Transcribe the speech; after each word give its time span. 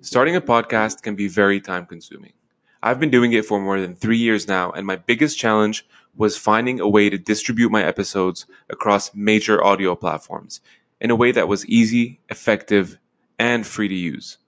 Starting 0.00 0.36
a 0.36 0.40
podcast 0.40 1.02
can 1.02 1.16
be 1.16 1.26
very 1.26 1.60
time 1.60 1.84
consuming. 1.84 2.32
I've 2.80 3.00
been 3.00 3.10
doing 3.10 3.32
it 3.32 3.44
for 3.44 3.60
more 3.60 3.80
than 3.80 3.96
three 3.96 4.16
years 4.16 4.46
now, 4.46 4.70
and 4.70 4.86
my 4.86 4.94
biggest 4.94 5.36
challenge 5.36 5.84
was 6.16 6.38
finding 6.38 6.78
a 6.78 6.88
way 6.88 7.10
to 7.10 7.18
distribute 7.18 7.72
my 7.72 7.82
episodes 7.82 8.46
across 8.70 9.12
major 9.12 9.62
audio 9.62 9.96
platforms 9.96 10.60
in 11.00 11.10
a 11.10 11.16
way 11.16 11.32
that 11.32 11.48
was 11.48 11.66
easy, 11.66 12.20
effective, 12.28 12.96
and 13.40 13.66
free 13.66 13.88
to 13.88 13.94
use. 13.94 14.38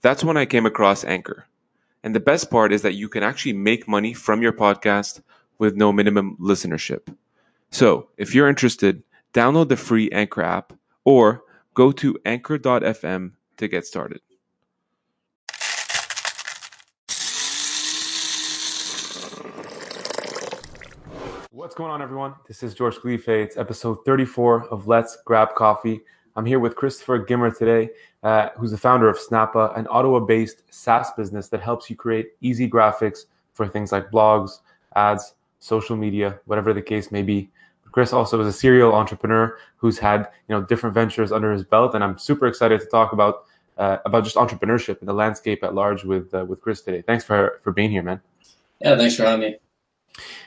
That's 0.00 0.22
when 0.22 0.36
I 0.36 0.46
came 0.46 0.64
across 0.64 1.02
Anchor. 1.02 1.46
And 2.04 2.14
the 2.14 2.20
best 2.20 2.48
part 2.48 2.72
is 2.72 2.82
that 2.82 2.94
you 2.94 3.08
can 3.08 3.24
actually 3.24 3.54
make 3.54 3.88
money 3.88 4.14
from 4.14 4.42
your 4.42 4.52
podcast 4.52 5.22
with 5.58 5.74
no 5.74 5.92
minimum 5.92 6.36
listenership. 6.40 7.12
So 7.72 8.10
if 8.16 8.32
you're 8.32 8.48
interested, 8.48 9.02
download 9.32 9.70
the 9.70 9.76
free 9.76 10.08
Anchor 10.12 10.42
app 10.42 10.72
or 11.04 11.42
go 11.74 11.90
to 11.90 12.16
anchor.fm 12.24 13.32
to 13.56 13.66
get 13.66 13.86
started. 13.86 14.20
What's 21.64 21.74
going 21.74 21.90
on, 21.90 22.02
everyone? 22.02 22.34
This 22.46 22.62
is 22.62 22.74
George 22.74 22.96
Khalife. 22.96 23.26
It's 23.26 23.56
episode 23.56 24.04
34 24.04 24.68
of 24.68 24.86
Let's 24.86 25.16
Grab 25.24 25.54
Coffee. 25.54 26.02
I'm 26.36 26.44
here 26.44 26.58
with 26.58 26.76
Christopher 26.76 27.24
Gimmer 27.24 27.56
today, 27.56 27.88
uh, 28.22 28.50
who's 28.58 28.70
the 28.70 28.76
founder 28.76 29.08
of 29.08 29.16
Snappa, 29.16 29.74
an 29.78 29.86
Ottawa 29.88 30.20
based 30.20 30.62
SaaS 30.68 31.12
business 31.16 31.48
that 31.48 31.62
helps 31.62 31.88
you 31.88 31.96
create 31.96 32.32
easy 32.42 32.68
graphics 32.68 33.20
for 33.54 33.66
things 33.66 33.92
like 33.92 34.10
blogs, 34.10 34.60
ads, 34.94 35.36
social 35.58 35.96
media, 35.96 36.38
whatever 36.44 36.74
the 36.74 36.82
case 36.82 37.10
may 37.10 37.22
be. 37.22 37.48
Chris 37.92 38.12
also 38.12 38.38
is 38.42 38.46
a 38.46 38.52
serial 38.52 38.92
entrepreneur 38.92 39.56
who's 39.78 39.98
had 39.98 40.28
you 40.48 40.54
know 40.54 40.60
different 40.60 40.92
ventures 40.92 41.32
under 41.32 41.50
his 41.50 41.64
belt, 41.64 41.94
and 41.94 42.04
I'm 42.04 42.18
super 42.18 42.46
excited 42.46 42.78
to 42.80 42.86
talk 42.88 43.14
about 43.14 43.46
uh, 43.78 43.96
about 44.04 44.24
just 44.24 44.36
entrepreneurship 44.36 45.00
and 45.00 45.08
the 45.08 45.14
landscape 45.14 45.64
at 45.64 45.74
large 45.74 46.04
with 46.04 46.34
uh, 46.34 46.44
with 46.44 46.60
Chris 46.60 46.82
today. 46.82 47.00
Thanks 47.00 47.24
for 47.24 47.58
for 47.62 47.72
being 47.72 47.90
here, 47.90 48.02
man. 48.02 48.20
Yeah, 48.82 48.98
thanks 48.98 49.16
for 49.16 49.22
having 49.22 49.52
me. 49.52 49.56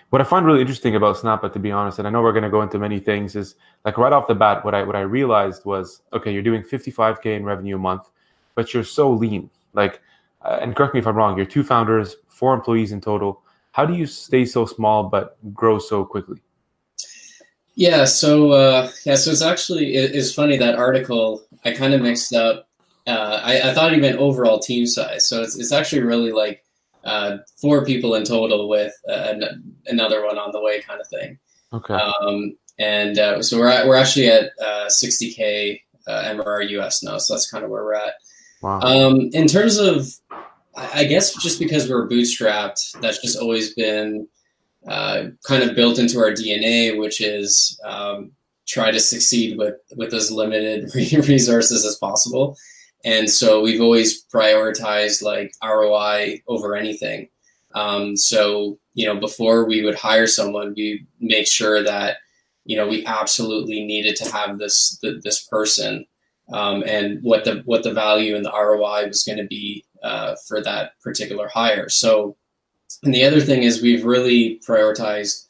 What 0.09 0.22
I 0.22 0.23
find 0.23 0.45
really 0.45 0.61
interesting 0.61 0.95
about 0.95 1.17
Snappa, 1.17 1.52
to 1.52 1.59
be 1.59 1.69
honest, 1.69 2.00
and 2.00 2.08
I 2.08 2.11
know 2.11 2.22
we're 2.22 2.31
going 2.31 2.44
to 2.44 2.50
go 2.50 2.61
into 2.61 2.80
many 2.80 3.00
things, 3.00 3.36
is 3.36 3.55
like 3.83 3.97
right 3.97 4.13
off 4.13 4.27
the 4.27 4.36
bat, 4.36 4.63
what 4.63 4.73
I 4.73 4.83
what 4.83 4.95
I 4.95 5.02
realized 5.02 5.66
was, 5.66 6.02
okay, 6.13 6.31
you're 6.31 6.44
doing 6.44 6.63
55k 6.63 7.36
in 7.36 7.44
revenue 7.44 7.75
a 7.75 7.80
month, 7.80 8.09
but 8.55 8.73
you're 8.73 8.85
so 8.85 9.11
lean. 9.11 9.50
Like, 9.73 10.02
uh, 10.44 10.59
and 10.61 10.75
correct 10.75 10.94
me 10.94 11.02
if 11.02 11.08
I'm 11.08 11.16
wrong, 11.16 11.35
you're 11.35 11.45
two 11.45 11.63
founders, 11.63 12.16
four 12.30 12.53
employees 12.53 12.94
in 12.94 13.02
total. 13.02 13.41
How 13.73 13.85
do 13.85 13.94
you 13.94 14.05
stay 14.05 14.45
so 14.45 14.66
small 14.66 15.03
but 15.03 15.38
grow 15.53 15.78
so 15.78 16.05
quickly? 16.05 16.41
Yeah, 17.75 18.05
so 18.05 18.52
uh, 18.53 18.89
yeah, 19.05 19.16
so 19.16 19.30
it's 19.30 19.41
actually 19.41 19.95
it, 19.95 20.16
it's 20.16 20.33
funny 20.33 20.58
that 20.58 20.75
article 20.75 21.44
I 21.66 21.73
kind 21.73 21.94
of 21.94 22.02
mixed 22.02 22.33
up. 22.33 22.67
Uh, 23.05 23.39
I, 23.44 23.69
I, 23.69 23.73
thought 23.73 23.94
he 23.94 24.00
meant 24.00 24.17
overall 24.17 24.59
team 24.59 24.85
size, 24.85 25.28
so 25.28 25.44
it's 25.44 25.58
it's 25.58 25.72
actually 25.72 26.02
really 26.02 26.31
like 26.31 26.63
uh, 27.08 27.38
four 27.59 27.86
people 27.86 28.16
in 28.16 28.23
total 28.23 28.67
with 28.69 28.94
uh, 29.09 29.33
another 29.88 30.25
one 30.25 30.38
on 30.38 30.52
the 30.52 30.61
way, 30.61 30.81
kind 30.81 31.02
of 31.02 31.08
thing. 31.08 31.39
Okay. 31.73 31.94
Um, 31.94 32.58
and 32.77 33.17
uh, 33.17 33.41
so 33.41 33.58
we're 33.58 33.69
at, 33.69 33.88
we're 33.88 33.95
actually 33.95 34.30
at 34.30 34.52
60k 34.61 35.81
uh, 36.08 36.23
MRR 36.25 36.69
US 36.69 37.03
now, 37.03 37.17
so 37.17 37.33
that's 37.33 37.50
kind 37.50 37.63
of 37.63 37.72
where 37.72 37.83
we're 37.83 37.95
at. 37.95 38.13
Wow. 38.61 38.80
Um, 38.81 39.30
in 39.33 39.47
terms 39.47 39.78
of, 39.78 40.08
I 40.75 41.05
guess 41.05 41.33
just 41.41 41.59
because 41.59 41.89
we're 41.89 42.08
bootstrapped, 42.08 43.00
that's 43.02 43.22
just 43.22 43.39
always 43.39 43.73
been 43.73 44.28
uh, 44.88 45.25
kind 45.45 45.63
of 45.63 45.75
built 45.75 46.00
into 46.00 46.19
our 46.19 46.31
DNA, 46.31 46.97
which 46.97 47.19
is 47.22 47.80
um, 47.85 48.31
try 48.67 48.91
to 48.91 49.00
succeed 49.00 49.58
with 49.58 49.75
with 49.95 50.13
as 50.13 50.31
limited 50.31 50.94
resources 51.28 51.85
as 51.85 51.95
possible. 51.97 52.58
And 53.08 53.30
so 53.30 53.61
we've 53.61 53.80
always 53.80 54.25
prioritized 54.25 55.23
like 55.23 55.53
ROI 55.63 56.44
over 56.50 56.75
anything. 56.75 57.30
Um, 57.73 58.17
so 58.17 58.80
you 58.95 59.05
know, 59.05 59.17
before 59.17 59.66
we 59.66 59.81
would 59.81 59.95
hire 59.95 60.27
someone, 60.27 60.73
we 60.75 61.08
make 61.22 61.50
sure 61.50 61.81
that 61.81 62.18
you 62.66 62.75
know 62.75 62.85
we 62.85 63.06
absolutely 63.06 63.85
needed 63.85 64.18
to 64.18 64.29
have 64.29 64.57
this 64.57 65.00
this 65.23 65.41
person 65.45 66.06
um, 66.51 66.84
and 66.85 67.23
what 67.23 67.45
the 67.45 67.62
what 67.63 67.84
the 67.84 67.94
value 67.94 68.35
and 68.35 68.44
the 68.44 68.51
ROI 68.51 69.07
was 69.07 69.24
going 69.24 69.38
to 69.38 69.47
be 69.47 69.85
uh, 70.03 70.35
for 70.45 70.62
that 70.62 70.91
particular 71.01 71.47
hire. 71.47 71.88
So 71.88 72.35
and 73.03 73.16
the 73.16 73.24
other 73.24 73.39
thing 73.39 73.63
is 73.63 73.81
we've 73.81 74.03
really 74.03 74.59
prioritized 74.68 75.45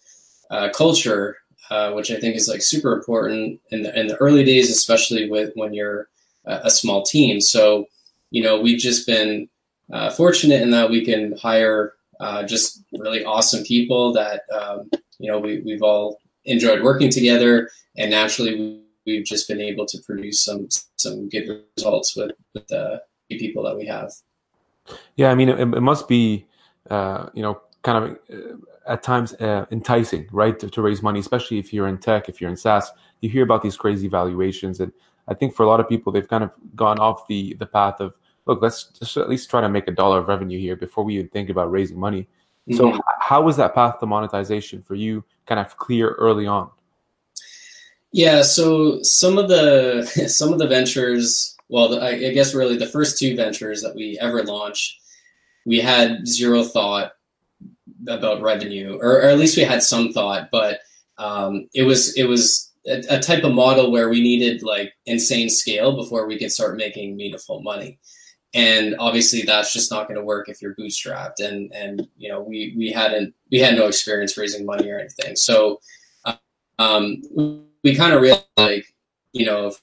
uh, 0.51 0.69
culture, 0.69 1.38
uh, 1.72 1.91
which 1.94 2.12
I 2.12 2.19
think 2.19 2.35
is 2.35 2.47
like 2.47 2.62
super 2.62 2.94
important 2.94 3.62
in 3.72 3.81
the, 3.81 4.00
in 4.00 4.06
the 4.06 4.18
early 4.18 4.44
days, 4.44 4.69
especially 4.69 5.28
with 5.28 5.53
when 5.56 5.74
you're 5.74 6.07
a, 6.47 6.69
small 6.69 7.03
team. 7.03 7.41
So, 7.41 7.85
you 8.31 8.41
know, 8.41 8.59
we've 8.59 8.80
just 8.80 9.06
been 9.06 9.50
uh, 9.91 10.09
fortunate 10.09 10.62
in 10.62 10.72
that 10.72 10.90
we 10.90 11.06
can 11.06 11.38
hire 11.38 11.94
uh, 12.19 12.44
just 12.44 12.84
really 12.94 13.24
awesome 13.24 13.63
people 13.63 14.13
that, 14.13 14.41
um, 14.53 14.90
you 15.19 15.31
know, 15.31 15.40
we, 15.40 15.59
we've 15.59 15.84
all 15.84 16.19
enjoyed 16.46 16.81
working 16.81 17.09
together 17.09 17.69
and 17.97 18.12
naturally 18.12 18.81
we've 19.06 19.25
just 19.25 19.47
been 19.47 19.62
able 19.62 19.86
to 19.86 19.97
produce 20.00 20.44
some, 20.44 20.68
some 20.97 21.30
good 21.30 21.63
results 21.78 22.16
with, 22.16 22.31
with 22.53 22.68
the 22.68 23.02
people 23.30 23.63
that 23.63 23.78
we 23.78 23.86
have. 23.86 24.12
Yeah. 25.16 25.31
I 25.31 25.36
mean, 25.36 25.50
it, 25.50 25.59
it 25.59 25.81
must 25.81 26.07
be, 26.07 26.47
uh, 26.90 27.30
you 27.34 27.41
know, 27.41 27.62
kind 27.84 28.03
of 28.03 28.18
uh, 28.31 28.57
at 28.88 29.03
times 29.03 29.34
uh, 29.36 29.66
enticing, 29.72 30.28
right, 30.31 30.57
to, 30.59 30.69
to, 30.69 30.81
raise 30.81 31.03
money, 31.03 31.19
especially 31.19 31.59
if 31.59 31.74
you're 31.74 31.88
in 31.88 31.97
tech, 31.97 32.30
if 32.30 32.40
you're 32.40 32.50
in 32.50 32.56
SaaS. 32.56 32.91
You 33.22 33.30
hear 33.30 33.44
about 33.44 33.62
these 33.62 33.75
crazy 33.75 34.07
valuations, 34.07 34.80
and 34.80 34.91
I 35.27 35.33
think 35.33 35.55
for 35.55 35.63
a 35.63 35.67
lot 35.67 35.79
of 35.79 35.89
people, 35.89 36.11
they've 36.11 36.27
kind 36.27 36.43
of 36.43 36.51
gone 36.75 36.99
off 36.99 37.27
the 37.27 37.53
the 37.55 37.65
path 37.65 37.99
of 37.99 38.13
look, 38.45 38.61
let's 38.61 38.85
just 38.85 39.17
at 39.17 39.29
least 39.29 39.49
try 39.49 39.61
to 39.61 39.69
make 39.69 39.88
a 39.88 39.91
dollar 39.91 40.19
of 40.19 40.27
revenue 40.27 40.59
here 40.59 40.75
before 40.75 41.03
we 41.03 41.15
even 41.15 41.29
think 41.29 41.49
about 41.49 41.71
raising 41.71 41.99
money. 41.99 42.27
Mm-hmm. 42.69 42.77
So, 42.77 42.99
how 43.19 43.41
was 43.41 43.57
that 43.57 43.75
path 43.75 43.99
to 43.99 44.05
monetization 44.05 44.81
for 44.81 44.95
you? 44.95 45.23
Kind 45.45 45.59
of 45.59 45.77
clear 45.77 46.11
early 46.11 46.47
on. 46.47 46.69
Yeah, 48.11 48.41
so 48.41 49.01
some 49.03 49.38
of 49.38 49.49
the 49.49 50.05
some 50.27 50.53
of 50.53 50.59
the 50.59 50.67
ventures, 50.67 51.55
well, 51.69 51.99
I, 52.01 52.09
I 52.09 52.33
guess 52.33 52.53
really 52.53 52.77
the 52.77 52.88
first 52.88 53.17
two 53.19 53.35
ventures 53.35 53.81
that 53.81 53.95
we 53.95 54.17
ever 54.19 54.44
launched 54.44 55.01
we 55.67 55.81
had 55.81 56.25
zero 56.25 56.63
thought 56.63 57.11
about 58.07 58.41
revenue, 58.41 58.97
or, 59.01 59.17
or 59.17 59.23
at 59.23 59.38
least 59.38 59.57
we 59.57 59.63
had 59.63 59.83
some 59.83 60.13
thought, 60.13 60.47
but 60.49 60.79
um, 61.17 61.67
it 61.73 61.83
was 61.83 62.15
it 62.17 62.23
was 62.23 62.66
a, 62.88 63.03
a, 63.09 63.20
type 63.20 63.44
of 63.44 63.53
model 63.53 63.92
where 63.92 64.09
we 64.09 64.22
needed 64.22 64.64
like 64.64 64.94
insane 65.06 65.50
scale 65.50 65.96
before 65.96 66.28
we 66.28 66.38
could 66.38 66.52
start 66.52 66.78
making 66.78 67.16
meaningful 67.16 67.62
money. 67.62 68.00
And 68.53 68.96
obviously, 69.00 69.42
that's 69.42 69.74
just 69.74 69.92
not 69.92 70.08
going 70.08 70.20
to 70.20 70.25
work 70.25 70.50
if 70.50 70.62
you're 70.62 70.75
bootstrapped. 70.75 71.40
And 71.40 71.72
and 71.74 72.08
you 72.18 72.30
know 72.30 72.42
we 72.42 72.74
we 72.78 72.92
hadn't 72.92 73.34
we 73.52 73.59
had 73.59 73.75
no 73.75 73.88
experience 73.88 74.38
raising 74.38 74.66
money 74.66 74.90
or 74.90 75.00
anything. 75.00 75.36
So 75.36 75.80
um, 76.80 77.22
we 77.84 77.96
kind 77.96 78.14
of 78.14 78.22
realized 78.22 78.46
like 78.58 78.86
you 79.34 79.46
know 79.46 79.68
if 79.68 79.81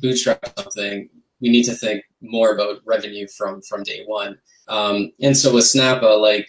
bootstrap 0.00 0.52
something, 0.58 1.08
we 1.40 1.48
need 1.48 1.64
to 1.64 1.74
think 1.74 2.04
more 2.20 2.52
about 2.54 2.80
revenue 2.84 3.26
from 3.26 3.62
from 3.62 3.82
day 3.82 4.02
one. 4.06 4.38
Um, 4.68 5.12
and 5.20 5.36
so 5.36 5.52
with 5.52 5.64
Snappa, 5.64 6.20
like, 6.20 6.48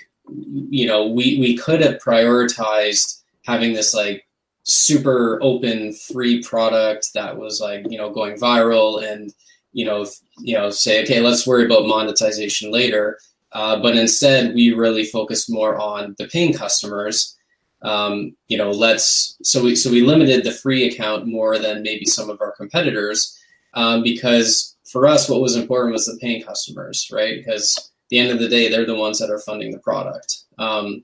you 0.69 0.85
know, 0.85 1.07
we, 1.07 1.39
we 1.39 1.57
could 1.57 1.81
have 1.81 2.01
prioritized 2.01 3.21
having 3.45 3.73
this 3.73 3.93
like 3.93 4.25
super 4.63 5.39
open 5.41 5.93
free 5.93 6.41
product 6.41 7.13
that 7.13 7.37
was 7.37 7.59
like, 7.59 7.85
you 7.89 7.97
know, 7.97 8.09
going 8.09 8.35
viral 8.37 9.03
and, 9.03 9.33
you 9.73 9.85
know, 9.85 10.05
you 10.39 10.55
know, 10.55 10.69
say, 10.69 11.03
okay, 11.03 11.19
let's 11.19 11.45
worry 11.45 11.65
about 11.65 11.87
monetization 11.87 12.71
later. 12.71 13.19
Uh, 13.51 13.79
but 13.81 13.95
instead, 13.95 14.55
we 14.55 14.73
really 14.73 15.05
focused 15.05 15.49
more 15.49 15.79
on 15.79 16.15
the 16.17 16.27
paying 16.27 16.53
customers. 16.53 17.37
Um, 17.81 18.35
you 18.47 18.57
know, 18.57 18.71
let's 18.71 19.37
so 19.43 19.61
we 19.61 19.75
so 19.75 19.91
we 19.91 20.01
limited 20.01 20.43
the 20.43 20.51
free 20.51 20.87
account 20.87 21.27
more 21.27 21.59
than 21.59 21.83
maybe 21.83 22.05
some 22.05 22.29
of 22.29 22.39
our 22.39 22.53
competitors 22.53 23.37
um, 23.73 24.01
because 24.03 24.75
for 24.85 25.05
us, 25.05 25.29
what 25.29 25.41
was 25.41 25.55
important 25.55 25.93
was 25.93 26.05
the 26.05 26.17
paying 26.21 26.41
customers, 26.43 27.09
right? 27.11 27.37
Because 27.37 27.77
at 27.77 28.09
the 28.09 28.19
end 28.19 28.31
of 28.31 28.39
the 28.39 28.47
day, 28.47 28.69
they're 28.69 28.85
the 28.85 28.95
ones 28.95 29.19
that 29.19 29.29
are 29.29 29.39
funding 29.39 29.71
the 29.71 29.79
product. 29.79 30.43
Um, 30.57 31.03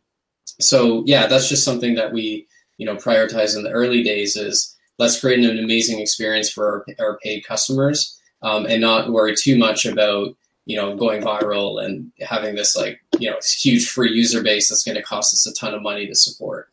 so 0.62 1.04
yeah, 1.06 1.28
that's 1.28 1.50
just 1.50 1.66
something 1.66 1.96
that 1.96 2.14
we 2.14 2.48
you 2.80 2.86
know 2.86 2.96
prioritize 2.96 3.56
in 3.56 3.64
the 3.64 3.70
early 3.70 4.02
days 4.02 4.36
is 4.36 4.76
let's 4.98 5.20
create 5.20 5.40
an 5.40 5.60
amazing 5.60 6.00
experience 6.00 6.50
for 6.50 6.86
our, 7.00 7.06
our 7.06 7.20
paid 7.20 7.46
customers 7.46 8.20
um, 8.42 8.66
and 8.66 8.82
not 8.82 9.12
worry 9.12 9.36
too 9.36 9.58
much 9.58 9.86
about 9.86 10.36
you 10.66 10.76
know 10.76 10.96
going 10.96 11.22
viral 11.22 11.84
and 11.84 12.12
having 12.22 12.56
this 12.56 12.76
like 12.76 13.00
you 13.20 13.30
know 13.30 13.38
huge 13.60 13.88
free 13.88 14.12
user 14.12 14.42
base 14.42 14.70
that's 14.70 14.84
going 14.84 14.96
to 14.96 15.04
cost 15.04 15.34
us 15.34 15.46
a 15.46 15.54
ton 15.54 15.74
of 15.74 15.84
money 15.84 16.08
to 16.08 16.16
support. 16.16 16.72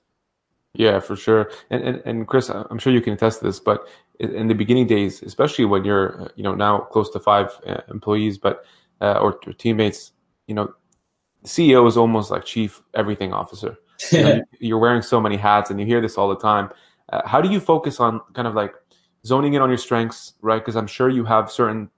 Yeah, 0.74 1.00
for 1.00 1.16
sure. 1.16 1.50
And, 1.70 1.82
and 1.82 2.02
and 2.04 2.26
Chris, 2.26 2.50
I'm 2.50 2.78
sure 2.78 2.92
you 2.92 3.00
can 3.00 3.14
attest 3.14 3.40
to 3.40 3.46
this, 3.46 3.58
but 3.58 3.88
in 4.20 4.48
the 4.48 4.54
beginning 4.54 4.86
days, 4.86 5.22
especially 5.22 5.64
when 5.64 5.84
you're 5.84 6.30
you 6.36 6.42
know 6.42 6.54
now 6.54 6.80
close 6.80 7.10
to 7.10 7.18
five 7.18 7.50
uh, 7.66 7.80
employees, 7.90 8.38
but 8.38 8.64
uh, 9.00 9.14
or, 9.14 9.38
or 9.46 9.52
teammates, 9.54 10.12
you 10.46 10.54
know, 10.54 10.72
CEO 11.44 11.86
is 11.86 11.96
almost 11.96 12.30
like 12.30 12.44
chief 12.44 12.82
everything 12.94 13.32
officer. 13.32 13.78
You 14.10 14.22
know, 14.22 14.42
you're 14.60 14.78
wearing 14.78 15.02
so 15.02 15.20
many 15.20 15.36
hats, 15.36 15.70
and 15.70 15.80
you 15.80 15.86
hear 15.86 16.00
this 16.00 16.16
all 16.18 16.28
the 16.28 16.38
time. 16.38 16.70
Uh, 17.12 17.26
how 17.26 17.40
do 17.40 17.50
you 17.50 17.60
focus 17.60 18.00
on 18.00 18.20
kind 18.34 18.48
of 18.48 18.54
like 18.54 18.74
zoning 19.24 19.54
in 19.54 19.62
on 19.62 19.68
your 19.68 19.78
strengths, 19.78 20.34
right? 20.42 20.58
Because 20.58 20.76
I'm 20.76 20.86
sure 20.86 21.08
you 21.08 21.24
have 21.24 21.50
certain 21.50 21.90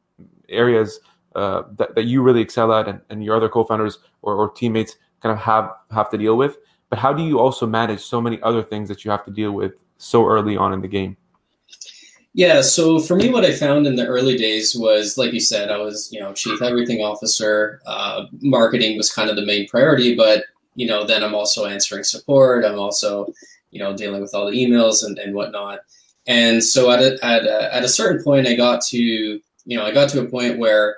areas 0.49 1.00
uh, 1.35 1.62
that, 1.77 1.95
that 1.95 2.05
you 2.05 2.23
really 2.23 2.41
excel 2.41 2.73
at 2.73 2.89
and, 2.89 3.00
and 3.11 3.23
your 3.23 3.37
other 3.37 3.49
co-founders 3.49 3.99
or, 4.23 4.35
or 4.35 4.50
teammates 4.50 4.97
kind 5.23 5.33
of 5.33 5.39
have 5.39 5.71
have 5.91 6.11
to 6.11 6.19
deal 6.19 6.37
with 6.37 6.56
but 6.91 6.99
how 6.99 7.12
do 7.12 7.23
you 7.23 7.39
also 7.39 7.67
manage 7.67 8.00
so 8.00 8.21
many 8.21 8.41
other 8.43 8.62
things 8.62 8.89
that 8.89 9.05
you 9.05 9.11
have 9.11 9.25
to 9.25 9.31
deal 9.31 9.53
with 9.53 9.73
so 9.99 10.27
early 10.27 10.56
on 10.56 10.73
in 10.73 10.81
the 10.81 10.89
game 10.89 11.17
yeah 12.33 12.61
so 12.61 12.99
for 12.99 13.15
me 13.15 13.31
what 13.31 13.45
i 13.45 13.53
found 13.53 13.87
in 13.87 13.97
the 13.97 14.06
early 14.06 14.37
days 14.37 14.75
was 14.75 15.19
like 15.19 15.33
you 15.33 15.41
said 15.41 15.71
i 15.71 15.77
was 15.77 16.11
you 16.12 16.21
know 16.21 16.33
chief 16.33 16.62
everything 16.62 17.00
officer 17.00 17.81
uh, 17.87 18.25
marketing 18.41 18.97
was 18.97 19.12
kind 19.12 19.29
of 19.29 19.37
the 19.37 19.45
main 19.45 19.69
priority 19.69 20.15
but 20.15 20.45
you 20.79 20.87
know 20.87 21.05
then 21.05 21.23
i'm 21.25 21.35
also 21.35 21.67
answering 21.67 22.05
support 22.05 22.65
i'm 22.65 22.79
also 22.79 23.11
you 23.71 23.79
know 23.81 23.97
dealing 23.97 24.23
with 24.23 24.35
all 24.35 24.47
the 24.51 24.57
emails 24.57 25.05
and, 25.05 25.19
and 25.19 25.35
whatnot 25.35 25.81
and 26.27 26.63
so 26.63 26.91
at 26.91 27.01
a, 27.01 27.19
at 27.25 27.45
a, 27.45 27.75
at 27.75 27.85
a 27.85 27.89
certain 27.89 28.23
point 28.23 28.47
i 28.47 28.55
got 28.55 28.81
to 28.81 28.99
you 28.99 29.77
know 29.77 29.85
i 29.85 29.93
got 29.93 30.09
to 30.09 30.21
a 30.21 30.31
point 30.37 30.59
where 30.59 30.97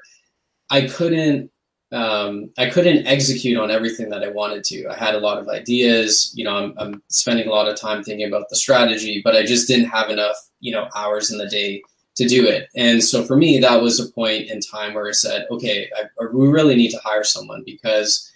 I 0.71 0.87
couldn't 0.87 1.51
um, 1.93 2.53
I 2.57 2.71
couldn't 2.71 3.09
execute 3.09 3.59
on 3.59 3.73
everything 3.73 4.11
that 4.11 4.23
I 4.23 4.29
wanted 4.29 4.63
to. 4.67 4.87
I 4.87 4.95
had 4.95 5.17
a 5.17 5.19
lot 5.19 5.39
of 5.39 5.49
ideas. 5.49 6.31
You 6.37 6.45
know, 6.45 6.57
I'm, 6.57 6.75
I'm 6.79 7.03
spending 7.09 7.49
a 7.49 7.51
lot 7.51 7.69
of 7.69 7.75
time 7.75 8.05
thinking 8.05 8.29
about 8.29 8.49
the 8.49 8.55
strategy, 8.55 9.21
but 9.25 9.35
I 9.35 9.45
just 9.45 9.67
didn't 9.67 9.89
have 9.89 10.09
enough, 10.09 10.37
you 10.61 10.71
know, 10.71 10.89
hours 10.95 11.33
in 11.33 11.39
the 11.39 11.49
day 11.49 11.83
to 12.15 12.29
do 12.29 12.47
it. 12.47 12.69
And 12.77 13.03
so 13.03 13.25
for 13.25 13.35
me, 13.35 13.59
that 13.59 13.83
was 13.83 13.99
a 13.99 14.09
point 14.13 14.49
in 14.51 14.61
time 14.61 14.95
where 14.95 15.09
I 15.09 15.13
said, 15.13 15.49
okay, 15.51 15.91
I, 15.97 16.27
we 16.33 16.47
really 16.47 16.77
need 16.77 16.93
to 16.93 17.01
hire 17.03 17.25
someone 17.25 17.65
because 17.67 18.30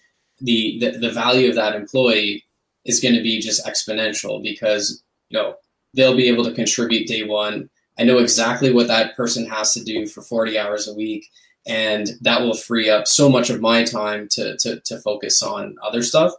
the, 0.45 0.79
the, 0.79 0.99
the 0.99 1.11
value 1.11 1.49
of 1.49 1.57
that 1.57 1.75
employee 1.75 2.45
is 2.85 3.01
going 3.01 3.15
to 3.15 3.23
be 3.23 3.41
just 3.41 3.67
exponential 3.67 4.43
because, 4.43 5.03
you 5.29 5.39
know, 5.39 5.57
they'll 5.95 6.17
be 6.17 6.29
able 6.29 6.45
to 6.45 6.53
contribute 6.53 7.09
day 7.09 7.25
one. 7.25 7.71
I 7.99 8.05
know 8.05 8.19
exactly 8.19 8.73
what 8.73 8.89
that 8.89 9.17
person 9.17 9.47
has 9.47 9.73
to 9.75 9.85
do 9.85 10.07
for 10.07 10.23
40 10.23 10.59
hours 10.59 10.89
a 10.89 10.95
week 10.95 11.27
and 11.67 12.11
that 12.21 12.43
will 12.43 12.55
free 12.55 12.91
up 12.91 13.07
so 13.07 13.29
much 13.29 13.51
of 13.51 13.61
my 13.61 13.85
time 13.85 14.29
to 14.33 14.57
to, 14.59 14.81
to 14.81 14.99
focus 14.99 15.43
on 15.43 15.77
other 15.83 16.03
stuff. 16.03 16.33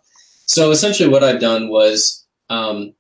So 0.46 0.72
essentially, 0.72 1.10
what 1.10 1.24
I've 1.24 1.40
done 1.40 1.70
was, 1.70 2.26
um, 2.50 2.94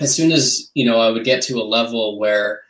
as 0.00 0.14
soon 0.14 0.32
as 0.32 0.70
you 0.74 0.84
know, 0.84 1.00
I 1.00 1.10
would 1.10 1.24
get 1.24 1.42
to 1.44 1.60
a 1.60 1.62
level 1.62 2.18
where, 2.18 2.62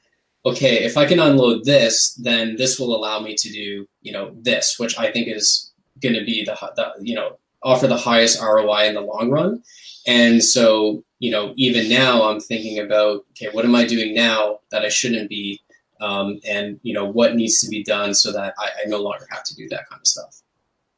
okay, 0.44 0.84
if 0.84 0.96
I 0.96 1.06
can 1.06 1.18
unload 1.18 1.64
this, 1.64 2.14
then 2.14 2.56
this 2.56 2.78
will 2.78 2.94
allow 2.94 3.20
me 3.20 3.34
to 3.36 3.48
do 3.50 3.86
you 4.02 4.12
know 4.12 4.32
this, 4.34 4.78
which 4.78 4.98
I 4.98 5.10
think 5.10 5.28
is 5.28 5.72
going 6.02 6.14
to 6.14 6.24
be 6.24 6.44
the, 6.44 6.56
the 6.76 6.92
you 7.00 7.14
know 7.14 7.38
offer 7.62 7.86
the 7.86 7.96
highest 7.96 8.40
ROI 8.40 8.86
in 8.86 8.94
the 8.94 9.00
long 9.00 9.30
run. 9.30 9.62
And 10.06 10.42
so, 10.42 11.04
you 11.18 11.30
know, 11.30 11.52
even 11.56 11.88
now 11.88 12.28
I'm 12.28 12.40
thinking 12.40 12.78
about, 12.78 13.24
okay, 13.30 13.48
what 13.52 13.64
am 13.64 13.74
I 13.74 13.86
doing 13.86 14.14
now 14.14 14.60
that 14.70 14.82
I 14.82 14.88
shouldn't 14.88 15.28
be? 15.28 15.60
um, 16.00 16.40
and 16.46 16.80
you 16.82 16.94
know 16.94 17.04
what 17.04 17.34
needs 17.34 17.60
to 17.60 17.68
be 17.68 17.82
done 17.82 18.14
so 18.14 18.32
that 18.32 18.54
I, 18.58 18.64
I, 18.64 18.86
no 18.86 18.98
longer 18.98 19.26
have 19.30 19.44
to 19.44 19.54
do 19.54 19.68
that 19.68 19.88
kind 19.88 20.00
of 20.00 20.06
stuff. 20.06 20.42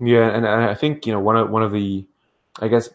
Yeah, 0.01 0.29
and 0.29 0.47
I 0.47 0.75
think 0.75 1.07
you 1.07 1.13
know 1.13 1.21
one 1.21 1.37
of 1.37 1.51
one 1.51 1.63
of 1.63 1.73
the, 1.73 2.07
I 2.61 2.69
guess, 2.69 2.89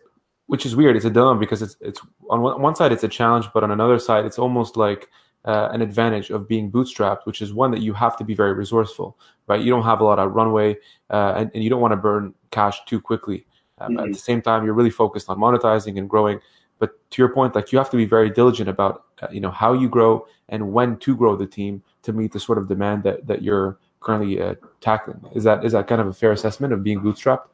which 0.47 0.65
is 0.65 0.75
weird. 0.75 0.95
It's 0.95 1.05
a 1.05 1.09
dilemma 1.09 1.39
because 1.39 1.61
it's 1.61 1.77
it's 1.81 2.01
on 2.29 2.41
one 2.41 2.75
side 2.75 2.91
it's 2.91 3.03
a 3.03 3.09
challenge, 3.09 3.47
but 3.53 3.63
on 3.63 3.71
another 3.71 3.99
side 3.99 4.25
it's 4.25 4.39
almost 4.39 4.77
like 4.77 5.09
uh, 5.45 5.69
an 5.71 5.81
advantage 5.81 6.29
of 6.29 6.47
being 6.47 6.71
bootstrapped, 6.71 7.25
which 7.25 7.41
is 7.41 7.53
one 7.53 7.71
that 7.71 7.81
you 7.81 7.93
have 7.93 8.17
to 8.17 8.23
be 8.23 8.33
very 8.33 8.53
resourceful, 8.53 9.17
right? 9.47 9.61
You 9.61 9.69
don't 9.69 9.83
have 9.83 10.01
a 10.01 10.03
lot 10.03 10.19
of 10.19 10.33
runway, 10.33 10.77
uh, 11.09 11.33
and, 11.37 11.51
and, 11.53 11.63
you 11.63 11.69
don't 11.69 11.81
want 11.81 11.93
to 11.93 11.97
burn 11.97 12.33
cash 12.51 12.83
too 12.85 12.99
quickly. 12.99 13.45
Um, 13.79 13.93
mm-hmm. 13.93 14.05
At 14.05 14.13
the 14.13 14.19
same 14.19 14.41
time, 14.41 14.65
you're 14.65 14.73
really 14.73 14.89
focused 14.89 15.29
on 15.29 15.37
monetizing 15.37 15.97
and 15.97 16.09
growing. 16.09 16.39
But 16.79 16.91
to 17.11 17.21
your 17.21 17.29
point, 17.29 17.55
like 17.55 17.71
you 17.71 17.77
have 17.77 17.89
to 17.89 17.97
be 17.97 18.05
very 18.05 18.29
diligent 18.29 18.69
about 18.69 19.05
uh, 19.21 19.27
you 19.31 19.39
know 19.39 19.51
how 19.51 19.73
you 19.73 19.89
grow 19.89 20.27
and 20.49 20.73
when 20.73 20.97
to 20.97 21.15
grow 21.15 21.35
the 21.35 21.47
team 21.47 21.81
to 22.03 22.13
meet 22.13 22.31
the 22.31 22.39
sort 22.39 22.57
of 22.57 22.67
demand 22.67 23.03
that 23.03 23.25
that 23.27 23.41
you're 23.41 23.77
currently 23.99 24.41
uh, 24.41 24.55
tackling. 24.81 25.21
Is 25.33 25.43
that 25.43 25.65
is 25.65 25.71
that 25.71 25.87
kind 25.87 26.01
of 26.01 26.07
a 26.07 26.13
fair 26.13 26.31
assessment 26.31 26.73
of 26.73 26.83
being 26.83 27.01
bootstrapped? 27.01 27.47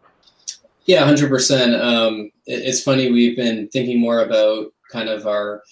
Yeah, 0.86 1.06
hundred 1.06 1.26
um, 1.26 1.32
percent. 1.32 2.32
It's 2.46 2.84
funny 2.84 3.12
we've 3.12 3.38
been 3.38 3.70
thinking 3.70 4.00
more 4.00 4.20
about 4.20 4.74
kind 4.92 5.08
of 5.08 5.26
our 5.26 5.64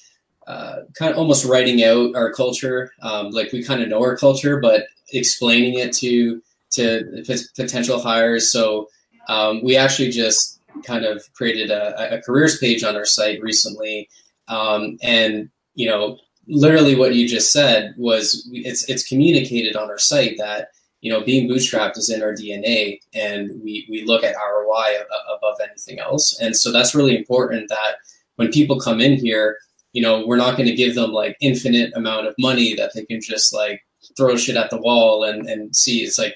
uh, 0.47 0.81
kind 0.94 1.12
of 1.12 1.18
almost 1.18 1.45
writing 1.45 1.83
out 1.83 2.15
our 2.15 2.33
culture. 2.33 2.92
Um, 3.01 3.31
like 3.31 3.51
we 3.51 3.63
kind 3.63 3.81
of 3.81 3.89
know 3.89 4.01
our 4.01 4.18
culture, 4.18 4.59
but 4.59 4.86
explaining 5.13 5.75
it 5.75 5.94
to 5.97 6.42
to 6.71 7.24
potential 7.56 8.00
hires. 8.00 8.50
So 8.50 8.88
um, 9.27 9.63
we 9.63 9.77
actually 9.77 10.09
just 10.09 10.59
kind 10.83 11.06
of 11.06 11.21
created 11.33 11.69
a, 11.69 12.18
a, 12.18 12.21
careers 12.21 12.57
page 12.57 12.83
on 12.83 12.95
our 12.95 13.06
site 13.06 13.41
recently, 13.41 14.09
um, 14.47 14.97
and 15.01 15.50
you 15.75 15.88
know, 15.88 16.18
literally 16.47 16.95
what 16.95 17.15
you 17.15 17.27
just 17.27 17.51
said 17.51 17.94
was 17.97 18.47
it's 18.51 18.88
it's 18.89 19.07
communicated 19.07 19.75
on 19.75 19.89
our 19.89 20.00
site 20.00 20.38
that 20.38 20.69
you 21.01 21.12
know 21.12 21.23
being 21.23 21.50
bootstrapped 21.50 21.97
is 21.97 22.09
in 22.09 22.21
our 22.21 22.33
DNA, 22.33 23.00
and 23.13 23.51
we 23.63 23.85
we 23.89 24.03
look 24.06 24.23
at 24.23 24.35
ROI 24.35 25.01
above 25.35 25.57
anything 25.62 26.00
else, 26.00 26.39
and 26.39 26.56
so 26.56 26.71
that's 26.71 26.95
really 26.95 27.18
important 27.18 27.69
that 27.69 27.95
when 28.35 28.51
people 28.51 28.79
come 28.79 29.00
in 29.00 29.18
here, 29.18 29.57
you 29.94 30.01
know, 30.01 30.25
we're 30.25 30.38
not 30.38 30.57
going 30.57 30.68
to 30.68 30.75
give 30.75 30.95
them 30.95 31.12
like 31.12 31.38
infinite 31.41 31.94
amount 31.95 32.27
of 32.27 32.35
money 32.39 32.73
that 32.75 32.91
they 32.95 33.06
can 33.06 33.21
just 33.21 33.53
like 33.53 33.81
throw 34.18 34.35
shit 34.35 34.56
at 34.56 34.69
the 34.69 34.81
wall 34.81 35.23
and 35.23 35.47
and 35.47 35.75
see. 35.75 36.00
It's 36.00 36.18
like 36.18 36.35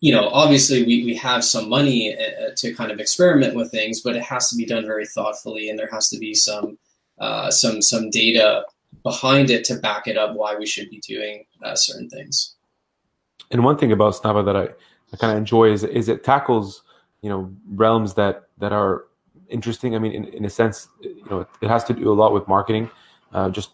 you 0.00 0.12
know, 0.12 0.28
obviously 0.28 0.82
we, 0.82 1.04
we 1.04 1.14
have 1.14 1.42
some 1.44 1.68
money 1.68 2.14
uh, 2.14 2.50
to 2.56 2.74
kind 2.74 2.90
of 2.90 3.00
experiment 3.00 3.54
with 3.54 3.70
things, 3.70 4.02
but 4.02 4.14
it 4.14 4.22
has 4.22 4.50
to 4.50 4.56
be 4.56 4.66
done 4.66 4.84
very 4.84 5.06
thoughtfully, 5.06 5.70
and 5.70 5.78
there 5.78 5.88
has 5.90 6.08
to 6.10 6.18
be 6.18 6.34
some 6.34 6.78
uh, 7.18 7.50
some 7.50 7.80
some 7.80 8.10
data 8.10 8.64
behind 9.02 9.50
it 9.50 9.64
to 9.64 9.76
back 9.76 10.06
it 10.06 10.18
up 10.18 10.34
why 10.34 10.54
we 10.54 10.66
should 10.66 10.90
be 10.90 10.98
doing 10.98 11.44
uh, 11.62 11.74
certain 11.74 12.10
things. 12.10 12.56
And 13.50 13.64
one 13.64 13.78
thing 13.78 13.92
about 13.92 14.14
Snappa 14.14 14.44
that 14.44 14.56
I, 14.56 14.68
I 15.12 15.16
kind 15.16 15.32
of 15.32 15.38
enjoy 15.38 15.70
is 15.70 15.84
is 15.84 16.08
it 16.08 16.24
tackles 16.24 16.82
you 17.22 17.30
know 17.30 17.50
realms 17.68 18.14
that 18.14 18.48
that 18.58 18.72
are 18.72 19.06
interesting. 19.48 19.94
I 19.94 19.98
mean, 19.98 20.12
in, 20.12 20.24
in 20.26 20.44
a 20.44 20.50
sense, 20.50 20.88
you 21.00 21.24
know, 21.30 21.40
it, 21.40 21.48
it 21.62 21.68
has 21.68 21.84
to 21.84 21.94
do 21.94 22.12
a 22.12 22.14
lot 22.14 22.32
with 22.32 22.46
marketing, 22.48 22.90
uh, 23.32 23.50
just 23.50 23.70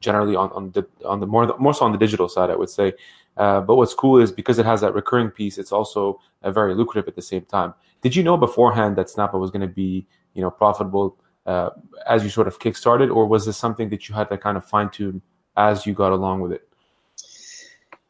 generally 0.00 0.36
on, 0.36 0.50
on 0.52 0.70
the 0.72 0.86
on 1.04 1.20
the 1.20 1.26
more 1.26 1.56
more 1.58 1.74
so 1.74 1.84
on 1.84 1.92
the 1.92 1.98
digital 1.98 2.28
side, 2.28 2.50
I 2.50 2.56
would 2.56 2.70
say. 2.70 2.92
Uh, 3.38 3.60
but 3.60 3.76
what's 3.76 3.94
cool 3.94 4.20
is 4.20 4.32
because 4.32 4.58
it 4.58 4.66
has 4.66 4.80
that 4.80 4.94
recurring 4.94 5.30
piece, 5.30 5.58
it's 5.58 5.72
also 5.72 6.20
uh, 6.42 6.50
very 6.50 6.74
lucrative 6.74 7.08
at 7.08 7.14
the 7.14 7.22
same 7.22 7.44
time. 7.44 7.72
Did 8.02 8.16
you 8.16 8.22
know 8.22 8.36
beforehand 8.36 8.96
that 8.96 9.06
Snappa 9.06 9.38
was 9.38 9.50
going 9.50 9.62
to 9.62 9.74
be 9.74 10.06
you 10.34 10.42
know 10.42 10.50
profitable? 10.50 11.18
uh, 11.48 11.70
as 12.06 12.22
you 12.22 12.28
sort 12.28 12.46
of 12.46 12.58
kickstarted, 12.58 13.12
or 13.12 13.26
was 13.26 13.46
this 13.46 13.56
something 13.56 13.88
that 13.88 14.08
you 14.08 14.14
had 14.14 14.28
to 14.28 14.36
kind 14.36 14.58
of 14.58 14.64
fine 14.66 14.90
tune 14.90 15.22
as 15.56 15.86
you 15.86 15.94
got 15.94 16.12
along 16.12 16.40
with 16.40 16.52
it? 16.52 16.68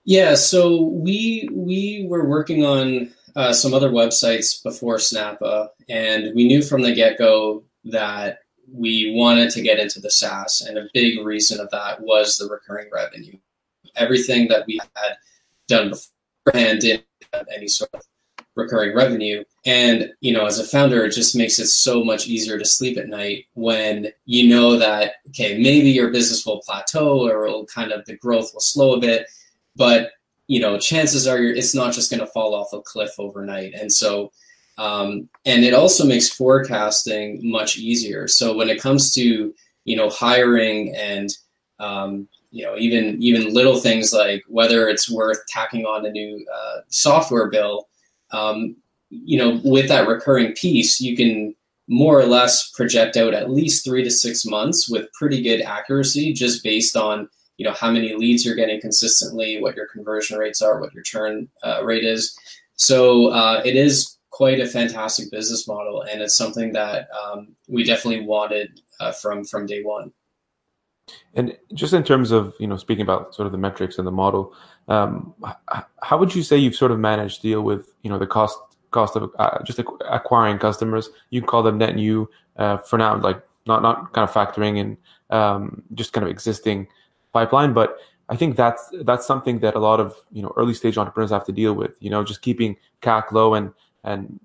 Yeah, 0.04 0.34
so 0.34 0.82
we 0.82 1.48
we 1.52 2.06
were 2.08 2.28
working 2.28 2.64
on 2.64 3.12
uh, 3.36 3.52
some 3.52 3.74
other 3.74 3.90
websites 3.90 4.60
before 4.62 4.96
Snappa, 4.96 5.68
and 5.88 6.34
we 6.34 6.48
knew 6.48 6.62
from 6.62 6.82
the 6.82 6.92
get 6.92 7.16
go 7.16 7.62
that 7.84 8.40
we 8.72 9.14
wanted 9.14 9.50
to 9.50 9.62
get 9.62 9.78
into 9.78 10.00
the 10.00 10.10
SaaS, 10.10 10.60
and 10.60 10.76
a 10.76 10.88
big 10.92 11.24
reason 11.24 11.60
of 11.60 11.70
that 11.70 12.00
was 12.00 12.38
the 12.38 12.48
recurring 12.48 12.88
revenue. 12.92 13.38
Everything 13.96 14.48
that 14.48 14.64
we 14.66 14.78
had 14.96 15.16
done 15.68 15.92
beforehand 16.44 16.80
didn't 16.80 17.04
have 17.32 17.46
any 17.54 17.68
sort 17.68 17.90
of 17.94 18.02
recurring 18.54 18.94
revenue. 18.94 19.44
And, 19.66 20.10
you 20.20 20.32
know, 20.32 20.44
as 20.44 20.58
a 20.58 20.64
founder, 20.64 21.04
it 21.04 21.12
just 21.12 21.36
makes 21.36 21.58
it 21.58 21.68
so 21.68 22.02
much 22.02 22.26
easier 22.26 22.58
to 22.58 22.64
sleep 22.64 22.98
at 22.98 23.08
night 23.08 23.46
when 23.54 24.08
you 24.24 24.48
know 24.48 24.76
that, 24.78 25.14
okay, 25.28 25.56
maybe 25.58 25.90
your 25.90 26.10
business 26.10 26.44
will 26.44 26.60
plateau 26.62 27.26
or 27.26 27.46
it'll 27.46 27.66
kind 27.66 27.92
of, 27.92 28.04
the 28.06 28.16
growth 28.16 28.50
will 28.52 28.60
slow 28.60 28.94
a 28.94 29.00
bit, 29.00 29.26
but, 29.76 30.10
you 30.48 30.58
know, 30.58 30.78
chances 30.78 31.28
are 31.28 31.40
it's 31.40 31.74
not 31.74 31.92
just 31.92 32.10
going 32.10 32.20
to 32.20 32.26
fall 32.26 32.54
off 32.54 32.72
a 32.72 32.80
cliff 32.80 33.10
overnight. 33.18 33.74
And 33.74 33.92
so, 33.92 34.32
um, 34.76 35.28
and 35.44 35.64
it 35.64 35.74
also 35.74 36.04
makes 36.04 36.28
forecasting 36.28 37.40
much 37.42 37.78
easier. 37.78 38.26
So 38.26 38.56
when 38.56 38.68
it 38.70 38.80
comes 38.80 39.14
to, 39.14 39.54
you 39.84 39.96
know, 39.96 40.08
hiring 40.08 40.96
and, 40.96 41.30
um, 41.78 42.28
you 42.58 42.64
know, 42.64 42.76
even 42.76 43.22
even 43.22 43.54
little 43.54 43.78
things 43.78 44.12
like 44.12 44.42
whether 44.48 44.88
it's 44.88 45.10
worth 45.10 45.40
tacking 45.46 45.84
on 45.86 46.04
a 46.04 46.10
new 46.10 46.44
uh, 46.52 46.80
software 46.88 47.48
bill 47.48 47.86
um, 48.30 48.76
you 49.10 49.38
know, 49.38 49.60
with 49.64 49.88
that 49.88 50.06
recurring 50.06 50.52
piece, 50.52 51.00
you 51.00 51.16
can 51.16 51.54
more 51.88 52.18
or 52.18 52.26
less 52.26 52.70
project 52.70 53.16
out 53.16 53.32
at 53.32 53.50
least 53.50 53.84
three 53.84 54.04
to 54.04 54.10
six 54.10 54.44
months 54.44 54.90
with 54.90 55.10
pretty 55.14 55.42
good 55.42 55.62
accuracy, 55.62 56.32
just 56.32 56.62
based 56.62 56.96
on 56.96 57.28
you 57.56 57.64
know 57.64 57.72
how 57.72 57.90
many 57.90 58.14
leads 58.14 58.44
you're 58.44 58.54
getting 58.54 58.80
consistently, 58.80 59.60
what 59.60 59.76
your 59.76 59.86
conversion 59.86 60.38
rates 60.38 60.62
are, 60.62 60.80
what 60.80 60.94
your 60.94 61.02
churn 61.02 61.48
uh, 61.64 61.82
rate 61.84 62.04
is. 62.04 62.36
So 62.76 63.28
uh, 63.28 63.62
it 63.64 63.76
is 63.76 64.16
quite 64.30 64.60
a 64.60 64.66
fantastic 64.66 65.30
business 65.30 65.66
model, 65.66 66.02
and 66.02 66.20
it's 66.20 66.36
something 66.36 66.72
that 66.72 67.08
um, 67.10 67.56
we 67.66 67.84
definitely 67.84 68.26
wanted 68.26 68.80
uh, 69.00 69.12
from 69.12 69.44
from 69.44 69.66
day 69.66 69.82
one. 69.82 70.12
And 71.34 71.56
just 71.74 71.92
in 71.92 72.02
terms 72.02 72.30
of 72.30 72.54
you 72.58 72.66
know 72.66 72.76
speaking 72.76 73.02
about 73.02 73.34
sort 73.34 73.46
of 73.46 73.52
the 73.52 73.58
metrics 73.58 73.98
and 73.98 74.06
the 74.06 74.12
model, 74.12 74.54
um, 74.88 75.34
how 76.02 76.18
would 76.18 76.34
you 76.34 76.42
say 76.42 76.56
you've 76.56 76.76
sort 76.76 76.90
of 76.90 76.98
managed 76.98 77.36
to 77.36 77.42
deal 77.42 77.62
with 77.62 77.94
you 78.02 78.10
know 78.10 78.18
the 78.18 78.26
cost 78.26 78.58
cost 78.90 79.16
of 79.16 79.30
uh, 79.38 79.62
just 79.64 79.78
acquiring 80.10 80.58
customers? 80.58 81.10
You 81.30 81.42
call 81.42 81.62
them 81.62 81.78
net 81.78 81.94
new 81.96 82.28
uh, 82.56 82.78
for 82.78 82.98
now, 82.98 83.16
like 83.16 83.42
not 83.66 83.82
not 83.82 84.12
kind 84.12 84.28
of 84.28 84.34
factoring 84.34 84.78
in 84.78 84.96
um, 85.30 85.82
just 85.94 86.12
kind 86.12 86.24
of 86.24 86.30
existing 86.30 86.88
pipeline, 87.32 87.72
but 87.72 87.98
I 88.28 88.36
think 88.36 88.56
that's 88.56 88.90
that's 89.04 89.26
something 89.26 89.60
that 89.60 89.74
a 89.74 89.78
lot 89.78 90.00
of 90.00 90.14
you 90.32 90.42
know 90.42 90.52
early 90.56 90.74
stage 90.74 90.98
entrepreneurs 90.98 91.30
have 91.30 91.46
to 91.46 91.52
deal 91.52 91.74
with. 91.74 91.92
You 92.00 92.10
know, 92.10 92.24
just 92.24 92.42
keeping 92.42 92.76
CAC 93.02 93.32
low 93.32 93.54
and 93.54 93.72
and 94.04 94.40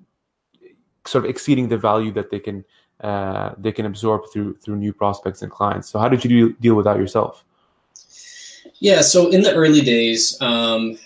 sort 1.06 1.26
of 1.26 1.30
exceeding 1.30 1.68
the 1.68 1.78
value 1.78 2.12
that 2.14 2.30
they 2.32 2.40
can 2.40 2.64
uh, 3.04 3.54
they 3.58 3.72
can 3.72 3.86
absorb 3.86 4.22
through 4.32 4.56
through 4.56 4.78
new 4.78 4.94
prospects 4.94 5.42
and 5.42 5.52
clients. 5.52 5.90
So 5.90 6.00
how 6.00 6.10
did 6.10 6.24
you 6.26 6.54
deal 6.54 6.76
with 6.76 6.86
that 6.86 6.98
yourself? 6.98 7.44
Yeah, 8.80 9.02
so 9.02 9.30
in 9.30 9.42
the 9.44 9.54
early 9.54 9.82
days, 9.82 10.42
um, 10.42 10.98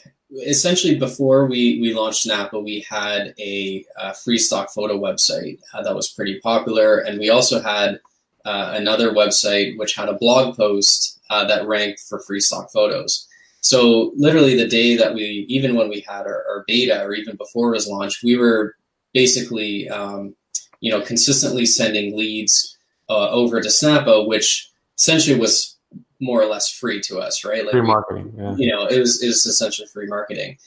essentially 0.46 0.96
before 0.98 1.46
we 1.46 1.80
we 1.82 1.94
launched 1.94 2.25
Snappa, 2.25 2.63
we 2.63 2.86
had 2.89 3.34
a, 3.39 3.86
a 3.98 4.13
free 4.13 4.38
stock 4.38 4.70
photo 4.70 4.98
website 4.98 5.60
uh, 5.74 5.84
that 5.84 5.96
was 5.96 6.10
pretty 6.10 6.39
popular, 6.39 7.00
and 7.00 7.20
we 7.20 7.30
also 7.30 7.62
had 7.62 8.00
uh, 8.46 8.74
another 8.75 9.12
website 9.12 9.77
which 9.77 9.96
had 9.96 10.08
a 10.08 10.13
blog 10.13 10.56
post 10.56 11.20
uh, 11.30 11.46
that 11.46 11.68
ranked 11.68 12.00
for 12.00 12.20
free 12.22 12.39
stock 12.39 12.72
photos. 12.72 13.27
So 13.60 14.13
literally 14.16 14.56
the 14.56 14.68
day 14.68 14.96
that 14.96 15.13
we, 15.13 15.46
even 15.50 15.75
when 15.75 15.89
we 15.89 16.00
had 16.08 16.25
our, 16.25 16.46
our 16.50 16.63
beta 16.68 17.04
or 17.04 17.13
even 17.13 17.36
before 17.36 17.68
it 17.68 17.77
was 17.77 17.88
launched, 17.88 18.24
we 18.24 18.38
were 18.38 18.75
basically, 19.13 19.89
um, 19.89 20.37
you 20.80 20.92
know, 20.92 21.02
consistently 21.02 21.66
sending 21.66 22.18
leads 22.18 22.78
uh, 23.10 23.30
over 23.30 23.62
to 23.62 23.68
Snappa, 23.68 24.28
which 24.28 24.70
essentially 24.98 25.40
was 25.40 25.76
more 26.20 26.42
or 26.42 26.46
less 26.46 26.72
free 26.72 27.00
to 27.02 27.20
us, 27.20 27.46
right? 27.46 27.64
Like 27.64 27.72
free 27.72 27.82
marketing, 27.82 28.34
yeah. 28.38 28.56
You 28.58 28.72
know, 28.72 28.86
it 28.88 29.00
was 29.00 29.22
it 29.22 29.28
was 29.28 29.46
essentially 29.46 29.88
free 29.88 30.08
marketing. 30.08 30.58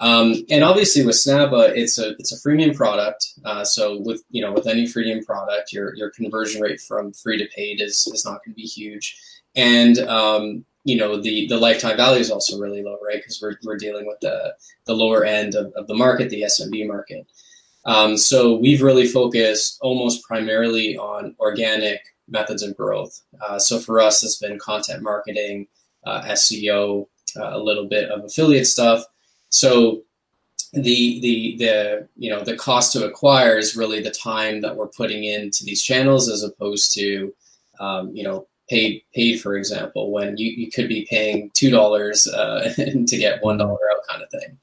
Um, 0.00 0.46
and 0.48 0.64
obviously 0.64 1.04
with 1.04 1.16
Snappa, 1.16 1.76
it's 1.76 1.98
a 1.98 2.10
it's 2.18 2.32
a 2.32 2.48
freemium 2.48 2.74
product. 2.74 3.34
Uh, 3.44 3.64
so 3.64 4.00
with 4.00 4.22
you 4.30 4.40
know 4.40 4.52
with 4.52 4.66
any 4.66 4.84
freemium 4.84 5.24
product, 5.24 5.72
your 5.72 5.94
your 5.94 6.10
conversion 6.10 6.62
rate 6.62 6.80
from 6.80 7.12
free 7.12 7.36
to 7.38 7.46
paid 7.54 7.80
is 7.80 8.06
is 8.12 8.24
not 8.24 8.42
going 8.44 8.54
to 8.54 8.56
be 8.56 8.62
huge, 8.62 9.18
and 9.54 9.98
um, 9.98 10.64
you 10.84 10.96
know 10.96 11.20
the 11.20 11.46
the 11.48 11.58
lifetime 11.58 11.98
value 11.98 12.20
is 12.20 12.30
also 12.30 12.58
really 12.58 12.82
low, 12.82 12.98
right? 13.04 13.18
Because 13.18 13.42
we're 13.42 13.56
we're 13.62 13.76
dealing 13.76 14.06
with 14.06 14.20
the 14.20 14.54
the 14.86 14.94
lower 14.94 15.24
end 15.24 15.54
of, 15.54 15.72
of 15.74 15.86
the 15.86 15.94
market, 15.94 16.30
the 16.30 16.42
SMB 16.42 16.86
market. 16.86 17.26
Um, 17.84 18.16
so 18.16 18.56
we've 18.56 18.82
really 18.82 19.06
focused 19.06 19.78
almost 19.80 20.22
primarily 20.22 20.96
on 20.96 21.34
organic 21.40 22.00
methods 22.28 22.62
of 22.62 22.76
growth. 22.76 23.20
Uh, 23.40 23.58
so 23.58 23.78
for 23.78 24.00
us, 24.00 24.22
it's 24.22 24.38
been 24.38 24.58
content 24.58 25.02
marketing, 25.02 25.66
uh, 26.04 26.22
SEO, 26.22 27.06
uh, 27.36 27.50
a 27.52 27.58
little 27.58 27.86
bit 27.86 28.10
of 28.10 28.24
affiliate 28.24 28.66
stuff. 28.66 29.04
So 29.48 30.02
the 30.72 31.20
the 31.20 31.56
the 31.58 32.08
you 32.16 32.30
know 32.30 32.44
the 32.44 32.56
cost 32.56 32.92
to 32.92 33.04
acquire 33.04 33.58
is 33.58 33.76
really 33.76 34.00
the 34.00 34.10
time 34.10 34.60
that 34.60 34.76
we're 34.76 34.86
putting 34.86 35.24
into 35.24 35.64
these 35.64 35.82
channels 35.82 36.28
as 36.28 36.44
opposed 36.44 36.94
to 36.94 37.34
um, 37.80 38.14
you 38.14 38.22
know 38.22 38.46
paid 38.68 39.02
paid 39.12 39.40
for 39.40 39.56
example 39.56 40.12
when 40.12 40.36
you, 40.36 40.52
you 40.52 40.70
could 40.70 40.88
be 40.88 41.06
paying 41.10 41.50
two 41.54 41.70
dollars 41.70 42.28
uh, 42.28 42.72
to 42.76 43.16
get 43.16 43.42
one 43.42 43.58
dollar 43.58 43.78
out 43.92 44.06
kind 44.08 44.22
of 44.22 44.30
thing. 44.30 44.58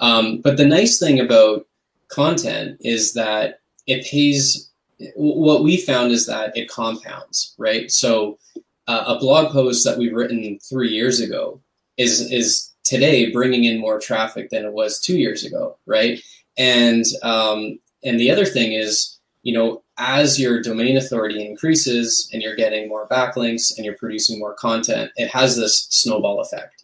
Um, 0.00 0.40
but 0.40 0.56
the 0.56 0.66
nice 0.66 0.98
thing 0.98 1.20
about 1.20 1.64
content 2.12 2.78
is 2.80 3.14
that 3.14 3.60
it 3.86 4.06
pays 4.06 4.70
what 5.16 5.64
we 5.64 5.76
found 5.76 6.12
is 6.12 6.26
that 6.26 6.56
it 6.56 6.68
compounds, 6.68 7.54
right? 7.58 7.90
So 7.90 8.38
uh, 8.86 9.04
a 9.06 9.18
blog 9.18 9.52
post 9.52 9.84
that 9.84 9.98
we've 9.98 10.14
written 10.14 10.58
three 10.60 10.90
years 10.90 11.20
ago 11.20 11.60
is 11.96 12.30
is 12.32 12.70
today 12.84 13.30
bringing 13.30 13.64
in 13.64 13.80
more 13.80 13.98
traffic 14.00 14.50
than 14.50 14.64
it 14.64 14.72
was 14.72 15.00
two 15.00 15.18
years 15.18 15.44
ago, 15.44 15.76
right? 15.86 16.20
And 16.56 17.04
um, 17.22 17.78
and 18.04 18.18
the 18.18 18.30
other 18.30 18.44
thing 18.44 18.72
is, 18.72 19.18
you 19.42 19.52
know, 19.52 19.82
as 19.98 20.40
your 20.40 20.62
domain 20.62 20.96
authority 20.96 21.44
increases 21.44 22.28
and 22.32 22.42
you're 22.42 22.56
getting 22.56 22.88
more 22.88 23.08
backlinks 23.08 23.76
and 23.76 23.84
you're 23.84 23.96
producing 23.96 24.38
more 24.38 24.54
content, 24.54 25.10
it 25.16 25.28
has 25.28 25.56
this 25.56 25.86
snowball 25.90 26.40
effect. 26.40 26.81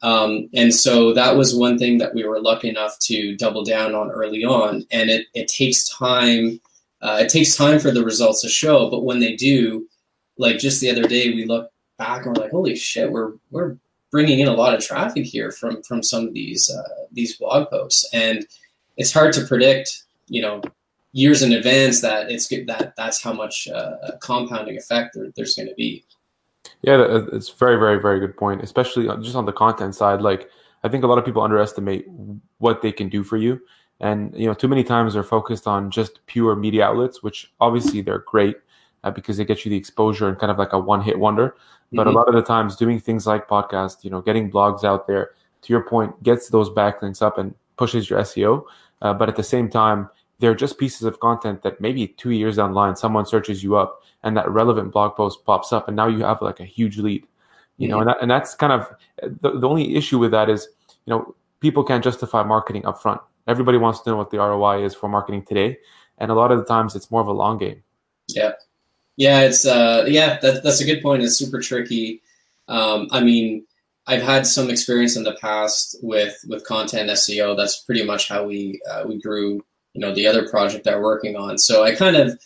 Um, 0.00 0.48
and 0.54 0.72
so 0.72 1.12
that 1.14 1.36
was 1.36 1.54
one 1.54 1.76
thing 1.76 1.98
that 1.98 2.14
we 2.14 2.24
were 2.24 2.40
lucky 2.40 2.68
enough 2.68 2.98
to 3.00 3.36
double 3.36 3.64
down 3.64 3.94
on 3.94 4.10
early 4.10 4.44
on. 4.44 4.86
And 4.92 5.10
it, 5.10 5.26
it 5.34 5.48
takes 5.48 5.88
time 5.88 6.60
uh, 7.00 7.18
it 7.20 7.28
takes 7.28 7.56
time 7.56 7.78
for 7.78 7.90
the 7.90 8.04
results 8.04 8.42
to 8.42 8.48
show, 8.48 8.90
but 8.90 9.04
when 9.04 9.20
they 9.20 9.36
do, 9.36 9.88
like 10.36 10.58
just 10.58 10.80
the 10.80 10.90
other 10.90 11.04
day, 11.04 11.30
we 11.30 11.44
look 11.44 11.70
back 11.96 12.26
and 12.26 12.36
we're 12.36 12.42
like, 12.42 12.50
"Holy 12.50 12.74
shit, 12.74 13.10
we're 13.10 13.32
we're 13.50 13.76
bringing 14.10 14.40
in 14.40 14.48
a 14.48 14.54
lot 14.54 14.74
of 14.74 14.84
traffic 14.84 15.24
here 15.24 15.50
from 15.52 15.82
from 15.82 16.02
some 16.02 16.26
of 16.26 16.34
these 16.34 16.70
uh, 16.70 17.04
these 17.12 17.36
blog 17.36 17.70
posts." 17.70 18.08
And 18.12 18.46
it's 18.96 19.12
hard 19.12 19.32
to 19.34 19.44
predict, 19.44 20.04
you 20.26 20.42
know, 20.42 20.60
years 21.12 21.42
in 21.42 21.52
advance 21.52 22.00
that 22.00 22.30
it's 22.30 22.48
good 22.48 22.66
that 22.66 22.94
that's 22.96 23.22
how 23.22 23.32
much 23.32 23.68
uh, 23.68 24.12
compounding 24.20 24.76
effect 24.76 25.14
there, 25.14 25.30
there's 25.36 25.54
going 25.54 25.68
to 25.68 25.74
be. 25.74 26.04
Yeah, 26.82 27.18
it's 27.32 27.48
very, 27.48 27.76
very, 27.76 28.00
very 28.00 28.20
good 28.20 28.36
point, 28.36 28.62
especially 28.62 29.06
just 29.22 29.34
on 29.34 29.46
the 29.46 29.52
content 29.52 29.94
side. 29.94 30.22
Like, 30.22 30.48
I 30.84 30.88
think 30.88 31.02
a 31.02 31.06
lot 31.08 31.18
of 31.18 31.24
people 31.24 31.42
underestimate 31.42 32.06
what 32.58 32.82
they 32.82 32.92
can 32.92 33.08
do 33.08 33.24
for 33.24 33.36
you 33.36 33.60
and 34.00 34.34
you 34.36 34.46
know 34.46 34.54
too 34.54 34.68
many 34.68 34.84
times 34.84 35.14
they're 35.14 35.22
focused 35.22 35.66
on 35.66 35.90
just 35.90 36.24
pure 36.26 36.54
media 36.54 36.84
outlets 36.84 37.22
which 37.22 37.52
obviously 37.60 38.00
they're 38.00 38.20
great 38.20 38.56
uh, 39.04 39.10
because 39.10 39.36
they 39.36 39.44
get 39.44 39.64
you 39.64 39.70
the 39.70 39.76
exposure 39.76 40.28
and 40.28 40.38
kind 40.38 40.50
of 40.50 40.58
like 40.58 40.72
a 40.72 40.78
one 40.78 41.00
hit 41.00 41.18
wonder 41.18 41.56
but 41.92 42.06
mm-hmm. 42.06 42.16
a 42.16 42.18
lot 42.18 42.28
of 42.28 42.34
the 42.34 42.42
times 42.42 42.76
doing 42.76 43.00
things 43.00 43.26
like 43.26 43.48
podcast 43.48 44.04
you 44.04 44.10
know 44.10 44.20
getting 44.20 44.50
blogs 44.50 44.84
out 44.84 45.06
there 45.06 45.30
to 45.62 45.72
your 45.72 45.82
point 45.82 46.20
gets 46.22 46.48
those 46.48 46.70
backlinks 46.70 47.22
up 47.22 47.38
and 47.38 47.54
pushes 47.76 48.08
your 48.08 48.20
seo 48.20 48.62
uh, 49.02 49.12
but 49.12 49.28
at 49.28 49.36
the 49.36 49.42
same 49.42 49.68
time 49.68 50.08
they're 50.40 50.54
just 50.54 50.78
pieces 50.78 51.02
of 51.02 51.18
content 51.18 51.62
that 51.62 51.80
maybe 51.80 52.06
two 52.06 52.30
years 52.30 52.56
down 52.56 52.70
the 52.70 52.76
line 52.76 52.94
someone 52.94 53.26
searches 53.26 53.62
you 53.62 53.76
up 53.76 54.02
and 54.22 54.36
that 54.36 54.48
relevant 54.50 54.92
blog 54.92 55.14
post 55.16 55.44
pops 55.44 55.72
up 55.72 55.88
and 55.88 55.96
now 55.96 56.06
you 56.06 56.24
have 56.24 56.40
like 56.42 56.60
a 56.60 56.64
huge 56.64 56.98
lead 56.98 57.26
you 57.76 57.88
mm-hmm. 57.88 57.92
know 57.92 58.00
and, 58.00 58.08
that, 58.08 58.16
and 58.20 58.30
that's 58.30 58.54
kind 58.54 58.72
of 58.72 58.88
the, 59.40 59.58
the 59.58 59.68
only 59.68 59.96
issue 59.96 60.18
with 60.18 60.30
that 60.30 60.48
is 60.48 60.68
you 61.06 61.12
know 61.12 61.34
people 61.60 61.84
can't 61.84 62.04
justify 62.04 62.42
marketing 62.42 62.82
upfront 62.82 63.20
everybody 63.48 63.78
wants 63.78 64.00
to 64.00 64.10
know 64.10 64.16
what 64.16 64.30
the 64.30 64.38
ROI 64.38 64.84
is 64.84 64.94
for 64.94 65.08
marketing 65.08 65.42
today, 65.42 65.78
and 66.18 66.30
a 66.30 66.34
lot 66.34 66.52
of 66.52 66.58
the 66.58 66.64
times 66.64 66.94
it's 66.94 67.10
more 67.10 67.22
of 67.22 67.26
a 67.26 67.32
long 67.32 67.58
game. 67.58 67.82
Yeah, 68.28 68.52
yeah, 69.16 69.40
it's 69.40 69.66
uh, 69.66 70.04
yeah, 70.06 70.38
that, 70.40 70.62
that's 70.62 70.80
a 70.80 70.84
good 70.84 71.02
point. 71.02 71.22
It's 71.22 71.36
super 71.36 71.60
tricky. 71.60 72.22
Um, 72.68 73.08
I 73.10 73.20
mean, 73.22 73.64
I've 74.06 74.22
had 74.22 74.46
some 74.46 74.70
experience 74.70 75.16
in 75.16 75.24
the 75.24 75.36
past 75.40 75.96
with 76.02 76.44
with 76.46 76.64
content 76.64 77.10
SEO. 77.10 77.56
That's 77.56 77.80
pretty 77.80 78.04
much 78.04 78.28
how 78.28 78.46
we 78.46 78.80
uh, 78.88 79.04
we 79.08 79.20
grew. 79.20 79.64
You 79.94 80.02
know, 80.02 80.14
the 80.14 80.28
other 80.28 80.48
project 80.48 80.84
that 80.84 80.96
we're 80.96 81.02
working 81.02 81.34
on. 81.34 81.58
So 81.58 81.82
I 81.82 81.94
kind 81.94 82.14
of 82.14 82.38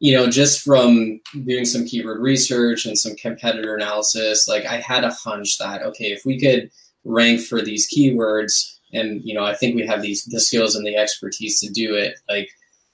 you 0.00 0.16
know, 0.16 0.30
just 0.30 0.62
from 0.62 1.20
doing 1.44 1.64
some 1.64 1.84
keyword 1.84 2.20
research 2.20 2.86
and 2.86 2.96
some 2.96 3.16
competitor 3.16 3.74
analysis, 3.74 4.46
like 4.46 4.64
I 4.64 4.76
had 4.76 5.04
a 5.04 5.10
hunch 5.10 5.58
that 5.58 5.82
okay, 5.82 6.12
if 6.12 6.24
we 6.24 6.38
could 6.38 6.70
rank 7.04 7.40
for 7.40 7.62
these 7.62 7.88
keywords, 7.92 8.76
and 8.92 9.20
you 9.24 9.34
know 9.34 9.44
I 9.44 9.54
think 9.54 9.74
we 9.74 9.86
have 9.86 10.02
these 10.02 10.24
the 10.24 10.40
skills 10.40 10.76
and 10.76 10.86
the 10.86 10.96
expertise 10.96 11.60
to 11.60 11.70
do 11.70 11.94
it. 11.94 12.18
Like, 12.28 12.48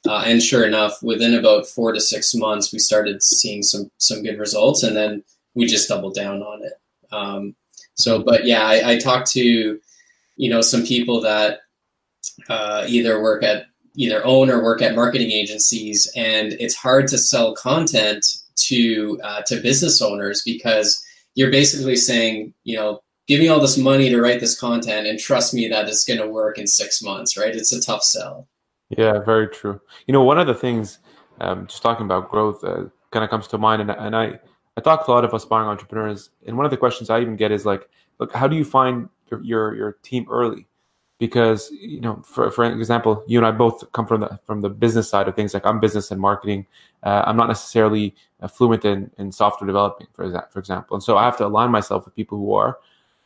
uh, 0.09 0.23
and 0.27 0.43
sure 0.43 0.65
enough, 0.65 1.03
within 1.03 1.35
about 1.35 1.67
four 1.67 1.93
to 1.93 2.01
six 2.01 2.35
months, 2.35 2.73
we 2.73 2.79
started 2.79 3.23
seeing 3.23 3.63
some 3.63 3.91
some 3.99 4.23
good 4.23 4.39
results, 4.39 4.83
and 4.83 4.97
then 4.97 5.23
we 5.55 5.67
just 5.67 5.89
doubled 5.89 6.15
down 6.15 6.43
on 6.43 6.65
it. 6.65 6.73
Um, 7.13 7.55
so, 7.95 8.23
but 8.23 8.45
yeah, 8.45 8.65
I, 8.67 8.93
I 8.93 8.99
talked 8.99 9.31
to 9.33 9.79
you 10.37 10.51
know 10.51 10.63
some 10.63 10.85
people 10.85 11.21
that 11.21 11.61
uh, 12.49 12.87
either 12.89 13.21
work 13.23 13.43
at 13.43 13.67
either 13.97 14.25
own 14.25 14.51
or 14.51 14.63
work 14.63 14.83
at 14.83 14.95
marketing 14.95 15.31
agencies, 15.31 16.11
and 16.17 16.53
it's 16.55 16.75
hard 16.75 17.09
to 17.09 17.19
sell 17.19 17.55
content 17.55 18.27
to 18.57 19.21
uh, 19.23 19.43
to 19.43 19.61
business 19.61 20.01
owners 20.01 20.43
because 20.43 21.05
you're 21.35 21.51
basically 21.51 21.97
saying, 21.97 22.55
you 22.65 22.77
know, 22.77 23.01
give 23.27 23.41
me 23.41 23.49
all 23.49 23.61
this 23.61 23.77
money 23.77 24.09
to 24.09 24.21
write 24.21 24.41
this 24.41 24.59
content 24.59 25.07
and 25.07 25.19
trust 25.19 25.55
me 25.55 25.69
that 25.69 25.89
it's 25.89 26.05
going 26.05 26.21
to 26.21 26.29
work 26.29 26.59
in 26.59 26.67
six 26.67 27.03
months, 27.03 27.37
right? 27.37 27.55
It's 27.55 27.73
a 27.73 27.81
tough 27.81 28.03
sell. 28.03 28.49
Yeah, 28.91 29.21
very 29.21 29.49
true. 29.49 29.81
You 30.07 30.13
know, 30.13 30.23
one 30.23 30.39
of 30.39 30.47
the 30.47 30.55
things, 30.55 30.99
um, 31.41 31.67
just 31.67 31.83
talking 31.83 32.05
about 32.05 32.31
growth, 32.31 32.63
uh, 32.63 32.85
kind 33.11 33.25
of 33.25 33.31
comes 33.31 33.47
to 33.49 33.59
mind, 33.59 33.83
and, 33.83 33.91
and 33.91 34.15
I, 34.15 34.39
I 34.77 34.81
talk 34.81 35.07
to 35.07 35.13
a 35.13 35.15
lot 35.15 35.25
of 35.25 35.33
aspiring 35.33 35.69
entrepreneurs, 35.69 36.31
and 36.47 36.57
one 36.57 36.67
of 36.67 36.71
the 36.71 36.77
questions 36.77 37.11
I 37.11 37.21
even 37.21 37.37
get 37.37 37.51
is 37.51 37.65
like, 37.65 37.89
look, 38.19 38.33
how 38.35 38.47
do 38.47 38.57
you 38.57 38.65
find 38.65 39.09
your 39.31 39.43
your, 39.43 39.75
your 39.75 39.93
team 40.03 40.27
early? 40.31 40.67
Because 41.19 41.71
you 41.71 42.01
know, 42.01 42.23
for 42.25 42.51
for 42.51 42.65
example, 42.65 43.23
you 43.27 43.39
and 43.39 43.47
I 43.47 43.53
both 43.53 43.91
come 43.93 44.07
from 44.07 44.21
the 44.21 44.39
from 44.45 44.61
the 44.61 44.69
business 44.69 45.09
side 45.09 45.29
of 45.29 45.37
things. 45.37 45.55
Like 45.55 45.65
I'm 45.65 45.81
business 45.81 46.11
and 46.11 46.21
marketing. 46.21 46.67
Uh, 47.03 47.23
I'm 47.27 47.37
not 47.37 47.49
necessarily 47.49 48.15
uh, 48.41 48.49
fluent 48.49 48.85
in 48.85 49.11
in 49.19 49.31
software 49.31 49.67
developing, 49.67 50.09
for 50.13 50.29
for 50.51 50.59
example, 50.59 50.97
and 50.97 51.03
so 51.03 51.17
I 51.17 51.25
have 51.25 51.37
to 51.39 51.47
align 51.47 51.71
myself 51.71 52.05
with 52.05 52.17
people 52.17 52.37
who 52.39 52.55
are 52.55 52.79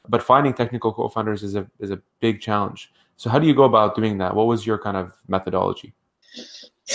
but 0.09 0.23
finding 0.23 0.55
technical 0.55 0.93
co-founders 0.93 1.43
is 1.43 1.55
a 1.55 1.67
is 1.79 1.91
a 1.91 2.01
big 2.21 2.41
challenge. 2.41 2.93
So 3.17 3.31
how 3.31 3.39
do 3.39 3.47
you 3.47 3.55
go 3.55 3.65
about 3.65 3.95
doing 3.95 4.19
that? 4.19 4.35
What 4.35 4.47
was 4.47 4.67
your 4.67 4.79
kind 4.79 4.97
of 4.97 5.13
methodology? 5.29 5.93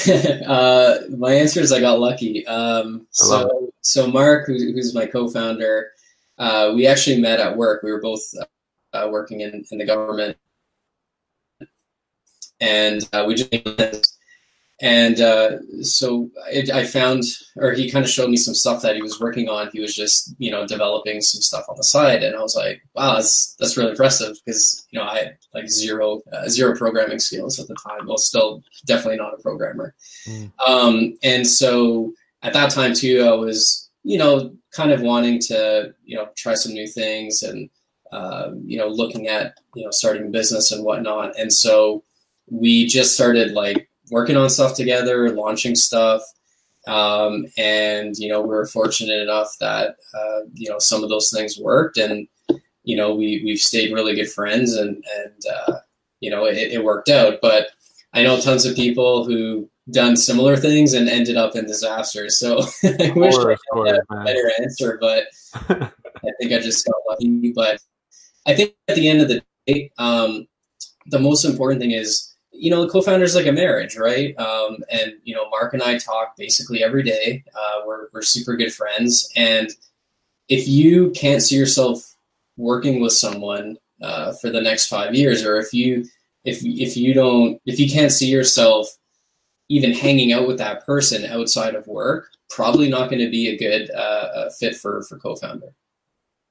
uh, 0.47 0.95
my 1.17 1.33
answer 1.33 1.59
is 1.59 1.71
I 1.71 1.79
got 1.79 1.99
lucky. 1.99 2.45
Um, 2.47 3.07
so 3.11 3.71
so 3.81 4.07
Marc, 4.07 4.47
who, 4.47 4.53
who's 4.53 4.95
my 4.95 5.05
co-founder, 5.05 5.91
uh, 6.37 6.71
we 6.75 6.87
actually 6.87 7.21
met 7.21 7.39
at 7.39 7.55
work. 7.55 7.83
We 7.83 7.91
were 7.91 8.01
both 8.01 8.21
uh, 8.93 9.09
working 9.11 9.41
in, 9.41 9.63
in 9.71 9.77
the 9.77 9.85
government, 9.85 10.37
and 12.63 13.01
uh, 13.13 13.25
we 13.27 13.35
just 13.35 14.17
and 14.81 15.21
uh, 15.21 15.59
so 15.81 16.29
it, 16.51 16.69
I 16.69 16.83
found, 16.83 17.23
or 17.55 17.71
he 17.71 17.89
kind 17.89 18.03
of 18.03 18.11
showed 18.11 18.29
me 18.29 18.37
some 18.37 18.53
stuff 18.53 18.81
that 18.81 18.95
he 18.95 19.01
was 19.01 19.19
working 19.19 19.47
on. 19.47 19.69
He 19.71 19.79
was 19.79 19.95
just, 19.95 20.35
you 20.39 20.51
know, 20.51 20.67
developing 20.67 21.21
some 21.21 21.41
stuff 21.41 21.65
on 21.69 21.77
the 21.77 21.83
side, 21.83 22.23
and 22.23 22.35
I 22.35 22.41
was 22.41 22.55
like, 22.55 22.81
wow, 22.95 23.15
that's 23.15 23.55
that's 23.59 23.77
really 23.77 23.91
impressive 23.91 24.35
because 24.43 24.85
you 24.89 24.99
know 24.99 25.05
I 25.05 25.17
had 25.19 25.37
like 25.53 25.69
zero 25.69 26.21
uh, 26.33 26.49
zero 26.49 26.75
programming 26.75 27.19
skills 27.19 27.59
at 27.59 27.67
the 27.67 27.75
time. 27.75 28.07
Well, 28.07 28.17
still 28.17 28.63
definitely 28.85 29.17
not 29.17 29.33
a 29.33 29.41
programmer. 29.41 29.93
Mm. 30.27 30.51
Um, 30.67 31.17
and 31.23 31.47
so 31.47 32.13
at 32.41 32.53
that 32.53 32.71
time 32.71 32.93
too, 32.93 33.23
I 33.23 33.33
was, 33.33 33.89
you 34.03 34.17
know, 34.17 34.53
kind 34.71 34.91
of 34.91 35.01
wanting 35.01 35.39
to, 35.47 35.93
you 36.03 36.17
know, 36.17 36.27
try 36.35 36.55
some 36.55 36.73
new 36.73 36.87
things 36.87 37.41
and, 37.41 37.69
uh, 38.11 38.49
you 38.65 38.77
know, 38.77 38.87
looking 38.87 39.27
at, 39.27 39.57
you 39.75 39.85
know, 39.85 39.91
starting 39.91 40.27
a 40.27 40.29
business 40.29 40.71
and 40.73 40.83
whatnot. 40.83 41.39
And 41.39 41.53
so 41.53 42.03
we 42.49 42.87
just 42.87 43.13
started 43.13 43.51
like 43.51 43.89
working 44.11 44.37
on 44.37 44.49
stuff 44.49 44.75
together, 44.75 45.29
launching 45.31 45.75
stuff. 45.75 46.21
Um, 46.87 47.45
and, 47.57 48.15
you 48.17 48.27
know, 48.27 48.41
we 48.41 48.49
were 48.49 48.65
fortunate 48.65 49.21
enough 49.21 49.55
that, 49.59 49.95
uh, 50.13 50.39
you 50.53 50.69
know, 50.69 50.79
some 50.79 51.03
of 51.03 51.09
those 51.09 51.31
things 51.31 51.57
worked 51.57 51.97
and, 51.97 52.27
you 52.83 52.97
know, 52.97 53.15
we, 53.15 53.41
we've 53.45 53.59
stayed 53.59 53.93
really 53.93 54.15
good 54.15 54.29
friends 54.29 54.75
and, 54.75 55.03
and, 55.17 55.43
uh, 55.55 55.79
you 56.19 56.29
know, 56.29 56.45
it, 56.45 56.73
it 56.73 56.83
worked 56.83 57.09
out. 57.09 57.39
But 57.41 57.69
I 58.13 58.23
know 58.23 58.39
tons 58.39 58.65
of 58.65 58.75
people 58.75 59.25
who 59.25 59.69
done 59.91 60.15
similar 60.15 60.55
things 60.55 60.93
and 60.93 61.09
ended 61.09 61.37
up 61.37 61.55
in 61.55 61.65
disasters. 61.65 62.37
So 62.37 62.59
I 62.83 63.11
wish 63.15 63.35
I 63.35 63.55
had 63.85 63.99
a 64.09 64.23
better 64.23 64.51
answer, 64.61 64.97
but 64.99 65.25
I 65.69 66.31
think 66.39 66.53
I 66.53 66.59
just 66.59 66.85
got 66.85 66.95
lucky. 67.09 67.51
But 67.53 67.81
I 68.45 68.55
think 68.55 68.75
at 68.87 68.95
the 68.95 69.07
end 69.07 69.21
of 69.21 69.27
the 69.27 69.41
day, 69.67 69.91
um, 69.97 70.47
the 71.07 71.19
most 71.19 71.43
important 71.43 71.81
thing 71.81 71.91
is 71.91 72.32
you 72.63 72.69
know, 72.69 72.85
the 72.85 72.89
co-founder 72.89 73.25
is 73.25 73.35
like 73.35 73.45
a 73.45 73.51
marriage, 73.51 73.97
right? 73.97 74.33
Um, 74.39 74.77
and 74.89 75.15
you 75.25 75.35
know, 75.35 75.49
Marc 75.49 75.73
and 75.73 75.83
I 75.83 75.97
talk 75.97 76.37
basically 76.37 76.81
every 76.81 77.03
day. 77.03 77.43
Uh, 77.53 77.81
we're 77.85 78.07
we're 78.13 78.21
super 78.21 78.55
good 78.55 78.73
friends, 78.73 79.29
and 79.35 79.69
if 80.47 80.65
you 80.65 81.11
can't 81.11 81.41
see 81.41 81.57
yourself 81.57 82.15
working 82.55 83.01
with 83.01 83.11
someone 83.11 83.75
uh, 84.01 84.31
for 84.39 84.49
the 84.49 84.61
next 84.61 84.87
five 84.87 85.13
years, 85.13 85.43
or 85.43 85.57
if 85.57 85.73
you 85.73 86.05
if 86.45 86.63
if 86.63 86.95
you 86.95 87.13
don't 87.13 87.59
if 87.65 87.81
you 87.81 87.91
can't 87.91 88.13
see 88.13 88.27
yourself 88.27 88.87
even 89.67 89.91
hanging 89.91 90.31
out 90.31 90.47
with 90.47 90.57
that 90.59 90.85
person 90.85 91.25
outside 91.25 91.75
of 91.75 91.85
work, 91.85 92.29
probably 92.49 92.87
not 92.87 93.09
going 93.09 93.19
to 93.21 93.29
be 93.29 93.49
a 93.49 93.57
good 93.57 93.91
uh, 93.91 94.49
fit 94.57 94.77
for 94.77 95.03
for 95.03 95.19
co-founder. 95.19 95.75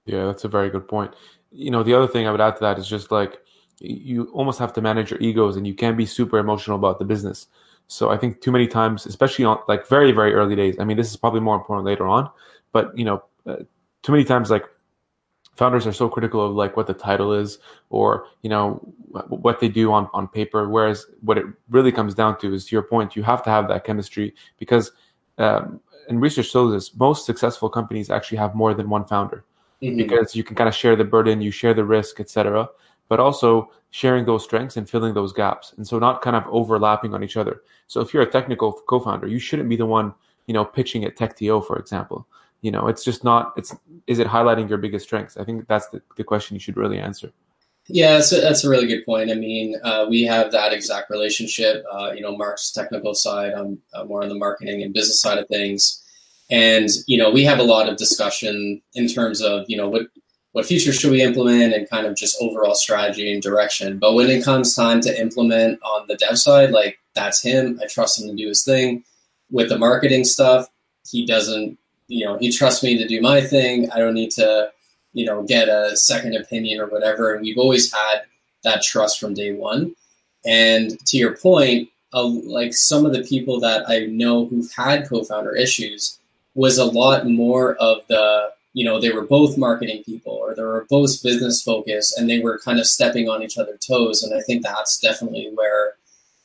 Yeah, 0.04 0.26
that's 0.26 0.45
a 0.45 0.49
very 0.49 0.69
good 0.69 0.87
point. 0.87 1.14
You 1.50 1.71
know, 1.71 1.83
the 1.83 1.95
other 1.95 2.07
thing 2.07 2.26
I 2.26 2.33
would 2.33 2.40
add 2.42 2.57
to 2.57 2.61
that 2.64 2.78
is 2.78 2.87
just 2.87 3.11
like 3.11 3.41
you 3.82 4.24
almost 4.32 4.58
have 4.58 4.72
to 4.74 4.80
manage 4.80 5.10
your 5.10 5.20
egos 5.20 5.56
and 5.56 5.66
you 5.66 5.74
can't 5.74 5.96
be 5.96 6.06
super 6.06 6.38
emotional 6.38 6.76
about 6.76 6.98
the 6.98 7.04
business. 7.04 7.48
So 7.88 8.10
I 8.10 8.16
think 8.16 8.40
too 8.40 8.52
many 8.52 8.66
times, 8.66 9.06
especially 9.06 9.44
on 9.44 9.58
like 9.68 9.86
very, 9.88 10.12
very 10.12 10.32
early 10.34 10.56
days, 10.56 10.76
I 10.78 10.84
mean, 10.84 10.96
this 10.96 11.10
is 11.10 11.16
probably 11.16 11.40
more 11.40 11.56
important 11.56 11.84
later 11.84 12.06
on, 12.06 12.30
but 12.72 12.96
you 12.96 13.04
know, 13.04 13.22
uh, 13.46 13.56
too 14.02 14.12
many 14.12 14.24
times, 14.24 14.50
like 14.50 14.64
founders 15.56 15.86
are 15.86 15.92
so 15.92 16.08
critical 16.08 16.46
of 16.46 16.54
like 16.54 16.76
what 16.76 16.86
the 16.86 16.94
title 16.94 17.32
is 17.32 17.58
or, 17.90 18.26
you 18.42 18.48
know, 18.48 18.74
what 19.28 19.60
they 19.60 19.68
do 19.68 19.92
on, 19.92 20.08
on 20.14 20.28
paper. 20.28 20.68
Whereas 20.68 21.06
what 21.20 21.36
it 21.36 21.44
really 21.68 21.92
comes 21.92 22.14
down 22.14 22.38
to 22.40 22.54
is 22.54 22.66
to 22.66 22.76
your 22.76 22.82
point, 22.82 23.16
you 23.16 23.22
have 23.24 23.42
to 23.44 23.50
have 23.50 23.68
that 23.68 23.84
chemistry 23.84 24.34
because, 24.58 24.92
um, 25.38 25.80
and 26.08 26.20
research 26.20 26.50
shows 26.50 26.72
this, 26.72 26.96
most 26.96 27.26
successful 27.26 27.68
companies 27.68 28.10
actually 28.10 28.38
have 28.38 28.54
more 28.54 28.74
than 28.74 28.88
one 28.88 29.04
founder 29.04 29.44
mm-hmm. 29.82 29.96
because 29.96 30.34
you 30.34 30.42
can 30.42 30.56
kind 30.56 30.68
of 30.68 30.74
share 30.74 30.96
the 30.96 31.04
burden, 31.04 31.42
you 31.42 31.50
share 31.50 31.74
the 31.74 31.84
risk, 31.84 32.20
etc 32.20 32.68
but 33.09 33.21
also 33.21 33.71
sharing 33.90 34.25
those 34.25 34.42
strengths 34.42 34.76
and 34.76 34.88
filling 34.88 35.14
those 35.14 35.32
gaps. 35.32 35.75
And 35.76 35.87
so 35.87 35.99
not 35.99 36.23
kind 36.23 36.35
of 36.35 36.44
overlapping 36.47 37.14
on 37.14 37.23
each 37.23 37.37
other. 37.37 37.62
So 37.87 38.00
if 38.00 38.14
you're 38.14 38.23
a 38.23 38.30
technical 38.30 38.73
co-founder, 38.73 39.26
you 39.26 39.38
shouldn't 39.38 39.68
be 39.68 39.76
the 39.76 39.87
one, 39.87 40.14
you 40.47 40.54
know, 40.54 40.64
pitching 40.64 41.04
at 41.04 41.16
TechTO, 41.16 41.66
for 41.66 41.78
example. 41.78 42.26
You 42.62 42.71
know, 42.71 42.88
it's 42.88 43.04
just 43.04 43.23
not, 43.23 43.52
it's, 43.56 43.76
is 44.06 44.18
it 44.18 44.26
highlighting 44.26 44.68
your 44.68 44.78
biggest 44.78 45.04
strengths? 45.04 45.37
I 45.37 45.44
think 45.44 45.68
that's 45.68 45.88
the, 45.88 46.00
the 46.16 46.25
question 46.25 46.54
you 46.54 46.61
should 46.61 46.76
really 46.76 46.99
answer. 46.99 47.32
Yeah, 47.88 48.12
that's 48.12 48.32
a, 48.32 48.40
that's 48.40 48.64
a 48.64 48.68
really 48.71 48.87
good 48.87 49.04
point. 49.04 49.30
I 49.30 49.35
mean, 49.35 49.76
uh, 49.82 50.06
we 50.09 50.23
have 50.23 50.52
that 50.52 50.73
exact 50.73 51.11
relationship. 51.11 51.85
Uh, 51.92 52.12
you 52.14 52.23
know, 52.23 52.37
Marc's 52.37 52.71
technical 52.71 53.12
side, 53.12 53.52
I'm 53.52 53.78
uh, 53.92 54.04
more 54.04 54.23
on 54.23 54.28
the 54.28 54.37
marketing 54.37 54.82
and 54.82 54.94
business 54.94 55.21
side 55.21 55.38
of 55.38 55.49
things. 55.49 56.02
And, 56.50 56.88
you 57.06 57.19
know, 57.19 57.30
we 57.30 57.45
have 57.45 57.58
a 57.58 57.65
lot 57.65 57.88
of 57.88 57.97
discussion 57.97 58.80
in 58.95 59.08
terms 59.08 59.43
of, 59.43 59.65
you 59.69 59.76
know, 59.76 59.88
what, 59.88 60.06
what 60.52 60.67
features 60.67 60.99
should 60.99 61.10
we 61.10 61.23
implement 61.23 61.75
and 61.75 61.88
kind 61.88 62.06
of 62.06 62.15
just 62.15 62.41
overall 62.41 62.75
strategy 62.75 63.32
and 63.32 63.43
direction. 63.43 63.99
But 63.99 64.15
when 64.15 64.28
it 64.30 64.45
comes 64.45 64.76
time 64.76 65.00
to 65.02 65.21
implement 65.21 65.82
on 65.82 66.06
the 66.06 66.17
dev 66.17 66.38
side, 66.38 66.71
like 66.71 66.99
that's 67.15 67.43
him. 67.43 67.78
I 67.82 67.86
trust 67.86 68.21
him 68.21 68.28
to 68.28 68.34
do 68.34 68.49
his 68.49 68.65
thing. 68.65 69.04
With 69.50 69.69
the 69.69 69.78
marketing 69.78 70.25
stuff, 70.25 70.69
he 71.08 71.26
doesn't, 71.26 71.78
you 72.08 72.25
know, 72.25 72.38
he 72.38 72.50
trusts 72.50 72.82
me 72.82 72.99
to 72.99 73.08
do 73.08 73.21
my 73.21 73.41
thing. 73.41 73.91
I 73.91 73.99
don't 73.99 74.15
need 74.15 74.30
to, 74.32 74.71
you 75.15 75.25
know, 75.25 75.43
get 75.43 75.69
a 75.69 75.97
second 75.97 76.36
opinion 76.36 76.80
or 76.80 76.86
whatever. 76.86 77.34
And 77.34 77.43
we've 77.43 77.58
always 77.58 77.93
had 77.93 78.23
that 78.65 78.82
trust 78.82 79.21
from 79.21 79.34
day 79.34 79.52
one. 79.52 79.95
And 80.45 80.99
to 81.06 81.17
your 81.17 81.36
point, 81.36 81.88
uh, 82.15 82.25
like 82.25 82.75
some 82.75 83.06
of 83.06 83.12
the 83.12 83.23
people 83.23 83.60
that 83.60 83.88
I 83.88 84.06
know 84.06 84.47
who've 84.47 84.71
had 84.73 85.08
co-founder 85.08 85.54
issues 85.54 86.19
was 86.54 86.76
a 86.76 86.84
lot 86.84 87.26
more 87.26 87.75
of 87.76 88.06
the 88.08 88.52
you 88.75 88.85
know, 88.85 89.00
they 89.00 89.11
were 89.11 89.26
both 89.26 89.58
marketing 89.58 90.02
people 90.04 90.32
or 90.32 90.54
they 90.54 90.63
were 90.63 90.87
both 90.89 91.23
business 91.23 91.63
focused 91.63 92.19
and 92.19 92.28
they 92.28 92.41
were 92.41 92.58
kind 92.58 92.78
of 92.78 92.87
stepping 92.87 93.28
on 93.28 93.43
each 93.43 93.58
other's 93.58 93.85
toes. 93.85 94.23
And 94.23 94.35
I 94.35 94.41
think 94.43 94.63
that's 94.63 94.99
definitely 94.99 95.50
where 95.54 95.95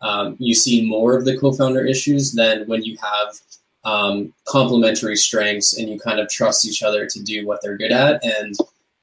um, 0.02 0.36
you 0.40 0.54
see 0.54 0.86
more 0.86 1.16
of 1.16 1.26
the 1.26 1.38
co 1.38 1.54
founder 1.54 1.86
issues 1.86 2.34
than 2.34 2.68
when 2.68 2.84
you 2.84 2.98
have 3.02 3.40
um, 3.86 4.34
complementary 4.46 5.16
strengths 5.16 5.78
and 5.78 5.90
you 5.90 6.00
kind 6.00 6.20
of 6.20 6.28
trust 6.28 6.66
each 6.66 6.84
other 6.84 7.06
to 7.08 7.24
do 7.24 7.48
what 7.48 7.62
they're 7.62 7.78
good 7.78 7.94
at. 7.94 8.24
And, 8.24 8.56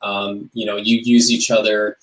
um, 0.03 0.51
you 0.53 0.67
know, 0.67 0.77
you 0.77 1.01
use 1.03 1.31
each 1.31 1.51
other. 1.51 1.97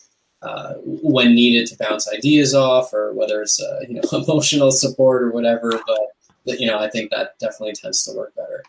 Uh, 0.43 0.73
when 0.83 1.35
needed 1.35 1.67
to 1.67 1.77
bounce 1.77 2.11
ideas 2.11 2.55
off, 2.55 2.91
or 2.95 3.13
whether 3.13 3.43
it's 3.43 3.61
uh, 3.61 3.81
you 3.87 3.93
know 3.93 4.01
emotional 4.11 4.71
support 4.71 5.21
or 5.21 5.29
whatever, 5.29 5.79
but 5.85 6.59
you 6.59 6.65
know 6.65 6.79
I 6.79 6.89
think 6.89 7.11
that 7.11 7.37
definitely 7.37 7.73
tends 7.73 8.03
to 8.05 8.17
work 8.17 8.33
better. 8.33 8.63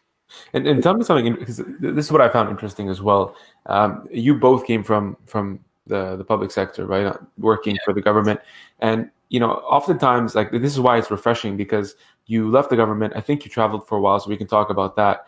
And, 0.53 0.67
and 0.67 0.83
tell 0.83 0.95
me 0.95 1.05
something 1.05 1.35
because 1.35 1.63
this 1.81 2.07
is 2.07 2.13
what 2.13 2.21
I 2.21 2.29
found 2.29 2.51
interesting 2.51 2.89
as 2.89 3.01
well. 3.01 3.35
Um, 3.67 4.09
you 4.11 4.35
both 4.35 4.67
came 4.67 4.83
from 4.83 5.17
from 5.27 5.61
the 5.87 6.17
the 6.17 6.25
public 6.25 6.51
sector, 6.51 6.87
right? 6.87 7.07
Uh, 7.07 7.17
working 7.39 7.75
yeah. 7.75 7.81
for 7.85 7.93
the 7.93 8.03
government, 8.03 8.41
and 8.81 9.11
you 9.29 9.41
know, 9.41 9.53
oftentimes 9.53 10.35
like 10.35 10.51
this 10.53 10.73
is 10.73 10.81
why 10.81 10.99
it's 10.99 11.11
refreshing 11.11 11.57
because 11.57 11.97
you 12.27 12.51
left 12.51 12.71
the 12.71 12.77
government. 12.77 13.15
I 13.17 13.21
think 13.21 13.45
you 13.45 13.51
traveled 13.51 13.89
for 13.89 13.99
a 13.99 14.01
while, 14.01 14.21
so 14.21 14.29
we 14.29 14.37
can 14.37 14.47
talk 14.47 14.71
about 14.71 14.97
that. 14.97 15.27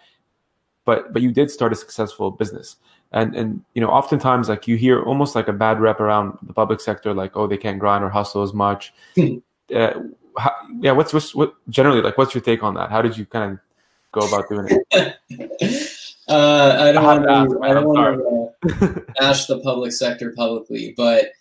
But 0.84 1.12
but 1.12 1.22
you 1.22 1.32
did 1.32 1.50
start 1.50 1.72
a 1.72 1.76
successful 1.76 2.30
business, 2.30 2.76
and 3.12 3.34
and 3.34 3.64
you 3.74 3.80
know, 3.80 3.88
oftentimes 3.88 4.48
like 4.48 4.68
you 4.68 4.76
hear 4.76 5.02
almost 5.02 5.34
like 5.34 5.48
a 5.48 5.52
bad 5.52 5.80
rep 5.80 6.00
around 6.00 6.38
the 6.42 6.52
public 6.52 6.80
sector, 6.80 7.14
like 7.14 7.36
oh 7.36 7.46
they 7.46 7.56
can't 7.56 7.78
grind 7.78 8.04
or 8.04 8.10
hustle 8.10 8.42
as 8.42 8.52
much. 8.52 8.92
Hmm. 9.14 9.36
uh, 9.74 9.94
how, 10.36 10.52
yeah, 10.80 10.92
what's, 10.92 11.12
what's 11.12 11.34
what 11.34 11.54
generally 11.68 12.02
like? 12.02 12.18
What's 12.18 12.34
your 12.34 12.42
take 12.42 12.62
on 12.62 12.74
that? 12.74 12.90
How 12.90 13.02
did 13.02 13.16
you 13.16 13.24
kind 13.24 13.52
of 13.52 13.58
go 14.14 14.26
about 14.26 14.48
doing 14.48 14.68
it? 14.70 15.16
uh, 16.28 16.76
I 16.80 16.92
don't 16.92 17.04
want 17.04 17.50
to. 17.50 17.60
I 17.62 17.74
don't 17.74 17.86
want 17.86 18.50
to 18.68 19.06
bash 19.18 19.46
the 19.46 19.60
public 19.60 19.92
sector 19.92 20.32
publicly, 20.36 20.94
but 20.96 21.32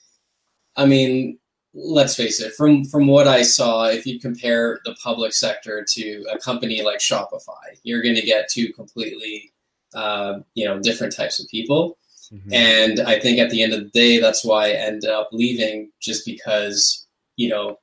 I 0.75 0.86
mean, 0.86 1.39
let's 1.73 2.15
face 2.15 2.41
it. 2.41 2.53
From 2.53 2.86
from 2.86 3.07
what 3.07 3.27
I 3.27 3.43
saw, 3.43 3.86
if 3.86 4.05
you 4.05 4.19
compare 4.19 4.79
the 4.86 4.95
public 5.01 5.33
sector 5.33 5.86
to 5.89 6.25
a 6.31 6.38
company 6.38 6.81
like 6.81 6.99
Shopify, 6.99 7.77
you're 7.83 8.01
going 8.01 8.15
to 8.15 8.21
get 8.21 8.49
two 8.49 8.71
completely, 8.73 9.51
uh, 9.93 10.39
you 10.53 10.65
know, 10.65 10.79
different 10.79 11.15
types 11.15 11.39
of 11.39 11.47
people. 11.49 11.97
Mm-hmm. 12.33 12.53
And 12.53 12.99
I 13.01 13.19
think 13.19 13.39
at 13.39 13.49
the 13.49 13.62
end 13.62 13.73
of 13.73 13.79
the 13.83 13.89
day, 13.89 14.19
that's 14.19 14.43
why 14.43 14.67
I 14.67 14.71
ended 14.71 15.09
up 15.09 15.29
leaving, 15.31 15.91
just 15.99 16.25
because 16.25 17.05
you 17.36 17.49
know 17.49 17.79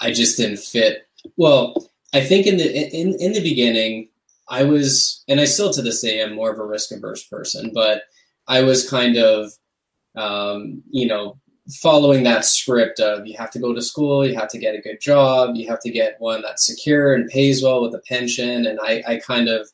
I 0.00 0.12
just 0.12 0.36
didn't 0.36 0.58
fit. 0.58 1.08
Well, 1.36 1.90
I 2.12 2.20
think 2.20 2.46
in 2.46 2.56
the 2.56 2.96
in 2.96 3.14
in 3.20 3.32
the 3.32 3.42
beginning, 3.42 4.09
I 4.50 4.64
was, 4.64 5.22
and 5.28 5.40
I 5.40 5.44
still 5.44 5.72
to 5.72 5.80
this 5.80 6.02
day 6.02 6.20
am 6.20 6.34
more 6.34 6.50
of 6.50 6.58
a 6.58 6.66
risk 6.66 6.90
averse 6.90 7.24
person, 7.24 7.70
but 7.72 8.02
I 8.48 8.62
was 8.62 8.88
kind 8.88 9.16
of, 9.16 9.52
um, 10.16 10.82
you 10.90 11.06
know, 11.06 11.38
following 11.80 12.24
that 12.24 12.44
script 12.44 12.98
of 12.98 13.26
you 13.26 13.36
have 13.38 13.52
to 13.52 13.60
go 13.60 13.72
to 13.72 13.80
school, 13.80 14.26
you 14.26 14.34
have 14.34 14.48
to 14.48 14.58
get 14.58 14.74
a 14.74 14.80
good 14.80 15.00
job, 15.00 15.54
you 15.54 15.68
have 15.68 15.80
to 15.80 15.90
get 15.90 16.16
one 16.18 16.42
that's 16.42 16.66
secure 16.66 17.14
and 17.14 17.30
pays 17.30 17.62
well 17.62 17.80
with 17.80 17.94
a 17.94 18.02
pension. 18.08 18.66
And 18.66 18.80
I, 18.82 19.02
I 19.06 19.16
kind 19.18 19.48
of, 19.48 19.68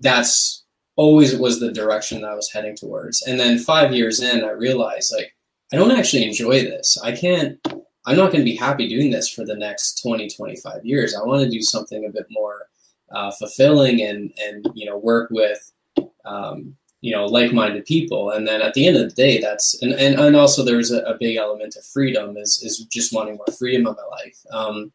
that's 0.00 0.64
always 0.96 1.36
was 1.36 1.60
the 1.60 1.70
direction 1.70 2.22
that 2.22 2.30
I 2.30 2.34
was 2.34 2.50
heading 2.50 2.74
towards. 2.74 3.22
And 3.22 3.38
then 3.38 3.58
five 3.58 3.92
years 3.92 4.20
in, 4.20 4.44
I 4.44 4.50
realized 4.50 5.12
like, 5.14 5.34
I 5.72 5.76
don't 5.76 5.90
actually 5.90 6.24
enjoy 6.24 6.62
this. 6.62 6.98
I 7.02 7.12
can't, 7.12 7.58
I'm 8.06 8.16
not 8.16 8.32
going 8.32 8.40
to 8.40 8.50
be 8.50 8.56
happy 8.56 8.88
doing 8.88 9.10
this 9.10 9.28
for 9.28 9.44
the 9.44 9.56
next 9.56 10.02
20, 10.02 10.28
25 10.28 10.84
years. 10.84 11.14
I 11.14 11.24
want 11.24 11.42
to 11.42 11.50
do 11.50 11.60
something 11.60 12.04
a 12.04 12.10
bit 12.10 12.26
more 12.30 12.66
uh, 13.12 13.30
fulfilling 13.32 14.02
and 14.02 14.32
and 14.40 14.66
you 14.74 14.86
know 14.86 14.98
work 14.98 15.30
with 15.30 15.72
um, 16.24 16.76
you 17.00 17.12
know 17.12 17.26
like-minded 17.26 17.84
people 17.84 18.30
and 18.30 18.46
then 18.46 18.62
at 18.62 18.74
the 18.74 18.86
end 18.86 18.96
of 18.96 19.08
the 19.08 19.14
day 19.14 19.40
that's 19.40 19.80
and 19.82 19.92
and, 19.92 20.18
and 20.18 20.36
also 20.36 20.64
there's 20.64 20.90
a, 20.90 21.02
a 21.02 21.16
big 21.18 21.36
element 21.36 21.76
of 21.76 21.84
freedom 21.84 22.36
is 22.36 22.62
is 22.62 22.78
just 22.90 23.12
wanting 23.12 23.36
more 23.36 23.56
freedom 23.58 23.86
in 23.86 23.94
my 23.94 24.04
life 24.10 24.38
um, 24.52 24.92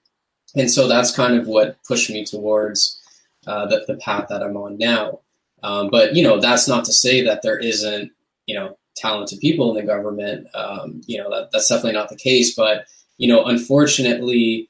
and 0.56 0.72
so 0.72 0.88
that's 0.88 1.16
kind 1.16 1.38
of 1.38 1.48
what 1.48 1.78
pushed 1.88 2.10
me 2.10 2.26
towards 2.26 3.00
uh, 3.46 3.66
the, 3.66 3.84
the 3.88 3.96
path 3.98 4.28
that 4.30 4.44
I'm 4.44 4.58
on 4.58 4.78
now. 4.78 5.22
Um, 5.64 5.90
but 5.90 6.16
you 6.16 6.24
know, 6.24 6.40
that's 6.40 6.68
not 6.68 6.86
to 6.86 6.94
say 6.94 7.24
that 7.24 7.42
there 7.42 7.58
isn't 7.58 8.12
you 8.46 8.56
know 8.56 8.78
talented 8.96 9.40
people 9.40 9.70
in 9.70 9.76
the 9.76 9.92
government. 9.92 10.48
Um, 10.56 11.02
you 11.06 11.18
know, 11.18 11.30
that, 11.30 11.52
that's 11.52 11.70
definitely 11.70 11.94
not 11.94 12.10
the 12.10 12.16
case. 12.16 12.56
But 12.56 12.86
you 13.18 13.28
know, 13.28 13.46
unfortunately, 13.46 14.70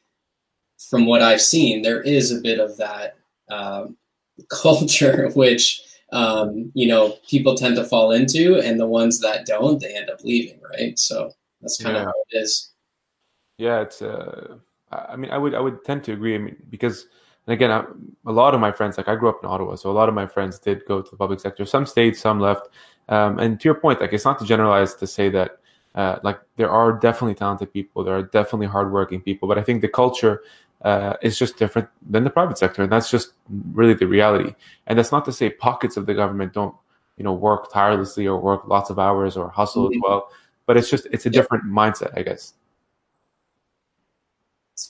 from 0.90 1.06
what 1.06 1.22
I've 1.22 1.42
seen, 1.42 1.82
there 1.82 2.02
is 2.02 2.32
a 2.32 2.42
bit 2.42 2.60
of 2.60 2.78
that 2.78 3.18
um, 3.50 3.98
culture 4.50 5.30
which 5.34 5.82
um, 6.14 6.72
you 6.74 6.88
know 6.88 7.18
people 7.30 7.56
tend 7.56 7.76
to 7.76 7.84
fall 7.84 8.12
into, 8.12 8.60
and 8.60 8.80
the 8.80 8.88
ones 8.88 9.20
that 9.20 9.46
don't, 9.46 9.80
they 9.82 9.96
end 9.96 10.10
up 10.10 10.24
leaving. 10.24 10.60
Right. 10.62 10.98
So 10.98 11.32
that's 11.62 11.82
kind 11.82 11.96
Yeah. 11.96 12.04
of 12.04 12.08
how 12.08 12.14
it 12.30 12.38
is. 12.38 12.72
Yeah, 13.58 13.82
it's. 13.82 14.02
Uh, 14.02 14.58
I 14.92 15.16
mean, 15.18 15.32
I 15.32 15.38
would 15.38 15.54
I 15.54 15.60
would 15.60 15.84
tend 15.84 16.04
to 16.06 16.14
agree. 16.14 16.36
I 16.36 16.38
mean, 16.38 16.56
because 16.70 17.08
and 17.46 17.54
again, 17.54 17.72
I, 17.72 17.84
a 18.26 18.32
lot 18.32 18.54
of 18.54 18.62
my 18.62 18.72
friends, 18.72 18.98
like 18.98 19.08
I 19.08 19.16
grew 19.16 19.30
up 19.30 19.40
in 19.44 19.50
Ottawa, 19.50 19.76
so 19.76 19.90
a 19.90 19.92
lot 19.92 20.08
of 20.08 20.16
my 20.16 20.28
friends 20.28 20.60
did 20.60 20.86
go 20.86 21.02
to 21.02 21.12
the 21.12 21.18
public 21.18 21.40
sector. 21.40 21.66
Some 21.66 21.86
stayed, 21.86 22.16
some 22.16 22.40
left. 22.40 22.70
Um, 23.10 23.40
and 23.40 23.60
to 23.60 23.66
your 23.66 23.76
point, 23.76 24.00
like 24.00 24.14
it's 24.14 24.26
not 24.26 24.40
to 24.40 24.46
generalize 24.46 24.94
to 24.96 25.08
say 25.08 25.30
that. 25.30 25.60
Uh, 25.96 26.20
like 26.22 26.40
there 26.58 26.70
are 26.70 26.94
definitely 26.94 27.34
talented 27.34 27.74
people, 27.74 28.04
there 28.04 28.16
are 28.16 28.22
definitely 28.22 28.68
hardworking 28.68 29.20
people, 29.20 29.48
but 29.48 29.58
I 29.58 29.64
think 29.64 29.82
the 29.82 29.88
culture 29.88 30.44
uh, 30.84 31.16
is 31.22 31.38
just 31.40 31.58
different 31.58 31.90
than 32.08 32.24
the 32.24 32.30
private 32.30 32.58
sector, 32.58 32.84
and 32.84 32.92
that's 32.92 33.10
just 33.10 33.34
really 33.74 33.94
the 33.94 34.08
reality. 34.08 34.54
And 34.86 34.98
that's 34.98 35.12
not 35.12 35.26
to 35.26 35.32
say 35.32 35.50
pockets 35.50 35.98
of 35.98 36.06
the 36.06 36.14
government 36.14 36.54
don't, 36.54 36.76
you 37.18 37.24
know, 37.24 37.34
work 37.34 37.72
tirelessly 37.72 38.28
or 38.28 38.40
work 38.40 38.68
lots 38.68 38.90
of 38.90 39.00
hours 39.00 39.36
or 39.36 39.50
hustle 39.50 39.88
as 39.90 39.98
Mhm. 39.98 40.02
well. 40.04 40.30
But 40.66 40.78
it's 40.78 40.90
just 40.90 41.08
it's 41.12 41.26
a 41.26 41.30
Yeah. 41.30 41.42
different 41.42 41.66
mindset, 41.66 42.12
I 42.16 42.22
guess. 42.24 42.54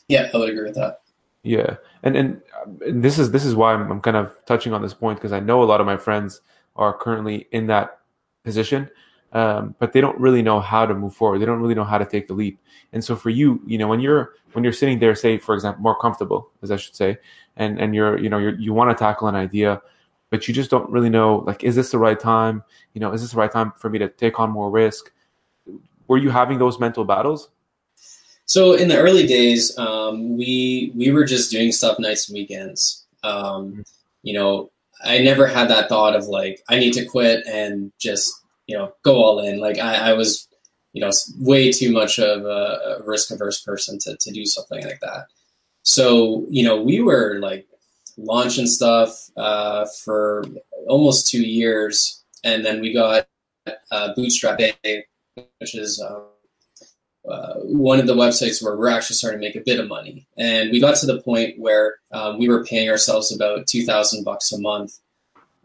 Yeah, 0.10 0.30
I 0.34 0.38
would 0.38 0.50
agree 0.50 0.64
with 0.64 0.76
that. 0.76 1.02
Yeah, 1.44 1.78
and 2.04 2.18
and, 2.18 2.42
and 2.86 3.04
this 3.04 3.18
is 3.18 3.32
this 3.32 3.46
is 3.46 3.56
why 3.56 3.74
I'm, 3.74 3.90
I'm 3.90 4.02
kind 4.02 4.18
of 4.18 4.36
touching 4.46 4.74
on 4.74 4.82
this 4.82 4.94
point 4.94 5.18
because 5.18 5.32
I 5.32 5.40
know 5.40 5.64
a 5.64 5.66
lot 5.66 5.80
of 5.80 5.86
my 5.86 5.96
friends 5.96 6.42
are 6.76 6.94
currently 6.94 7.48
in 7.52 7.68
that 7.68 8.00
position, 8.44 8.90
um, 9.34 9.76
but 9.80 9.94
they 9.94 10.02
don't 10.02 10.20
really 10.20 10.42
know 10.42 10.60
how 10.60 10.86
to 10.86 10.94
move 10.94 11.14
forward. 11.14 11.40
They 11.40 11.46
don't 11.46 11.62
really 11.62 11.76
know 11.76 11.84
how 11.84 11.98
to 11.98 12.06
take 12.06 12.28
the 12.28 12.34
leap. 12.34 12.60
And 12.94 13.04
so 13.04 13.16
for 13.16 13.30
you, 13.30 13.62
you 13.66 13.78
know, 13.78 13.88
when 13.88 14.00
you're 14.00 14.34
when 14.54 14.64
you're 14.64 14.74
sitting 14.74 15.00
there, 15.00 15.16
say 15.16 15.38
for 15.38 15.54
example, 15.54 15.82
more 15.82 15.98
comfortable, 16.00 16.50
as 16.62 16.72
I 16.72 16.78
should 16.78 16.96
say, 16.96 17.18
and 17.56 17.80
and 17.80 17.94
you're 17.94 18.18
you 18.18 18.30
know 18.30 18.38
you're, 18.38 18.56
you 18.56 18.74
want 18.74 18.90
to 18.90 18.96
tackle 18.96 19.28
an 19.28 19.36
idea, 19.36 19.82
but 20.30 20.48
you 20.48 20.54
just 20.54 20.70
don't 20.70 20.90
really 20.90 21.10
know 21.10 21.44
like 21.46 21.64
is 21.64 21.76
this 21.76 21.92
the 21.92 21.98
right 21.98 22.20
time? 22.20 22.64
You 22.94 23.02
know, 23.02 23.12
is 23.12 23.22
this 23.22 23.32
the 23.32 23.38
right 23.38 23.52
time 23.52 23.74
for 23.78 23.90
me 23.90 24.00
to 24.00 24.08
take 24.08 24.40
on 24.40 24.50
more 24.52 24.70
risk? 24.70 25.12
Were 26.08 26.18
you 26.18 26.30
having 26.30 26.58
those 26.58 26.80
mental 26.80 27.04
battles? 27.04 27.50
So 28.46 28.74
in 28.74 28.88
the 28.88 28.98
early 28.98 29.28
days, 29.28 29.78
um, 29.78 30.38
we 30.38 30.94
we 30.96 31.12
were 31.12 31.26
just 31.26 31.52
doing 31.52 31.74
stuff 31.74 32.00
nights 32.00 32.30
and 32.30 32.38
weekends. 32.38 33.06
Um, 33.24 33.84
you 34.24 34.34
know, 34.34 34.72
I 35.04 35.20
never 35.20 35.48
had 35.48 35.70
that 35.70 35.90
thought 35.90 36.16
of 36.16 36.28
like 36.28 36.64
I 36.70 36.80
need 36.80 36.94
to 36.94 37.06
quit 37.06 37.46
and 37.46 37.92
just 38.00 38.34
you 38.68 38.78
know 38.78 38.94
go 39.04 39.16
all 39.16 39.40
in. 39.40 39.60
Like 39.60 39.80
I, 39.80 40.12
I 40.12 40.14
was, 40.14 40.48
you 40.94 41.02
know, 41.02 41.10
way 41.40 41.72
too 41.72 41.92
much 41.92 42.20
of 42.20 42.46
a, 42.46 43.00
a 43.00 43.04
risk 43.04 43.32
averse 43.32 43.62
person 43.62 43.98
to 44.00 44.18
to 44.20 44.32
do 44.32 44.46
something 44.46 44.84
like 44.84 45.00
that. 45.02 45.28
So 45.84 46.46
you 46.50 46.64
know, 46.64 46.82
we 46.82 47.02
were 47.02 47.40
like 47.40 47.68
launching 48.18 48.68
stuff 48.68 49.30
uh, 49.38 49.86
for 50.04 50.46
almost 50.88 51.30
two 51.30 51.42
years, 51.42 52.24
and 52.44 52.66
then 52.66 52.82
we 52.82 52.94
got 52.94 53.28
uh, 53.92 54.14
Bootstrap 54.16 54.58
Bay, 54.58 55.06
which 55.60 55.76
is 55.76 56.02
um, 56.02 56.26
uh, 57.30 57.56
one 57.64 58.00
of 58.00 58.08
the 58.08 58.16
websites 58.16 58.64
where 58.64 58.78
we're 58.78 58.90
actually 58.90 59.16
starting 59.16 59.40
to 59.40 59.48
make 59.48 59.56
a 59.56 59.64
bit 59.66 59.80
of 59.80 59.88
money. 59.88 60.26
And 60.38 60.72
we 60.72 60.80
got 60.80 60.96
to 60.98 61.06
the 61.06 61.22
point 61.22 61.60
where 61.60 61.98
um, 62.12 62.40
we 62.40 62.48
were 62.48 62.64
paying 62.64 62.90
ourselves 62.90 63.34
about 63.34 63.68
two 63.68 63.86
thousand 63.86 64.24
bucks 64.24 64.52
a 64.52 64.60
month 64.60 65.00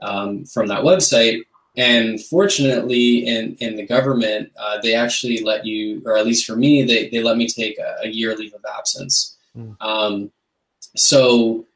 um, 0.01 0.45
from 0.45 0.69
that 0.69 0.83
website. 0.83 1.43
And 1.77 2.23
fortunately, 2.23 3.27
in 3.27 3.57
in 3.61 3.77
the 3.77 3.87
government, 3.87 4.53
uh, 4.59 4.79
they 4.83 4.95
actually 4.95 5.43
let 5.43 5.65
you, 5.65 6.03
or 6.05 6.17
at 6.17 6.27
least 6.27 6.45
for 6.45 6.55
me, 6.55 6.83
they 6.83 7.09
they 7.09 7.23
let 7.23 7.39
me 7.39 7.47
take 7.47 7.79
a, 7.79 7.97
a 8.03 8.09
year 8.09 8.37
leave 8.37 8.53
of 8.53 8.65
absence. 8.77 9.37
Mm. 9.57 9.77
Um, 9.81 10.33
so, 10.97 11.67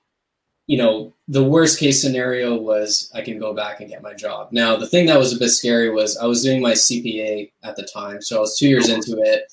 you 0.67 0.77
know, 0.77 1.15
the 1.29 1.45
worst 1.45 1.79
case 1.79 2.01
scenario 2.01 2.57
was 2.57 3.11
I 3.15 3.23
can 3.23 3.39
go 3.39 3.55
back 3.55 3.81
and 3.81 3.89
get 3.89 4.03
my 4.03 4.13
job. 4.13 4.49
Now, 4.53 4.77
the 4.77 4.87
thing 4.87 5.07
that 5.07 5.19
was 5.19 5.35
a 5.35 5.39
bit 5.39 5.49
scary 5.49 5.91
was 5.91 6.19
I 6.19 6.27
was 6.27 6.43
doing 6.43 6.61
my 6.61 6.73
CPA 6.73 7.51
at 7.63 7.77
the 7.77 7.85
time, 7.85 8.21
so 8.21 8.37
I 8.37 8.41
was 8.41 8.59
two 8.59 8.69
years 8.69 8.91
into 8.91 9.19
it, 9.23 9.51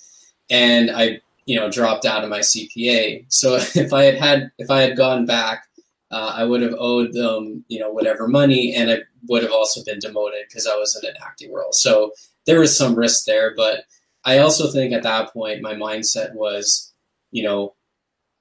and 0.50 0.92
I, 0.92 1.22
you 1.46 1.58
know, 1.58 1.72
dropped 1.72 2.06
out 2.06 2.24
of 2.24 2.30
my 2.30 2.40
CPA. 2.40 3.26
So 3.30 3.56
if 3.76 3.94
I 3.94 4.04
had 4.04 4.16
had 4.16 4.52
if 4.58 4.70
I 4.70 4.82
had 4.82 4.98
gone 4.98 5.26
back, 5.26 5.68
uh, 6.14 6.32
I 6.36 6.44
would 6.44 6.62
have 6.62 6.76
owed 6.78 7.14
them, 7.14 7.66
you 7.70 7.80
know, 7.80 7.90
whatever 7.90 8.28
money, 8.28 8.76
and 8.76 8.92
I 8.92 9.00
would 9.28 9.42
have 9.42 9.52
also 9.52 9.84
been 9.84 9.98
demoted 9.98 10.46
because 10.48 10.68
I 10.68 10.76
was 10.76 10.96
in 10.96 11.10
an 11.10 11.16
acting 11.26 11.52
role. 11.52 11.74
So 11.74 12.12
there 12.46 12.60
was 12.60 12.78
some 12.78 12.94
risk 12.94 13.26
there, 13.26 13.56
but 13.56 13.86
I 14.24 14.38
also 14.38 14.72
think 14.72 14.94
at 14.94 15.02
that 15.02 15.34
point 15.34 15.64
my 15.64 15.74
mindset 15.74 16.36
was, 16.36 16.94
you 17.32 17.42
know, 17.42 17.74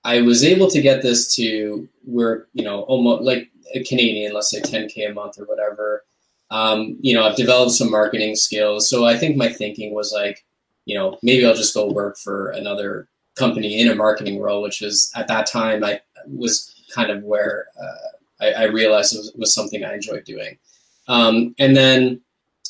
I 0.05 0.21
was 0.21 0.45
able 0.45 0.69
to 0.69 0.83
get 0.83 1.01
this 1.01 1.35
to 1.37 1.89
where 2.05 2.47
you 2.53 2.63
know 2.63 2.83
almost 2.83 3.23
like 3.23 3.51
a 3.75 3.83
Canadian, 3.85 4.35
let's 4.35 4.51
say 4.51 4.61
10k 4.61 5.11
a 5.11 5.15
month 5.15 5.39
or 5.39 5.45
whatever. 5.47 6.05
Um, 6.51 6.99
you 7.01 7.15
know, 7.15 7.25
I've 7.25 7.37
developed 7.37 7.73
some 7.73 7.91
marketing 7.91 8.37
skills, 8.37 8.91
so 8.91 9.07
I 9.07 9.17
think 9.17 9.37
my 9.37 9.49
thinking 9.49 9.95
was 9.95 10.13
like, 10.13 10.45
you 10.85 10.95
know, 10.95 11.19
maybe 11.23 11.47
I'll 11.47 11.55
just 11.55 11.73
go 11.73 11.91
work 11.91 12.19
for 12.19 12.51
another 12.51 13.09
company 13.35 13.81
in 13.81 13.89
a 13.89 13.95
marketing 13.95 14.41
role, 14.43 14.61
which 14.61 14.83
was 14.83 15.11
at 15.17 15.29
that 15.29 15.47
time 15.47 15.83
I 15.83 16.01
was 16.27 16.72
kind 16.95 17.11
of 17.11 17.23
where 17.23 17.67
uh, 17.81 18.45
I, 18.45 18.53
I, 18.53 18.63
realized 18.65 19.15
it 19.15 19.19
was, 19.19 19.33
was, 19.37 19.55
something 19.55 19.85
I 19.85 19.95
enjoyed 19.95 20.25
doing. 20.25 20.59
Um, 21.09 21.55
and 21.59 21.77
then, 21.77 22.21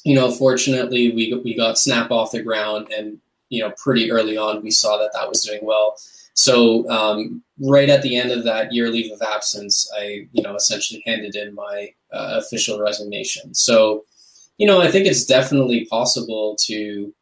you 0.04 0.14
know, 0.14 0.30
fortunately 0.30 1.12
we 1.12 1.34
we 1.44 1.54
got 1.56 1.76
Snappa 1.76 2.10
off 2.10 2.32
the 2.32 2.42
ground, 2.42 2.88
and 2.96 3.18
you 3.48 3.60
know, 3.62 3.72
pretty 3.82 4.10
early 4.10 4.36
on 4.36 4.62
we 4.62 4.70
saw 4.70 4.96
that 4.98 5.12
that 5.12 5.28
was 5.28 5.44
doing 5.44 5.60
well. 5.62 5.96
So 6.34 6.88
um, 6.88 7.42
right 7.60 7.88
at 7.88 8.02
the 8.02 8.16
end 8.16 8.30
of 8.30 8.44
that 8.44 8.72
year 8.72 8.88
leave 8.88 9.12
of 9.12 9.22
absence, 9.22 9.90
I 9.96 10.26
you 10.32 10.42
know 10.42 10.54
essentially 10.54 11.02
handed 11.06 11.36
in 11.36 11.54
my 11.54 11.92
uh, 12.12 12.40
official 12.42 12.80
resignation. 12.80 13.54
So 13.54 14.04
you 14.58 14.66
know 14.66 14.80
I 14.80 14.90
think 14.90 15.06
it's 15.06 15.24
definitely 15.24 15.86
possible 15.86 16.56
to 16.66 17.14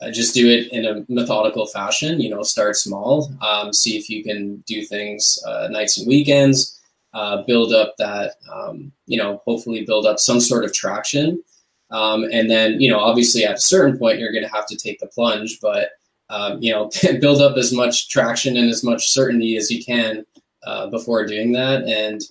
uh, 0.00 0.10
just 0.10 0.34
do 0.34 0.48
it 0.48 0.72
in 0.72 0.84
a 0.84 1.04
methodical 1.08 1.66
fashion. 1.66 2.20
You 2.20 2.30
know, 2.30 2.42
start 2.42 2.76
small, 2.76 3.32
um, 3.40 3.72
see 3.72 3.96
if 3.96 4.08
you 4.08 4.22
can 4.22 4.58
do 4.66 4.82
things 4.82 5.38
uh, 5.46 5.68
nights 5.70 5.98
and 5.98 6.06
weekends, 6.06 6.80
uh, 7.14 7.42
build 7.42 7.72
up 7.72 7.94
that 7.98 8.34
um, 8.52 8.92
you 9.06 9.18
know 9.18 9.42
hopefully 9.44 9.84
build 9.84 10.06
up 10.06 10.18
some 10.18 10.40
sort 10.40 10.64
of 10.64 10.72
traction, 10.72 11.42
um, 11.90 12.24
and 12.32 12.50
then 12.50 12.80
you 12.80 12.90
know 12.90 13.00
obviously 13.00 13.44
at 13.44 13.56
a 13.56 13.60
certain 13.60 13.98
point 13.98 14.18
you're 14.18 14.32
going 14.32 14.44
to 14.44 14.54
have 14.54 14.66
to 14.66 14.76
take 14.76 15.00
the 15.00 15.06
plunge, 15.06 15.58
but 15.60 15.90
um, 16.30 16.62
you 16.62 16.72
know, 16.72 16.90
build 17.20 17.40
up 17.40 17.56
as 17.56 17.72
much 17.72 18.08
traction 18.08 18.56
and 18.56 18.68
as 18.70 18.84
much 18.84 19.08
certainty 19.08 19.56
as 19.56 19.70
you 19.70 19.84
can 19.84 20.24
uh, 20.64 20.88
before 20.88 21.26
doing 21.26 21.52
that, 21.52 21.84
and 21.84 22.22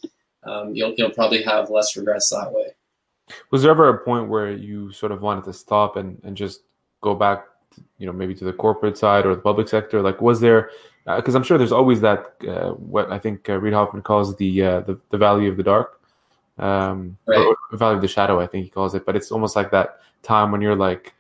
um, 0.43 0.73
you'll 0.73 0.93
you'll 0.97 1.12
probably 1.12 1.43
have 1.43 1.69
less 1.69 1.95
regrets 1.95 2.30
that 2.30 2.51
way. 2.51 2.67
Was 3.51 3.62
there 3.62 3.71
ever 3.71 3.89
a 3.89 4.06
point 4.06 4.30
where 4.30 4.51
you 4.51 4.91
sort 4.91 5.12
of 5.12 5.21
wanted 5.21 5.43
to 5.45 5.53
stop 5.53 5.97
and, 5.97 6.19
and 6.23 6.38
just 6.38 6.62
go 7.01 7.13
back, 7.13 7.45
you 7.97 8.05
know, 8.05 8.13
maybe 8.13 8.35
to 8.35 8.45
the 8.45 8.53
corporate 8.53 8.97
side 8.97 9.25
or 9.25 9.35
the 9.35 9.41
public 9.41 9.67
sector? 9.67 10.01
Like, 10.01 10.21
was 10.21 10.39
there? 10.39 10.71
Because 11.05 11.35
uh, 11.35 11.37
I'm 11.37 11.43
sure 11.43 11.57
there's 11.57 11.71
always 11.71 12.01
that 12.01 12.33
uh, 12.47 12.71
what 12.71 13.11
I 13.11 13.19
think 13.19 13.49
uh, 13.49 13.57
Reid 13.59 13.73
Hoffman 13.73 14.03
calls 14.03 14.35
the, 14.35 14.63
uh, 14.63 14.79
the 14.81 14.99
the 15.09 15.17
valley 15.17 15.47
of 15.47 15.55
the 15.57 15.63
dark, 15.63 16.01
um, 16.57 17.17
right. 17.25 17.39
or 17.39 17.77
valley 17.77 17.95
of 17.95 18.01
the 18.01 18.07
shadow, 18.07 18.39
I 18.39 18.47
think 18.47 18.65
he 18.65 18.69
calls 18.69 18.93
it. 18.93 19.05
But 19.05 19.15
it's 19.15 19.31
almost 19.31 19.55
like 19.55 19.71
that 19.71 19.99
time 20.23 20.51
when 20.51 20.61
you're 20.61 20.75
like 20.75 21.13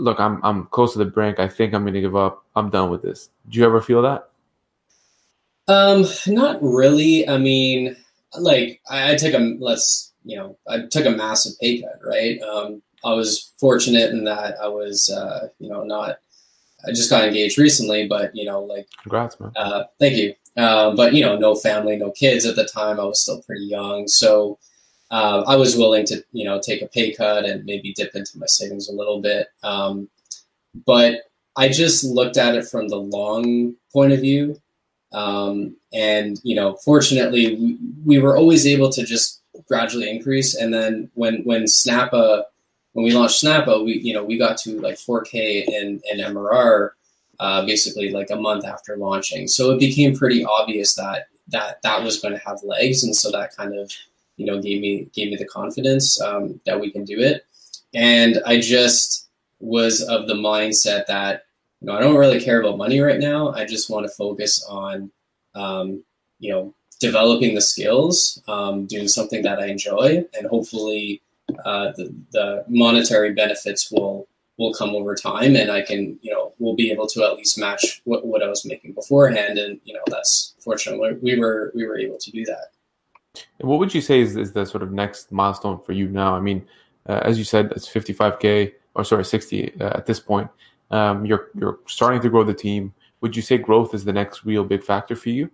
look, 0.00 0.18
I'm 0.18 0.40
I'm 0.42 0.66
close 0.66 0.92
to 0.94 0.98
the 0.98 1.04
brink. 1.04 1.38
I 1.38 1.48
think 1.48 1.74
I'm 1.74 1.82
going 1.82 1.94
to 1.94 2.00
give 2.00 2.16
up. 2.16 2.44
I'm 2.56 2.70
done 2.70 2.90
with 2.90 3.02
this. 3.02 3.30
Do 3.48 3.58
you 3.58 3.66
ever 3.66 3.80
feel 3.80 4.02
that? 4.02 4.28
Um, 5.68 6.04
not 6.26 6.58
really. 6.62 7.28
I 7.28 7.38
mean, 7.38 7.96
like 8.38 8.80
I, 8.88 9.12
I 9.12 9.16
took 9.16 9.34
a 9.34 9.56
let's 9.58 10.12
you 10.24 10.36
know 10.36 10.58
I 10.68 10.86
took 10.90 11.06
a 11.06 11.10
massive 11.10 11.52
pay 11.60 11.82
cut, 11.82 12.00
right? 12.04 12.40
Um, 12.42 12.82
I 13.04 13.14
was 13.14 13.52
fortunate 13.58 14.10
in 14.10 14.24
that 14.24 14.56
I 14.60 14.68
was 14.68 15.10
uh, 15.10 15.48
you 15.58 15.68
know 15.68 15.84
not 15.84 16.18
I 16.86 16.90
just 16.90 17.10
got 17.10 17.24
engaged 17.24 17.58
recently, 17.58 18.06
but 18.06 18.34
you 18.34 18.44
know 18.44 18.62
like 18.62 18.88
congrats, 19.02 19.38
man. 19.40 19.52
Uh, 19.56 19.84
thank 19.98 20.16
you. 20.16 20.34
Uh, 20.56 20.94
but 20.94 21.14
you 21.14 21.24
know, 21.24 21.36
no 21.38 21.54
family, 21.54 21.96
no 21.96 22.10
kids 22.10 22.44
at 22.44 22.56
the 22.56 22.64
time. 22.64 22.98
I 22.98 23.04
was 23.04 23.22
still 23.22 23.42
pretty 23.42 23.64
young, 23.64 24.08
so 24.08 24.58
uh, 25.10 25.42
I 25.46 25.56
was 25.56 25.76
willing 25.76 26.06
to, 26.06 26.24
you 26.32 26.44
know, 26.44 26.60
take 26.60 26.82
a 26.82 26.86
pay 26.86 27.12
cut 27.12 27.44
and 27.44 27.64
maybe 27.64 27.92
dip 27.92 28.14
into 28.14 28.38
my 28.38 28.46
savings 28.46 28.88
a 28.88 28.92
little 28.92 29.20
bit. 29.20 29.48
Um, 29.62 30.08
but 30.86 31.22
I 31.56 31.68
just 31.68 32.04
looked 32.04 32.36
at 32.36 32.54
it 32.54 32.68
from 32.68 32.88
the 32.88 32.96
long 32.96 33.74
point 33.92 34.12
of 34.12 34.20
view. 34.20 34.60
Um, 35.12 35.76
and, 35.92 36.38
you 36.44 36.54
know, 36.54 36.76
fortunately, 36.84 37.56
we, 37.56 37.78
we, 38.04 38.18
were 38.20 38.36
always 38.36 38.64
able 38.64 38.90
to 38.90 39.04
just 39.04 39.42
gradually 39.66 40.08
increase. 40.08 40.54
And 40.54 40.72
then 40.72 41.10
when, 41.14 41.42
when 41.42 41.64
Snappa, 41.64 42.44
when 42.92 43.04
we 43.04 43.12
launched 43.12 43.42
Snappa, 43.42 43.84
we, 43.84 43.98
you 43.98 44.12
know, 44.12 44.24
we 44.24 44.38
got 44.38 44.58
to 44.58 44.80
like 44.80 44.96
4K 44.96 45.66
and 45.68 46.02
in 46.10 46.18
MRR 46.18 46.90
uh, 47.40 47.64
basically 47.64 48.10
like 48.10 48.30
a 48.30 48.36
month 48.36 48.64
after 48.66 48.96
launching. 48.96 49.48
So 49.48 49.70
it 49.70 49.80
became 49.80 50.14
pretty 50.14 50.44
obvious 50.44 50.94
that 50.94 51.28
that 51.48 51.82
that 51.82 52.04
was 52.04 52.20
going 52.20 52.34
to 52.34 52.46
have 52.46 52.62
legs, 52.62 53.02
and 53.02 53.16
so 53.16 53.30
that 53.32 53.56
kind 53.56 53.76
of 53.76 53.90
you 54.36 54.46
know 54.46 54.60
gave 54.60 54.80
me 54.80 55.08
gave 55.14 55.30
me 55.30 55.36
the 55.36 55.46
confidence 55.46 56.20
um, 56.20 56.60
that 56.66 56.80
we 56.80 56.90
can 56.90 57.04
do 57.04 57.18
it. 57.18 57.46
And 57.94 58.40
I 58.46 58.60
just 58.60 59.28
was 59.58 60.02
of 60.02 60.28
the 60.28 60.34
mindset 60.34 61.06
that 61.06 61.46
you 61.80 61.86
know 61.86 61.96
I 61.96 62.00
don't 62.00 62.16
really 62.16 62.40
care 62.40 62.60
about 62.60 62.76
money 62.78 63.00
right 63.00 63.18
now. 63.18 63.52
I 63.52 63.64
just 63.64 63.90
want 63.90 64.06
to 64.06 64.12
focus 64.12 64.64
on 64.68 65.10
um, 65.54 66.04
you 66.38 66.52
know 66.52 66.74
developing 67.00 67.54
the 67.54 67.62
skills, 67.62 68.42
um, 68.46 68.84
doing 68.84 69.08
something 69.08 69.42
that 69.42 69.58
I 69.58 69.66
enjoy, 69.68 70.26
and 70.34 70.46
hopefully 70.46 71.22
uh, 71.64 71.92
the, 71.96 72.14
the 72.32 72.64
monetary 72.68 73.32
benefits 73.32 73.90
will 73.90 74.28
will 74.60 74.74
come 74.74 74.90
over 74.90 75.14
time 75.14 75.56
and 75.56 75.72
I 75.72 75.80
can, 75.80 76.18
you 76.20 76.30
know, 76.30 76.52
we'll 76.58 76.76
be 76.76 76.92
able 76.92 77.06
to 77.08 77.24
at 77.24 77.34
least 77.34 77.58
match 77.58 78.02
what, 78.04 78.26
what 78.26 78.42
I 78.42 78.46
was 78.46 78.66
making 78.66 78.92
beforehand. 78.92 79.58
And, 79.58 79.80
you 79.84 79.94
know, 79.94 80.02
that's 80.06 80.54
fortunately 80.58 81.14
we 81.22 81.40
were, 81.40 81.72
we 81.74 81.86
were 81.86 81.98
able 81.98 82.18
to 82.18 82.30
do 82.30 82.44
that. 82.44 83.42
And 83.58 83.68
what 83.68 83.78
would 83.78 83.94
you 83.94 84.02
say 84.02 84.20
is, 84.20 84.36
is 84.36 84.52
the 84.52 84.66
sort 84.66 84.82
of 84.82 84.92
next 84.92 85.32
milestone 85.32 85.80
for 85.80 85.92
you 85.92 86.08
now? 86.08 86.34
I 86.36 86.40
mean, 86.40 86.66
uh, 87.08 87.20
as 87.24 87.38
you 87.38 87.44
said, 87.44 87.72
it's 87.74 87.88
55K 87.88 88.74
or 88.94 89.02
sorry, 89.02 89.24
60 89.24 89.80
uh, 89.80 89.92
at 89.94 90.04
this 90.04 90.20
point. 90.20 90.50
Um, 90.90 91.24
you're, 91.24 91.48
you're 91.54 91.78
starting 91.86 92.20
to 92.20 92.28
grow 92.28 92.44
the 92.44 92.52
team. 92.52 92.92
Would 93.22 93.34
you 93.34 93.42
say 93.42 93.56
growth 93.56 93.94
is 93.94 94.04
the 94.04 94.12
next 94.12 94.44
real 94.44 94.62
big 94.62 94.82
factor 94.82 95.16
for 95.16 95.30
you? 95.30 95.50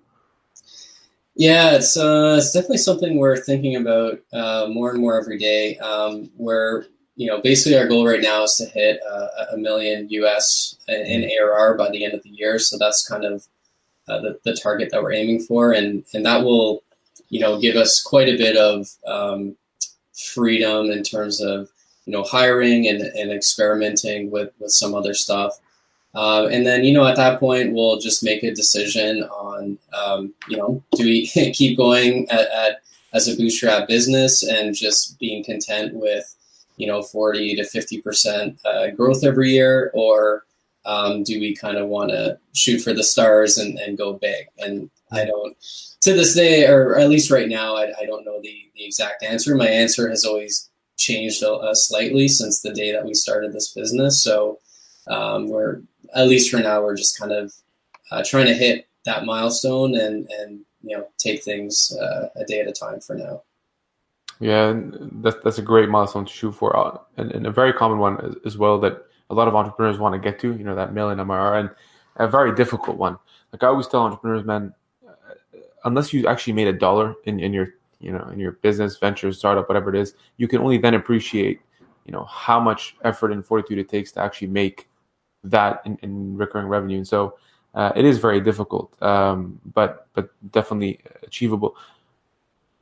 Yeah, 1.37 1.73
it's 1.77 1.97
uh, 1.97 2.37
it's 2.39 2.53
definitely 2.53 2.79
something 2.79 3.19
we're 3.19 3.37
thinking 3.37 3.77
about 3.77 4.21
uh, 4.33 4.69
more 4.71 4.91
and 4.91 5.01
more 5.01 5.21
every 5.21 5.39
day. 5.39 5.77
Um, 5.79 6.31
where 6.37 6.87
you 7.17 7.27
know, 7.27 7.41
basically 7.41 7.79
our 7.79 7.87
goal 7.87 8.07
right 8.07 8.23
now 8.23 8.45
is 8.45 8.57
to 8.57 8.67
hit 8.67 9.01
uh, 9.11 9.29
a 9.53 9.57
million 9.57 10.09
US 10.11 10.77
in 10.89 11.25
ARR 11.25 11.75
by 11.77 11.91
the 11.91 12.05
end 12.05 12.15
of 12.15 12.23
the 12.23 12.31
year. 12.31 12.59
So 12.59 12.79
that's 12.79 13.07
kind 13.07 13.25
of 13.25 13.47
uh, 14.09 14.21
the, 14.21 14.39
the 14.45 14.55
target 14.55 14.91
that 14.93 15.03
we're 15.03 15.13
aiming 15.13 15.41
for, 15.41 15.73
and 15.73 16.05
and 16.15 16.25
that 16.27 16.45
will, 16.45 16.83
you 17.29 17.41
know, 17.41 17.61
give 17.61 17.77
us 17.77 18.03
quite 18.03 18.29
a 18.29 18.39
bit 18.39 18.57
of 18.57 18.89
um, 19.07 19.57
freedom 20.15 20.91
in 20.91 21.03
terms 21.03 21.43
of 21.43 21.71
you 22.07 22.13
know 22.13 22.23
hiring 22.25 22.89
and, 22.89 23.03
and 23.03 23.33
experimenting 23.33 24.31
with 24.31 24.53
with 24.59 24.73
some 24.73 24.95
other 24.95 25.15
stuff. 25.15 25.59
Uh, 26.17 26.49
and 26.51 26.67
then, 26.67 26.83
you 26.83 26.95
know, 26.95 27.07
at 27.07 27.17
that 27.17 27.39
point, 27.39 27.75
we'll 27.75 27.99
just 27.99 28.25
make 28.25 28.43
a 28.43 28.55
decision 28.55 29.23
on, 29.25 29.79
um, 29.93 30.33
you 30.49 30.57
know, 30.57 30.83
do 30.93 31.05
we 31.05 31.27
keep 31.53 31.77
going 31.77 32.29
at, 32.31 32.49
at, 32.51 32.81
as 33.13 33.29
a 33.29 33.37
bootstrap 33.37 33.87
business 33.87 34.43
and 34.43 34.75
just 34.75 35.19
being 35.19 35.45
content 35.45 35.93
with, 35.95 36.35
you 36.79 36.87
know, 36.87 37.03
40 37.03 37.57
to 37.57 37.63
50% 37.63 38.65
uh, 38.65 38.91
growth 38.93 39.25
every 39.25 39.51
year, 39.51 39.91
or 39.93 40.47
um, 40.87 41.23
do 41.23 41.39
we 41.39 41.55
kind 41.55 41.77
of 41.77 41.89
want 41.89 42.11
to 42.11 42.39
shoot 42.55 42.79
for 42.79 42.95
the 42.95 43.05
stars 43.05 43.59
and, 43.59 43.79
and 43.79 43.99
go 43.99 44.15
big? 44.15 44.47
And 44.59 44.91
I 45.13 45.27
don't, 45.27 45.55
to 46.01 46.15
this 46.15 46.35
day, 46.35 46.67
or 46.67 46.97
at 46.97 47.11
least 47.11 47.31
right 47.31 47.49
now, 47.49 47.77
I, 47.77 47.93
I 48.01 48.07
don't 48.07 48.25
know 48.25 48.41
the, 48.41 48.71
the 48.75 48.87
exact 48.87 49.23
answer. 49.23 49.55
My 49.55 49.69
answer 49.69 50.09
has 50.09 50.25
always 50.25 50.71
changed 50.97 51.45
uh, 51.45 51.75
slightly 51.75 52.27
since 52.27 52.63
the 52.63 52.73
day 52.73 52.91
that 52.93 53.05
we 53.05 53.13
started 53.13 53.53
this 53.53 53.75
business. 53.75 54.23
So 54.23 54.61
um, 55.09 55.49
we're 55.49 55.83
at 56.17 56.29
least 56.29 56.51
for 56.51 56.59
now, 56.59 56.83
we're 56.83 56.97
just 56.97 57.19
kind 57.19 57.33
of 57.33 57.53
uh, 58.11 58.23
trying 58.25 58.47
to 58.47 58.55
hit 58.55 58.89
that 59.05 59.25
milestone 59.25 59.97
and 59.97 60.29
and 60.41 60.61
you 60.83 60.97
know 60.97 61.07
take 61.19 61.43
things 61.43 61.97
uh, 62.01 62.29
a 62.37 62.45
day 62.45 62.61
at 62.61 62.69
a 62.69 62.73
time 62.73 63.01
for 63.01 63.15
now. 63.15 63.43
Yeah, 64.41 64.75
that's 65.23 65.37
that's 65.45 65.59
a 65.59 65.63
great 65.63 65.89
milestone 65.89 66.27
to 66.27 66.33
shoot 66.33 66.53
for, 66.53 66.77
uh, 66.77 66.99
and, 67.17 67.33
and 67.33 67.47
a 67.47 67.51
very 67.51 67.73
common 67.73 67.99
one 67.99 68.21
as, 68.25 68.35
as, 68.45 68.59
well 68.59 68.79
that 68.81 69.07
a 69.31 69.35
lot 69.35 69.49
of 69.49 69.55
entrepreneurs 69.55 69.99
want 69.99 70.15
to 70.15 70.19
get 70.19 70.39
to. 70.41 70.55
You 70.55 70.65
know, 70.65 70.75
that 70.75 70.93
million 70.93 71.19
MRR, 71.19 71.61
and 71.61 71.71
a 72.17 72.29
very 72.29 72.55
difficult 72.55 72.97
one. 72.97 73.19
Like 73.53 73.63
I 73.63 73.69
always 73.69 73.87
tell 73.87 74.03
entrepreneurs, 74.03 74.45
man, 74.45 74.75
uh, 75.07 75.13
unless 75.85 76.13
you 76.13 76.27
actually 76.27 76.53
made 76.53 76.69
a 76.69 76.73
dollar 76.73 77.15
in, 77.25 77.41
in 77.41 77.53
your 77.53 77.75
you 78.01 78.13
know 78.13 78.29
in 78.33 78.39
your 78.39 78.53
business 78.53 78.99
venture 78.99 79.33
startup 79.33 79.69
whatever 79.69 79.95
it 79.95 79.99
is 79.99 80.15
you 80.37 80.47
can 80.47 80.61
only 80.61 80.77
then 80.77 80.95
appreciate 80.95 81.61
you 82.05 82.13
know 82.13 82.25
how 82.25 82.61
much 82.61 82.95
effort 83.05 83.33
and 83.33 83.45
fortitude 83.45 83.79
it 83.79 83.89
takes 83.89 84.13
to 84.13 84.21
actually 84.21 84.49
make 84.49 84.89
that 85.51 85.83
in, 85.85 85.99
in 86.03 86.37
recurring 86.37 86.67
revenue. 86.69 86.99
And 86.99 87.09
so 87.09 87.39
uh, 87.75 87.93
it 87.95 88.05
is 88.05 88.19
very 88.19 88.41
difficult, 88.41 89.01
um, 89.03 89.61
but 89.75 90.09
but 90.15 90.31
definitely 90.51 91.01
achievable. 91.23 91.77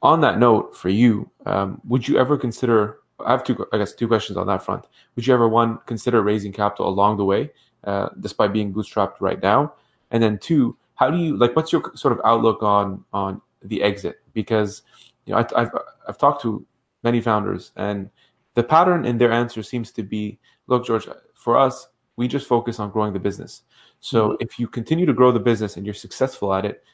On 0.02 0.20
that 0.20 0.38
note, 0.38 0.76
for 0.76 0.88
you, 0.88 1.30
um, 1.46 1.80
would 1.84 2.06
you 2.06 2.18
ever 2.18 2.36
consider? 2.36 2.98
I 3.24 3.32
have 3.32 3.44
two, 3.44 3.66
I 3.72 3.78
guess, 3.78 3.92
two 3.92 4.06
questions 4.06 4.36
on 4.36 4.46
that 4.46 4.62
front. 4.62 4.86
Would 5.16 5.26
you 5.26 5.34
ever 5.34 5.48
one 5.48 5.78
consider 5.86 6.22
raising 6.22 6.52
capital 6.52 6.88
along 6.88 7.16
the 7.16 7.24
way, 7.24 7.50
uh, 7.84 8.10
despite 8.20 8.52
being 8.52 8.72
bootstrapped 8.72 9.20
right 9.20 9.42
now? 9.42 9.74
And 10.10 10.22
then 10.22 10.38
two, 10.38 10.76
how 10.94 11.10
do 11.10 11.16
you 11.16 11.36
like? 11.36 11.56
What's 11.56 11.72
your 11.72 11.82
sort 11.94 12.12
of 12.12 12.20
outlook 12.24 12.62
on 12.62 13.04
on 13.12 13.40
the 13.62 13.82
exit? 13.82 14.20
Because 14.32 14.82
you 15.26 15.32
know, 15.32 15.40
I, 15.40 15.62
I've 15.62 15.70
I've 16.06 16.18
talked 16.18 16.42
to 16.42 16.64
many 17.02 17.20
founders, 17.20 17.72
and 17.76 18.10
the 18.54 18.62
pattern 18.62 19.04
in 19.04 19.18
their 19.18 19.32
answer 19.32 19.62
seems 19.62 19.90
to 19.92 20.02
be, 20.02 20.38
look, 20.68 20.86
George, 20.86 21.08
for 21.34 21.58
us, 21.58 21.88
we 22.16 22.28
just 22.28 22.46
focus 22.46 22.78
on 22.78 22.90
growing 22.90 23.12
the 23.12 23.18
business. 23.18 23.62
So 24.00 24.30
mm-hmm. 24.30 24.36
if 24.40 24.58
you 24.58 24.68
continue 24.68 25.06
to 25.06 25.12
grow 25.12 25.32
the 25.32 25.40
business 25.40 25.76
and 25.76 25.84
you're 25.84 25.94
successful 25.94 26.54
at 26.54 26.64
it, 26.64 26.84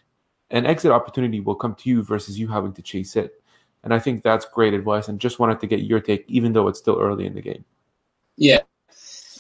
an 0.51 0.67
exit 0.67 0.91
opportunity 0.91 1.41
will 1.41 1.55
come 1.55 1.75
to 1.77 1.89
you 1.89 2.03
versus 2.03 2.39
you 2.39 2.49
having 2.49 2.73
to 2.73 2.83
chase 2.83 3.17
it. 3.17 3.43
And 3.83 3.95
I 3.95 3.99
think 3.99 4.23
that's 4.23 4.45
great 4.45 4.75
advice. 4.75 5.09
And 5.09 5.21
just 5.21 5.39
wanted 5.39 5.61
to 5.61 5.67
get 5.67 5.81
your 5.81 6.01
take, 6.01 6.25
even 6.29 6.53
though 6.53 6.69
it's 6.69 6.79
still 6.79 6.99
early 7.01 7.27
in 7.27 7.35
the 7.35 7.41
game. 7.41 7.65
Yeah. 8.37 8.61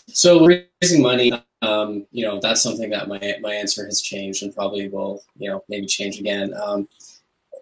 So 0.06 0.46
raising 0.46 1.02
money, 1.02 1.32
um, 1.62 2.06
you 2.10 2.24
know, 2.24 2.40
that's 2.40 2.62
something 2.62 2.90
that 2.90 3.08
my 3.08 3.36
my 3.40 3.54
answer 3.54 3.84
has 3.84 4.00
changed 4.00 4.42
and 4.42 4.54
probably 4.54 4.88
will, 4.88 5.22
you 5.36 5.48
know, 5.48 5.62
maybe 5.68 5.86
change 5.86 6.18
again. 6.18 6.54
Um, 6.54 6.88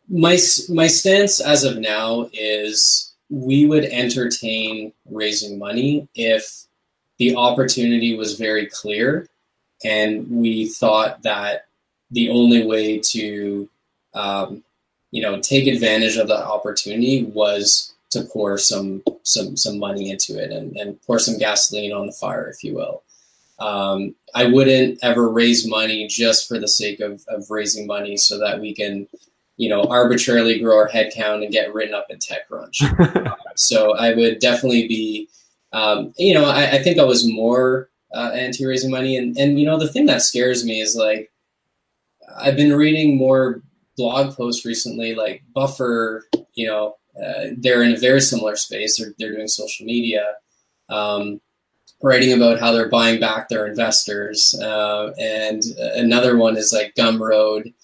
my 0.09 0.38
my 0.68 0.87
stance 0.87 1.40
as 1.40 1.64
of 1.64 1.78
now 1.78 2.31
is 2.33 3.14
we 3.28 3.66
would 3.66 3.85
entertain 3.85 4.92
raising 5.11 5.59
money 5.59 6.09
if 6.14 6.67
the 7.18 7.37
opportunity 7.37 8.16
was 8.16 8.38
very 8.38 8.66
clear, 8.66 9.28
and 9.85 10.28
we 10.31 10.68
thought 10.68 11.22
that 11.22 11.66
the 12.11 12.31
only 12.31 12.64
way 12.64 12.98
to, 12.98 13.68
um, 14.14 14.62
you 15.11 15.22
know, 15.22 15.40
take 15.40 15.66
advantage 15.66 16.16
of 16.16 16.28
the 16.28 16.46
opportunity 16.46 17.24
was 17.24 17.94
to 18.11 18.22
pour 18.22 18.57
some 18.57 19.02
some 19.22 19.57
some 19.57 19.78
money 19.78 20.11
into 20.11 20.42
it 20.42 20.50
and, 20.50 20.76
and 20.76 21.00
pour 21.02 21.18
some 21.18 21.38
gasoline 21.38 21.92
on 21.92 22.07
the 22.07 22.12
fire, 22.12 22.48
if 22.48 22.64
you 22.64 22.74
will. 22.74 23.02
Um, 23.59 24.14
I 24.35 24.46
wouldn't 24.46 25.00
ever 25.02 25.28
raise 25.28 25.66
money 25.66 26.07
just 26.07 26.46
for 26.46 26.59
the 26.59 26.68
sake 26.68 27.00
of, 27.00 27.24
of 27.28 27.50
raising 27.50 27.87
money 27.87 28.16
so 28.16 28.38
that 28.38 28.61
we 28.61 28.72
can, 28.72 29.09
you 29.57 29.68
know, 29.68 29.83
arbitrarily 29.85 30.61
grow 30.61 30.76
our 30.76 30.88
headcount 30.88 31.42
and 31.42 31.52
get 31.52 31.74
written 31.74 31.94
up 31.94 32.07
in 32.09 32.18
TechCrunch. 32.18 33.35
so 33.57 33.96
I 33.96 34.14
would 34.14 34.38
definitely 34.38 34.87
be 34.87 35.28
um, 35.72 36.14
you 36.16 36.35
know, 36.35 36.44
I, 36.44 36.72
I, 36.72 36.83
think 36.83 36.98
I 36.98 37.04
was 37.04 37.31
more 37.31 37.90
uh, 38.14 38.31
anti 38.35 38.64
raising 38.64 38.90
money, 38.90 39.16
and 39.16 39.37
and 39.37 39.59
you 39.59 39.66
know, 39.66 39.78
the 39.78 39.88
thing 39.88 40.07
that 40.07 40.22
scares 40.22 40.64
me 40.64 40.81
is 40.81 40.96
like 40.96 41.31
I've 42.37 42.57
been 42.57 42.74
reading 42.74 43.16
more 43.16 43.62
blog 43.96 44.35
posts 44.35 44.64
recently, 44.64 45.14
like 45.14 45.42
Buffer. 45.54 46.24
You 46.54 46.66
know, 46.68 46.96
uh, 47.22 47.48
they're 47.57 47.83
in 47.83 47.94
a 47.94 47.98
very 47.98 48.20
similar 48.20 48.57
space. 48.57 48.98
They're 48.98 49.14
they're 49.18 49.35
doing 49.35 49.48
social 49.48 49.85
media. 49.85 50.35
Um, 50.88 51.40
writing 52.00 52.33
about 52.33 52.61
how 52.61 52.72
they're 52.72 52.88
buying 52.88 53.20
back 53.20 53.48
their 53.48 53.66
investors, 53.66 54.54
uh, 54.62 55.12
and 55.18 55.62
another 55.94 56.37
one 56.37 56.57
is 56.57 56.72
like 56.72 56.94
Gumroad, 56.94 57.74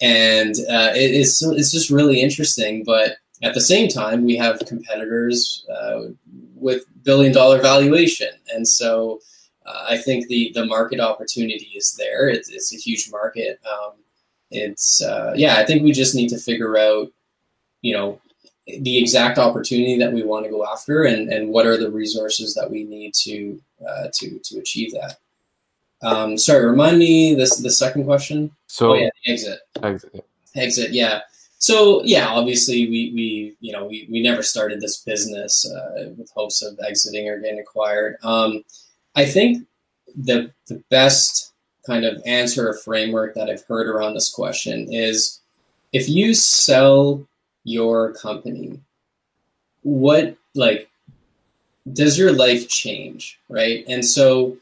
and 0.00 0.54
uh, 0.70 0.92
it, 0.94 1.10
it's 1.10 1.42
it's 1.42 1.72
just 1.72 1.90
really 1.90 2.20
interesting. 2.20 2.84
But 2.84 3.16
at 3.42 3.54
the 3.54 3.60
same 3.60 3.88
time, 3.88 4.24
we 4.24 4.36
have 4.36 4.60
competitors 4.66 5.66
uh, 5.68 6.02
with 6.62 6.84
billion 7.04 7.32
dollar 7.32 7.60
valuation. 7.60 8.30
And 8.54 8.66
so 8.66 9.20
uh, 9.66 9.86
I 9.90 9.96
think 9.96 10.28
the, 10.28 10.52
the 10.54 10.66
market 10.66 11.00
opportunity 11.00 11.72
is 11.76 11.94
there. 11.94 12.28
It's, 12.28 12.48
it's 12.48 12.72
a 12.74 12.78
huge 12.78 13.10
market. 13.10 13.60
Um, 13.70 13.92
it's, 14.50 15.02
uh, 15.02 15.32
yeah, 15.36 15.56
I 15.56 15.64
think 15.64 15.82
we 15.82 15.92
just 15.92 16.14
need 16.14 16.28
to 16.28 16.38
figure 16.38 16.76
out, 16.78 17.10
you 17.80 17.94
know, 17.94 18.20
the 18.66 18.98
exact 18.98 19.38
opportunity 19.38 19.98
that 19.98 20.12
we 20.12 20.22
want 20.22 20.44
to 20.44 20.50
go 20.50 20.64
after 20.64 21.04
and, 21.04 21.32
and 21.32 21.48
what 21.48 21.66
are 21.66 21.76
the 21.76 21.90
resources 21.90 22.54
that 22.54 22.70
we 22.70 22.84
need 22.84 23.12
to, 23.14 23.60
uh, 23.86 24.08
to, 24.12 24.38
to 24.38 24.58
achieve 24.58 24.92
that. 24.92 25.18
Um, 26.02 26.38
sorry, 26.38 26.64
remind 26.66 26.98
me 26.98 27.34
this, 27.34 27.56
the 27.56 27.70
second 27.70 28.04
question. 28.04 28.50
So 28.66 28.92
oh, 28.92 28.94
yeah, 28.94 29.10
exit. 29.26 29.60
Exit. 29.82 30.26
Exit. 30.54 30.92
Yeah 30.92 31.22
so 31.62 32.02
yeah, 32.02 32.26
obviously 32.26 32.88
we 32.90 33.12
we 33.14 33.56
you 33.60 33.72
know 33.72 33.84
we 33.84 34.08
we 34.10 34.20
never 34.20 34.42
started 34.42 34.80
this 34.80 34.96
business 34.98 35.64
uh, 35.64 36.10
with 36.18 36.28
hopes 36.32 36.60
of 36.60 36.76
exiting 36.84 37.28
or 37.28 37.38
getting 37.38 37.60
acquired. 37.60 38.16
Um, 38.24 38.64
I 39.14 39.26
think 39.26 39.64
the 40.16 40.50
the 40.66 40.82
best 40.90 41.52
kind 41.86 42.04
of 42.04 42.20
answer 42.26 42.68
or 42.68 42.74
framework 42.74 43.36
that 43.36 43.48
I've 43.48 43.64
heard 43.64 43.86
around 43.86 44.14
this 44.14 44.28
question 44.28 44.92
is 44.92 45.38
if 45.92 46.08
you 46.08 46.34
sell 46.34 47.28
your 47.62 48.12
company, 48.14 48.80
what 49.82 50.36
like 50.56 50.90
does 51.92 52.18
your 52.18 52.32
life 52.32 52.68
change, 52.68 53.38
right? 53.48 53.84
And 53.86 54.04
so 54.04 54.56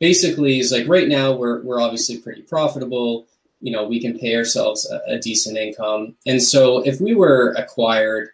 basically, 0.00 0.58
is 0.58 0.72
like 0.72 0.88
right 0.88 1.06
now 1.06 1.32
we're 1.32 1.62
we're 1.62 1.80
obviously 1.80 2.18
pretty 2.18 2.42
profitable. 2.42 3.26
You 3.64 3.72
know, 3.72 3.84
we 3.84 4.00
can 4.00 4.18
pay 4.18 4.36
ourselves 4.36 4.80
a, 4.90 5.00
a 5.14 5.18
decent 5.18 5.56
income, 5.56 6.14
and 6.26 6.42
so 6.42 6.82
if 6.84 7.00
we 7.00 7.14
were 7.14 7.52
acquired, 7.52 8.28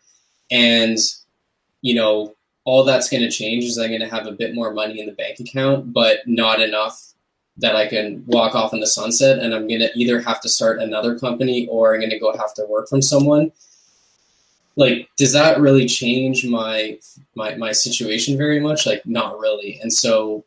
and 0.50 0.98
you 1.82 1.94
know, 1.94 2.34
all 2.64 2.84
that's 2.84 3.08
going 3.08 3.22
to 3.22 3.30
change 3.30 3.64
is 3.64 3.78
I'm 3.78 3.88
going 3.88 4.00
to 4.00 4.08
have 4.08 4.26
a 4.26 4.32
bit 4.32 4.54
more 4.54 4.72
money 4.72 5.00
in 5.00 5.06
the 5.06 5.12
bank 5.12 5.40
account, 5.40 5.92
but 5.92 6.18
not 6.26 6.60
enough 6.60 7.14
that 7.56 7.76
I 7.76 7.86
can 7.86 8.24
walk 8.26 8.54
off 8.54 8.72
in 8.72 8.80
the 8.80 8.86
sunset 8.86 9.38
and 9.38 9.54
I'm 9.54 9.68
going 9.68 9.80
to 9.80 9.90
either 9.94 10.20
have 10.20 10.40
to 10.42 10.48
start 10.48 10.80
another 10.80 11.18
company 11.18 11.66
or 11.68 11.94
I'm 11.94 12.00
going 12.00 12.10
to 12.10 12.18
go 12.18 12.36
have 12.36 12.54
to 12.54 12.66
work 12.66 12.88
from 12.88 13.02
someone. 13.02 13.52
Like, 14.76 15.10
does 15.16 15.32
that 15.32 15.60
really 15.60 15.86
change 15.86 16.46
my, 16.46 16.98
my, 17.34 17.54
my 17.56 17.72
situation 17.72 18.38
very 18.38 18.60
much? 18.60 18.86
Like, 18.86 19.04
not 19.04 19.38
really. 19.38 19.78
And 19.82 19.92
so, 19.92 20.44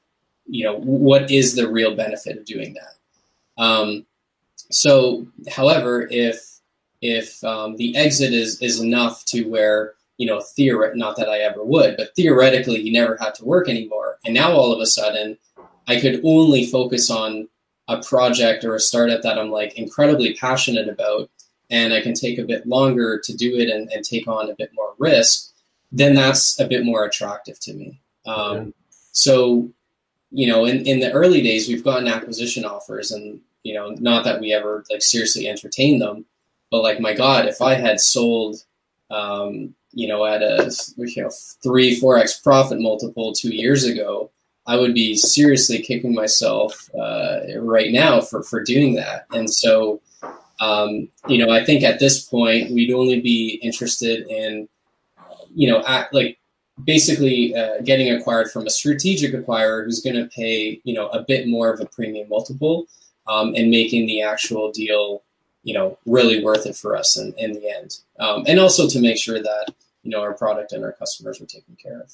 you 0.47 0.63
know, 0.63 0.77
what 0.79 1.29
is 1.29 1.55
the 1.55 1.69
real 1.69 1.95
benefit 1.95 2.37
of 2.37 2.45
doing 2.45 2.75
that? 2.75 3.61
Um, 3.63 4.05
so, 4.73 5.27
however, 5.49 6.07
if, 6.09 6.59
if 7.01 7.43
um, 7.43 7.75
the 7.77 7.95
exit 7.95 8.33
is, 8.33 8.61
is 8.61 8.79
enough 8.79 9.25
to 9.25 9.43
where, 9.43 9.93
you 10.17 10.27
know, 10.27 10.39
theoret- 10.39 10.95
not 10.95 11.15
that 11.17 11.29
I 11.29 11.39
ever 11.39 11.63
would, 11.63 11.97
but 11.97 12.15
theoretically 12.15 12.81
you 12.81 12.93
never 12.93 13.17
had 13.19 13.35
to 13.35 13.45
work 13.45 13.69
anymore. 13.69 14.19
And 14.25 14.33
now 14.33 14.51
all 14.53 14.71
of 14.71 14.79
a 14.79 14.85
sudden, 14.85 15.37
I 15.87 15.99
could 15.99 16.21
only 16.23 16.65
focus 16.65 17.09
on 17.09 17.49
a 17.87 18.01
project 18.01 18.63
or 18.63 18.75
a 18.75 18.79
startup 18.79 19.21
that 19.23 19.37
I'm 19.37 19.51
like 19.51 19.77
incredibly 19.77 20.33
passionate 20.35 20.87
about 20.87 21.29
and 21.69 21.93
I 21.93 22.01
can 22.01 22.13
take 22.13 22.37
a 22.37 22.45
bit 22.45 22.65
longer 22.65 23.19
to 23.19 23.35
do 23.35 23.57
it 23.57 23.69
and, 23.69 23.91
and 23.91 24.05
take 24.05 24.27
on 24.27 24.49
a 24.49 24.55
bit 24.55 24.71
more 24.73 24.93
risk, 24.97 25.51
then 25.91 26.15
that's 26.15 26.59
a 26.59 26.67
bit 26.67 26.85
more 26.85 27.03
attractive 27.05 27.59
to 27.61 27.73
me. 27.73 27.99
Um, 28.25 28.73
So, 29.11 29.69
you 30.31 30.47
know, 30.47 30.65
in, 30.65 30.85
in 30.87 30.99
the 30.99 31.11
early 31.11 31.41
days, 31.41 31.67
we've 31.67 31.83
gotten 31.83 32.07
acquisition 32.07 32.65
offers 32.65 33.11
and, 33.11 33.41
you 33.63 33.73
know, 33.73 33.95
not 33.99 34.23
that 34.25 34.39
we 34.39 34.53
ever 34.53 34.83
like 34.89 35.01
seriously 35.01 35.47
entertain 35.47 35.99
them, 35.99 36.25
but 36.69 36.83
like, 36.83 36.99
my 36.99 37.13
God, 37.13 37.47
if 37.47 37.61
I 37.61 37.75
had 37.75 37.99
sold, 37.99 38.63
um, 39.09 39.73
you 39.91 40.07
know, 40.07 40.25
at 40.25 40.41
a, 40.41 40.71
you 40.97 41.23
know, 41.23 41.29
three, 41.61 41.99
4X 41.99 42.43
profit 42.43 42.79
multiple 42.79 43.31
two 43.31 43.53
years 43.53 43.85
ago, 43.85 44.31
I 44.65 44.77
would 44.77 44.93
be 44.93 45.15
seriously 45.15 45.81
kicking 45.81 46.13
myself 46.13 46.89
uh, 46.95 47.41
right 47.57 47.91
now 47.91 48.21
for, 48.21 48.43
for 48.43 48.63
doing 48.63 48.95
that. 48.95 49.25
And 49.31 49.51
so, 49.51 50.01
um, 50.59 51.09
you 51.27 51.37
know, 51.37 51.51
I 51.51 51.63
think 51.63 51.83
at 51.83 51.99
this 51.99 52.23
point 52.23 52.71
we'd 52.71 52.93
only 52.93 53.19
be 53.19 53.59
interested 53.61 54.25
in, 54.27 54.67
you 55.53 55.69
know, 55.69 55.83
at, 55.85 56.13
like 56.13 56.39
basically 56.83 57.55
uh, 57.55 57.81
getting 57.83 58.11
acquired 58.11 58.51
from 58.51 58.65
a 58.65 58.69
strategic 58.69 59.33
acquirer 59.33 59.85
who's 59.85 60.01
going 60.01 60.15
to 60.15 60.25
pay, 60.27 60.81
you 60.83 60.93
know, 60.93 61.07
a 61.09 61.21
bit 61.21 61.47
more 61.47 61.71
of 61.71 61.79
a 61.81 61.85
premium 61.85 62.29
multiple 62.29 62.87
um, 63.27 63.53
and 63.55 63.69
making 63.69 64.05
the 64.05 64.21
actual 64.21 64.71
deal, 64.71 65.23
you 65.63 65.73
know, 65.73 65.97
really 66.05 66.43
worth 66.43 66.65
it 66.65 66.75
for 66.75 66.95
us 66.95 67.17
in, 67.17 67.33
in 67.37 67.53
the 67.53 67.69
end. 67.69 67.99
Um, 68.19 68.43
and 68.47 68.59
also 68.59 68.87
to 68.87 68.99
make 68.99 69.17
sure 69.17 69.41
that, 69.41 69.73
you 70.03 70.11
know, 70.11 70.21
our 70.21 70.33
product 70.33 70.73
and 70.73 70.83
our 70.83 70.91
customers 70.91 71.39
are 71.41 71.45
taken 71.45 71.75
care 71.81 72.01
of. 72.01 72.11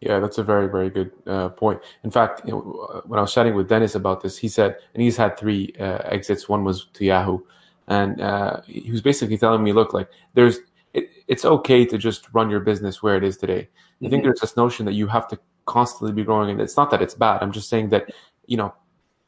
Yeah, 0.00 0.20
that's 0.20 0.38
a 0.38 0.44
very, 0.44 0.68
very 0.68 0.90
good 0.90 1.10
uh, 1.26 1.48
point. 1.48 1.80
In 2.04 2.10
fact, 2.10 2.42
you 2.46 2.52
know, 2.52 3.02
when 3.06 3.18
I 3.18 3.22
was 3.22 3.34
chatting 3.34 3.54
with 3.54 3.68
Dennis 3.68 3.96
about 3.96 4.22
this, 4.22 4.38
he 4.38 4.48
said, 4.48 4.76
and 4.94 5.02
he's 5.02 5.16
had 5.16 5.36
three 5.36 5.74
uh, 5.80 5.98
exits. 6.04 6.48
One 6.48 6.62
was 6.62 6.86
to 6.94 7.04
Yahoo, 7.04 7.40
and 7.88 8.20
uh, 8.20 8.60
he 8.66 8.92
was 8.92 9.00
basically 9.00 9.38
telling 9.38 9.64
me, 9.64 9.72
look, 9.72 9.92
like 9.92 10.08
there's, 10.34 10.58
it, 10.94 11.10
it's 11.26 11.44
okay 11.44 11.84
to 11.84 11.98
just 11.98 12.32
run 12.32 12.48
your 12.48 12.60
business 12.60 13.02
where 13.02 13.16
it 13.16 13.24
is 13.24 13.36
today. 13.36 13.62
Mm-hmm. 13.62 14.06
I 14.06 14.08
think 14.08 14.20
mm-hmm. 14.20 14.28
there's 14.28 14.40
this 14.40 14.56
notion 14.56 14.86
that 14.86 14.94
you 14.94 15.08
have 15.08 15.26
to 15.28 15.38
constantly 15.66 16.12
be 16.12 16.22
growing, 16.22 16.50
and 16.50 16.60
it's 16.60 16.76
not 16.76 16.92
that 16.92 17.02
it's 17.02 17.14
bad. 17.14 17.42
I'm 17.42 17.52
just 17.52 17.68
saying 17.68 17.88
that, 17.88 18.08
you 18.46 18.56
know, 18.56 18.72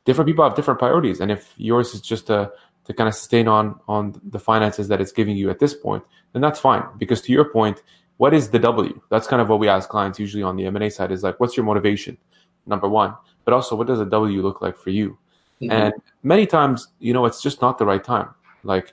different 0.04 0.28
people 0.28 0.44
have 0.44 0.54
different 0.54 0.78
priorities, 0.78 1.20
and 1.20 1.30
if 1.30 1.54
yours 1.56 1.94
is 1.94 2.00
just 2.00 2.26
to 2.28 2.50
to 2.84 2.94
kind 2.94 3.08
of 3.08 3.14
sustain 3.14 3.48
on 3.48 3.78
on 3.88 4.20
the 4.24 4.38
finances 4.38 4.88
that 4.88 5.00
it's 5.00 5.12
giving 5.12 5.36
you 5.36 5.50
at 5.50 5.58
this 5.58 5.74
point, 5.74 6.02
then 6.32 6.42
that's 6.42 6.58
fine. 6.58 6.84
Because 6.98 7.20
to 7.22 7.32
your 7.32 7.44
point 7.44 7.82
what 8.20 8.34
is 8.34 8.50
the 8.50 8.58
W? 8.58 9.00
That's 9.08 9.26
kind 9.26 9.40
of 9.40 9.48
what 9.48 9.60
we 9.60 9.66
ask 9.66 9.88
clients 9.88 10.18
usually 10.18 10.42
on 10.42 10.54
the 10.54 10.66
M&A 10.66 10.90
side 10.90 11.10
is 11.10 11.22
like, 11.22 11.40
what's 11.40 11.56
your 11.56 11.64
motivation? 11.64 12.18
Number 12.66 12.86
one, 12.86 13.14
but 13.46 13.54
also 13.54 13.74
what 13.74 13.86
does 13.86 13.98
a 13.98 14.04
W 14.04 14.42
look 14.42 14.60
like 14.60 14.76
for 14.76 14.90
you? 14.90 15.16
Mm-hmm. 15.62 15.72
And 15.72 15.94
many 16.22 16.44
times, 16.44 16.88
you 16.98 17.14
know, 17.14 17.24
it's 17.24 17.40
just 17.40 17.62
not 17.62 17.78
the 17.78 17.86
right 17.86 18.04
time. 18.04 18.28
Like 18.62 18.92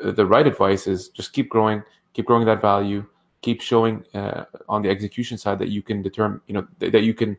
th- 0.00 0.16
the 0.16 0.26
right 0.26 0.44
advice 0.44 0.88
is 0.88 1.10
just 1.10 1.32
keep 1.32 1.48
growing, 1.48 1.84
keep 2.12 2.26
growing 2.26 2.44
that 2.46 2.60
value, 2.60 3.06
keep 3.40 3.60
showing 3.60 4.04
uh, 4.14 4.46
on 4.68 4.82
the 4.82 4.90
execution 4.90 5.38
side 5.38 5.60
that 5.60 5.68
you 5.68 5.80
can 5.80 6.02
determine, 6.02 6.40
you 6.48 6.54
know, 6.54 6.66
th- 6.80 6.90
that 6.90 7.04
you 7.04 7.14
can 7.14 7.36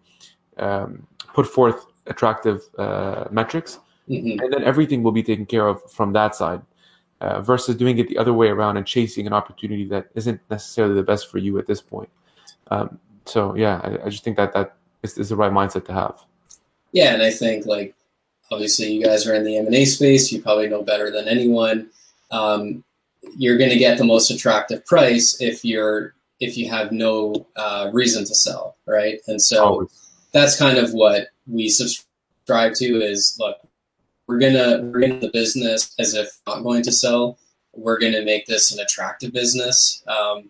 um, 0.60 1.06
put 1.34 1.46
forth 1.46 1.88
attractive 2.10 2.62
uh, 2.78 3.26
metrics, 3.32 3.80
mm-hmm. 4.10 4.40
and 4.40 4.54
then 4.54 4.64
everything 4.64 5.04
will 5.04 5.12
be 5.12 5.24
taken 5.24 5.46
care 5.46 5.68
of 5.68 5.82
from 5.92 6.14
that 6.14 6.36
side 6.36 6.62
uh, 7.22 7.42
versus 7.42 7.76
doing 7.76 7.98
it 7.98 8.08
the 8.08 8.18
other 8.18 8.34
way 8.34 8.48
around 8.48 8.78
and 8.78 8.86
chasing 8.86 9.28
an 9.28 9.34
opportunity 9.34 9.86
that 9.86 10.08
isn't 10.16 10.40
necessarily 10.50 10.96
the 10.96 11.04
best 11.04 11.30
for 11.30 11.38
you 11.38 11.58
at 11.58 11.68
this 11.68 11.82
point. 11.82 12.10
Um, 12.70 13.00
so 13.26 13.56
yeah, 13.56 13.82
I, 13.84 14.06
I, 14.06 14.10
just 14.10 14.24
think 14.24 14.38
that 14.38 14.54
that 14.54 14.76
is, 15.04 15.18
is, 15.18 15.30
the 15.30 15.36
right 15.36 15.52
mindset 15.52 15.86
to 15.86 15.94
have. 15.94 16.20
Yeah, 16.92 17.14
and 17.14 17.22
I 17.22 17.32
think 17.32 17.66
like 17.66 17.96
obviously 18.52 18.92
you 18.92 19.04
guys 19.04 19.26
are 19.28 19.34
in 19.34 19.44
the 19.44 19.58
M 19.58 19.66
and 19.66 19.76
A 19.76 19.86
space. 19.86 20.32
You 20.32 20.42
probably 20.42 20.68
know 20.68 20.84
better 20.84 21.12
than 21.12 21.28
anyone. 21.28 21.90
Um, 22.32 22.84
you're 23.38 23.58
going 23.58 23.70
to 23.70 23.78
get 23.78 23.98
the 23.98 24.04
most 24.04 24.30
attractive 24.32 24.86
price 24.86 25.40
if 25.42 25.66
you're 25.66 26.14
if 26.40 26.58
you 26.58 26.70
have 26.70 26.92
no 26.92 27.48
uh, 27.56 27.90
reason 27.94 28.24
to 28.26 28.36
sell, 28.36 28.78
right? 28.86 29.20
And 29.28 29.42
so 29.42 29.66
Always. 29.66 30.10
that's 30.34 30.58
kind 30.58 30.78
of 30.78 30.94
what 30.94 31.30
we 31.48 31.70
subscribe 31.70 32.74
to. 32.76 33.02
Is 33.02 33.38
look, 33.40 33.58
we're 34.28 34.40
gonna 34.40 34.82
we're 34.84 35.02
in 35.02 35.20
the 35.20 35.30
business 35.32 35.94
as 36.00 36.14
if 36.14 36.30
not 36.46 36.64
going 36.64 36.84
to 36.84 36.92
sell. 36.92 37.40
We're 37.74 38.00
gonna 38.00 38.24
make 38.24 38.46
this 38.46 38.72
an 38.72 38.80
attractive 38.80 39.32
business 39.32 40.04
um, 40.08 40.50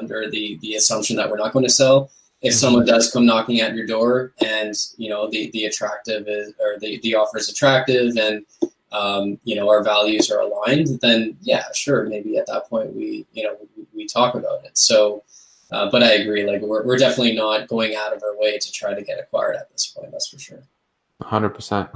under 0.00 0.30
the 0.30 0.58
the 0.62 0.74
assumption 0.74 1.16
that 1.16 1.30
we're 1.30 1.36
not 1.36 1.52
going 1.52 1.66
to 1.66 1.72
sell. 1.72 2.10
If 2.40 2.52
mm-hmm. 2.52 2.58
someone 2.58 2.86
does 2.86 3.10
come 3.12 3.26
knocking 3.26 3.60
at 3.60 3.74
your 3.74 3.86
door 3.86 4.32
and 4.44 4.74
you 4.96 5.08
know 5.08 5.28
the 5.28 5.50
the 5.50 5.66
attractive 5.66 6.26
is 6.26 6.54
or 6.60 6.78
the 6.78 6.98
the 7.02 7.14
offer 7.14 7.38
is 7.38 7.48
attractive 7.48 8.16
and 8.16 8.44
um, 8.92 9.38
you 9.44 9.54
know 9.56 9.68
our 9.68 9.82
values 9.82 10.30
are 10.30 10.40
aligned, 10.40 11.00
then 11.00 11.36
yeah, 11.42 11.64
sure, 11.74 12.04
maybe 12.04 12.36
at 12.38 12.46
that 12.46 12.68
point 12.68 12.94
we 12.94 13.26
you 13.32 13.44
know 13.44 13.56
we, 13.76 13.86
we 13.94 14.06
talk 14.06 14.34
about 14.34 14.64
it. 14.64 14.76
So. 14.76 15.22
Uh, 15.72 15.90
but 15.90 16.02
I 16.02 16.12
agree. 16.12 16.46
Like 16.46 16.60
we're, 16.60 16.84
we're 16.84 16.98
definitely 16.98 17.34
not 17.34 17.66
going 17.66 17.94
out 17.94 18.14
of 18.14 18.22
our 18.22 18.38
way 18.38 18.58
to 18.58 18.72
try 18.72 18.94
to 18.94 19.02
get 19.02 19.18
acquired 19.18 19.56
at 19.56 19.70
this 19.72 19.86
point. 19.86 20.12
That's 20.12 20.28
for 20.28 20.38
sure. 20.38 20.62
Hundred 21.22 21.50
percent. 21.50 21.88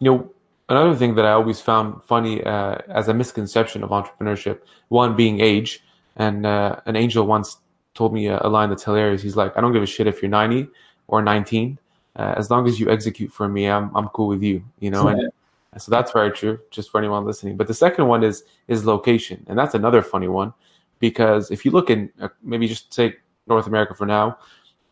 You 0.00 0.10
know, 0.10 0.30
another 0.68 0.96
thing 0.96 1.14
that 1.14 1.24
I 1.24 1.32
always 1.32 1.60
found 1.60 2.02
funny 2.04 2.42
uh, 2.42 2.78
as 2.88 3.08
a 3.08 3.14
misconception 3.14 3.84
of 3.84 3.90
entrepreneurship, 3.90 4.60
one 4.88 5.14
being 5.14 5.40
age, 5.40 5.84
and 6.16 6.44
uh, 6.44 6.76
an 6.86 6.96
angel 6.96 7.26
once 7.26 7.58
told 7.94 8.12
me 8.12 8.26
a, 8.26 8.40
a, 8.42 8.48
line 8.48 8.68
that's 8.68 8.84
hilarious. 8.84 9.22
He's 9.22 9.36
like, 9.36 9.56
"I 9.56 9.60
don't 9.60 9.72
give 9.72 9.82
a 9.82 9.86
shit 9.86 10.06
if 10.06 10.22
you're 10.22 10.30
90 10.30 10.68
or 11.06 11.22
19, 11.22 11.78
uh, 12.16 12.34
as 12.36 12.50
long 12.50 12.66
as 12.66 12.80
you 12.80 12.90
execute 12.90 13.30
for 13.32 13.48
me, 13.48 13.66
I'm 13.66 13.94
I'm 13.94 14.08
cool 14.08 14.28
with 14.28 14.42
you." 14.42 14.64
You 14.80 14.90
know, 14.90 15.06
and 15.08 15.30
so 15.78 15.90
that's 15.90 16.10
very 16.10 16.32
true. 16.32 16.58
Just 16.72 16.90
for 16.90 16.98
anyone 16.98 17.24
listening. 17.24 17.56
But 17.56 17.68
the 17.68 17.74
second 17.74 18.08
one 18.08 18.24
is 18.24 18.42
is 18.66 18.84
location, 18.84 19.44
and 19.46 19.56
that's 19.56 19.74
another 19.74 20.02
funny 20.02 20.28
one 20.28 20.52
because 21.00 21.50
if 21.50 21.64
you 21.64 21.72
look 21.72 21.90
in 21.90 22.10
uh, 22.20 22.28
maybe 22.42 22.68
just 22.68 22.94
say 22.94 23.16
North 23.48 23.66
America 23.66 23.94
for 23.94 24.06
now, 24.06 24.38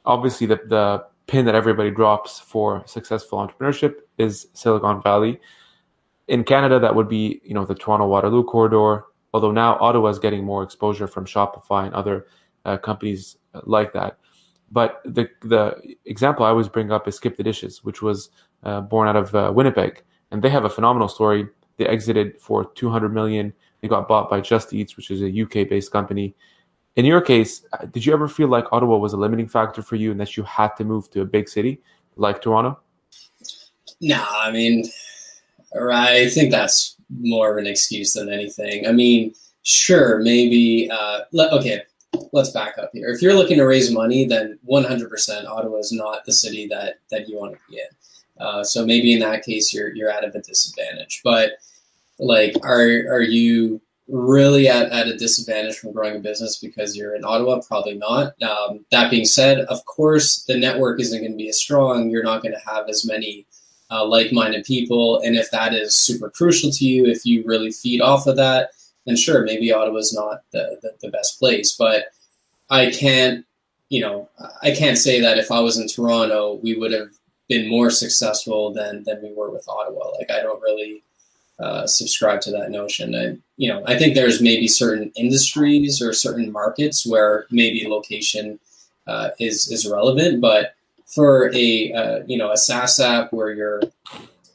obviously 0.04 0.46
the 0.46 0.60
the 0.66 1.04
pin 1.26 1.44
that 1.44 1.54
everybody 1.54 1.90
drops 1.90 2.40
for 2.40 2.82
successful 2.86 3.38
entrepreneurship 3.38 3.96
is 4.18 4.48
Silicon 4.54 5.00
Valley 5.02 5.40
in 6.28 6.44
Canada, 6.44 6.78
that 6.78 6.94
would 6.94 7.08
be 7.08 7.40
you 7.42 7.54
know 7.54 7.64
the 7.64 7.74
Toronto 7.74 8.06
Waterloo 8.06 8.44
corridor. 8.44 9.04
Although 9.34 9.50
now 9.50 9.76
Ottawa 9.80 10.08
is 10.08 10.18
getting 10.18 10.44
more 10.44 10.62
exposure 10.62 11.06
from 11.06 11.26
Shopify 11.26 11.84
and 11.84 11.94
other 11.94 12.26
uh, 12.64 12.78
companies 12.78 13.36
like 13.64 13.92
that. 13.94 14.18
But 14.70 15.00
the 15.04 15.28
the 15.42 15.96
example 16.04 16.44
I 16.44 16.50
always 16.50 16.68
bring 16.68 16.92
up 16.92 17.08
is 17.08 17.16
Skip 17.16 17.36
the 17.36 17.42
Dishes, 17.42 17.82
which 17.82 18.02
was 18.02 18.30
uh, 18.62 18.82
born 18.82 19.08
out 19.08 19.16
of 19.16 19.34
uh, 19.34 19.52
Winnipeg, 19.54 20.02
and 20.30 20.42
they 20.42 20.50
have 20.50 20.64
a 20.64 20.70
phenomenal 20.70 21.08
story. 21.08 21.48
They 21.78 21.86
exited 21.86 22.40
for 22.40 22.64
200 22.64 23.12
million. 23.12 23.52
They 23.80 23.88
got 23.88 24.08
bought 24.08 24.28
by 24.28 24.40
Just 24.40 24.72
Eats, 24.72 24.96
which 24.96 25.10
is 25.10 25.22
a 25.22 25.42
UK 25.42 25.68
based 25.68 25.92
company. 25.92 26.34
In 26.96 27.04
your 27.04 27.20
case, 27.20 27.64
uh, 27.72 27.86
did 27.86 28.04
you 28.04 28.12
ever 28.12 28.26
feel 28.26 28.48
like 28.48 28.64
Ottawa 28.72 28.96
was 28.96 29.12
a 29.12 29.16
limiting 29.16 29.48
factor 29.48 29.82
for 29.82 29.96
you, 29.96 30.10
and 30.10 30.20
that 30.20 30.36
you 30.36 30.42
had 30.42 30.76
to 30.76 30.84
move 30.84 31.10
to 31.10 31.20
a 31.20 31.24
big 31.24 31.48
city 31.48 31.80
like 32.16 32.42
Toronto? 32.42 32.80
No, 34.00 34.24
I 34.28 34.50
mean 34.50 34.84
I 35.74 36.28
think 36.30 36.50
that's 36.50 36.96
more 37.10 37.52
of 37.52 37.58
an 37.58 37.66
excuse 37.66 38.14
than 38.14 38.32
anything. 38.32 38.86
I 38.86 38.92
mean, 38.92 39.34
sure, 39.62 40.18
maybe. 40.18 40.90
Uh, 40.90 41.20
le- 41.32 41.50
okay, 41.58 41.82
let's 42.32 42.50
back 42.50 42.78
up 42.78 42.90
here. 42.92 43.08
If 43.08 43.22
you're 43.22 43.34
looking 43.34 43.58
to 43.58 43.64
raise 43.64 43.92
money, 43.92 44.24
then 44.24 44.58
100% 44.68 45.46
Ottawa 45.46 45.78
is 45.78 45.92
not 45.92 46.24
the 46.24 46.32
city 46.32 46.66
that 46.68 47.00
that 47.10 47.28
you 47.28 47.38
want 47.38 47.54
to 47.54 47.58
be 47.68 47.78
in. 47.78 48.44
Uh, 48.44 48.64
so 48.64 48.86
maybe 48.86 49.12
in 49.12 49.20
that 49.20 49.44
case, 49.44 49.72
you're 49.72 49.94
you're 49.94 50.10
at 50.10 50.24
a 50.24 50.30
disadvantage. 50.30 51.20
But 51.24 51.52
like, 52.18 52.54
are 52.62 52.80
are 53.12 53.22
you 53.22 53.80
really 54.08 54.68
at, 54.68 54.90
at 54.90 55.06
a 55.06 55.16
disadvantage 55.16 55.76
from 55.76 55.92
growing 55.92 56.16
a 56.16 56.20
business 56.20 56.58
because 56.58 56.96
you're 56.96 57.14
in 57.14 57.24
Ottawa? 57.24 57.60
Probably 57.60 57.94
not. 57.94 58.40
Um, 58.42 58.84
that 58.90 59.10
being 59.10 59.26
said, 59.26 59.60
of 59.60 59.84
course, 59.84 60.44
the 60.44 60.56
network 60.56 61.00
isn't 61.00 61.20
going 61.20 61.32
to 61.32 61.36
be 61.36 61.48
as 61.48 61.60
strong. 61.60 62.10
You're 62.10 62.22
not 62.22 62.42
going 62.42 62.54
to 62.54 62.70
have 62.70 62.88
as 62.88 63.06
many 63.06 63.46
uh, 63.90 64.06
like-minded 64.06 64.64
people, 64.64 65.20
and 65.20 65.36
if 65.36 65.50
that 65.50 65.74
is 65.74 65.94
super 65.94 66.30
crucial 66.30 66.70
to 66.70 66.84
you, 66.84 67.06
if 67.06 67.24
you 67.24 67.42
really 67.46 67.70
feed 67.70 68.00
off 68.00 68.26
of 68.26 68.36
that, 68.36 68.70
then 69.06 69.16
sure, 69.16 69.44
maybe 69.44 69.72
Ottawa's 69.72 70.12
not 70.12 70.42
the, 70.52 70.78
the, 70.82 70.92
the 71.00 71.10
best 71.10 71.38
place. 71.38 71.74
But 71.76 72.06
I 72.68 72.90
can't, 72.90 73.46
you 73.88 74.00
know, 74.00 74.28
I 74.62 74.72
can't 74.72 74.98
say 74.98 75.20
that 75.20 75.38
if 75.38 75.50
I 75.50 75.60
was 75.60 75.78
in 75.78 75.88
Toronto, 75.88 76.60
we 76.62 76.76
would 76.76 76.92
have 76.92 77.08
been 77.48 77.68
more 77.68 77.90
successful 77.90 78.72
than 78.72 79.04
than 79.04 79.22
we 79.22 79.32
were 79.32 79.50
with 79.50 79.68
Ottawa. 79.68 80.10
Like 80.18 80.30
I 80.30 80.42
don't 80.42 80.60
really 80.60 81.02
uh, 81.58 81.86
subscribe 81.86 82.40
to 82.42 82.50
that 82.52 82.70
notion. 82.70 83.14
And 83.14 83.42
you 83.56 83.68
know, 83.68 83.82
I 83.86 83.98
think 83.98 84.14
there's 84.14 84.40
maybe 84.40 84.68
certain 84.68 85.10
industries 85.16 86.00
or 86.00 86.12
certain 86.12 86.52
markets 86.52 87.06
where 87.06 87.46
maybe 87.50 87.88
location 87.88 88.60
uh, 89.06 89.30
is 89.40 89.70
is 89.70 89.88
relevant, 89.88 90.40
but 90.40 90.74
for 91.06 91.50
a 91.54 91.92
uh, 91.92 92.20
you 92.26 92.38
know 92.38 92.52
a 92.52 92.56
SaaS 92.56 93.00
app 93.00 93.32
where 93.32 93.52
your 93.52 93.82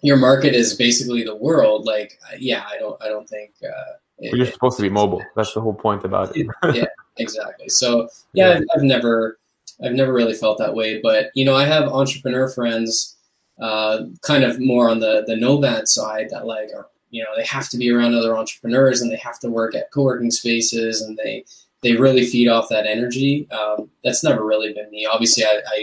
your 0.01 0.18
market 0.18 0.54
is 0.54 0.76
basically 0.76 1.24
the 1.24 1.36
world, 1.36 1.86
like 1.86 2.20
yeah, 2.39 2.64
I 2.70 2.78
don't 2.78 3.01
I 3.04 3.08
don't 3.08 3.28
think. 3.28 3.51
Uh, 3.64 3.93
it, 4.20 4.34
you're 4.36 4.45
supposed 4.45 4.78
to 4.78 4.84
be 4.84 4.89
mobile. 4.89 5.24
That's 5.36 5.54
the 5.54 5.62
whole 5.62 5.74
point 5.74 6.06
about 6.06 6.38
it. 6.38 6.47
yeah, 6.74 6.86
exactly. 7.18 7.68
So 7.68 8.08
yeah, 8.34 8.49
yeah. 8.49 8.56
I've, 8.56 8.64
I've, 8.76 8.84
never 8.84 9.39
I've 9.84 9.93
never 9.93 10.14
really 10.14 10.36
felt 10.36 10.60
that 10.60 10.76
way, 10.76 11.01
but 11.01 11.32
you 11.34 11.43
know, 11.43 11.56
I 11.56 11.66
have 11.66 11.89
entrepreneur 11.89 12.47
friends, 12.47 13.18
uh, 13.60 14.04
kind 14.22 14.43
of 14.43 14.60
more 14.60 14.89
on 14.89 14.99
the 14.99 15.24
the 15.26 15.36
nomad 15.36 15.88
side 15.88 16.28
that 16.30 16.45
like 16.45 16.70
are 16.76 16.88
you 17.14 17.24
know 17.24 17.30
they 17.38 17.45
have 17.45 17.70
to 17.70 17.78
be 17.78 17.91
around 17.91 18.16
other 18.16 18.36
entrepreneurs 18.36 18.99
and 19.01 19.11
they 19.11 19.18
have 19.18 19.39
to 19.39 19.49
work 19.49 19.76
at 19.76 19.91
co-working 19.91 20.32
spaces 20.32 20.99
and 21.01 21.16
they 21.18 21.45
they 21.84 21.93
really 21.95 22.26
feed 22.26 22.47
off 22.47 22.70
that 22.70 22.88
energy. 22.88 23.47
Um, 23.51 23.89
that's 24.03 24.24
never 24.24 24.43
really 24.43 24.74
been 24.74 24.89
me. 24.89 25.05
Obviously, 25.05 25.43
I, 25.43 25.61
I, 25.68 25.76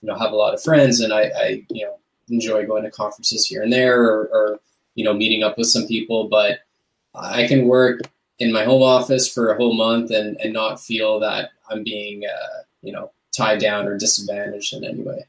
you 0.00 0.06
know 0.06 0.16
have 0.16 0.30
a 0.30 0.36
lot 0.36 0.54
of 0.54 0.62
friends 0.62 1.00
and 1.00 1.12
I, 1.12 1.22
I 1.36 1.64
you 1.70 1.84
know 1.84 1.96
enjoy 2.28 2.64
going 2.64 2.84
to 2.84 2.90
conferences 2.92 3.44
here 3.44 3.62
and 3.62 3.72
there 3.72 4.02
or, 4.02 4.28
or 4.28 4.60
you 4.94 5.04
know 5.04 5.12
meeting 5.12 5.42
up 5.42 5.58
with 5.58 5.66
some 5.66 5.86
people, 5.88 6.28
but 6.28 6.60
I 7.12 7.48
can 7.48 7.66
work 7.66 8.02
in 8.38 8.52
my 8.52 8.62
home 8.62 8.82
office 8.82 9.32
for 9.32 9.50
a 9.50 9.56
whole 9.56 9.74
month 9.74 10.12
and, 10.12 10.36
and 10.40 10.52
not 10.52 10.80
feel 10.80 11.18
that 11.20 11.50
I'm 11.68 11.82
being 11.82 12.22
uh, 12.24 12.62
you 12.82 12.92
know 12.92 13.10
tied 13.36 13.58
down 13.58 13.88
or 13.88 13.98
disadvantaged 13.98 14.74
in 14.74 14.84
any 14.84 15.02
way. 15.02 15.26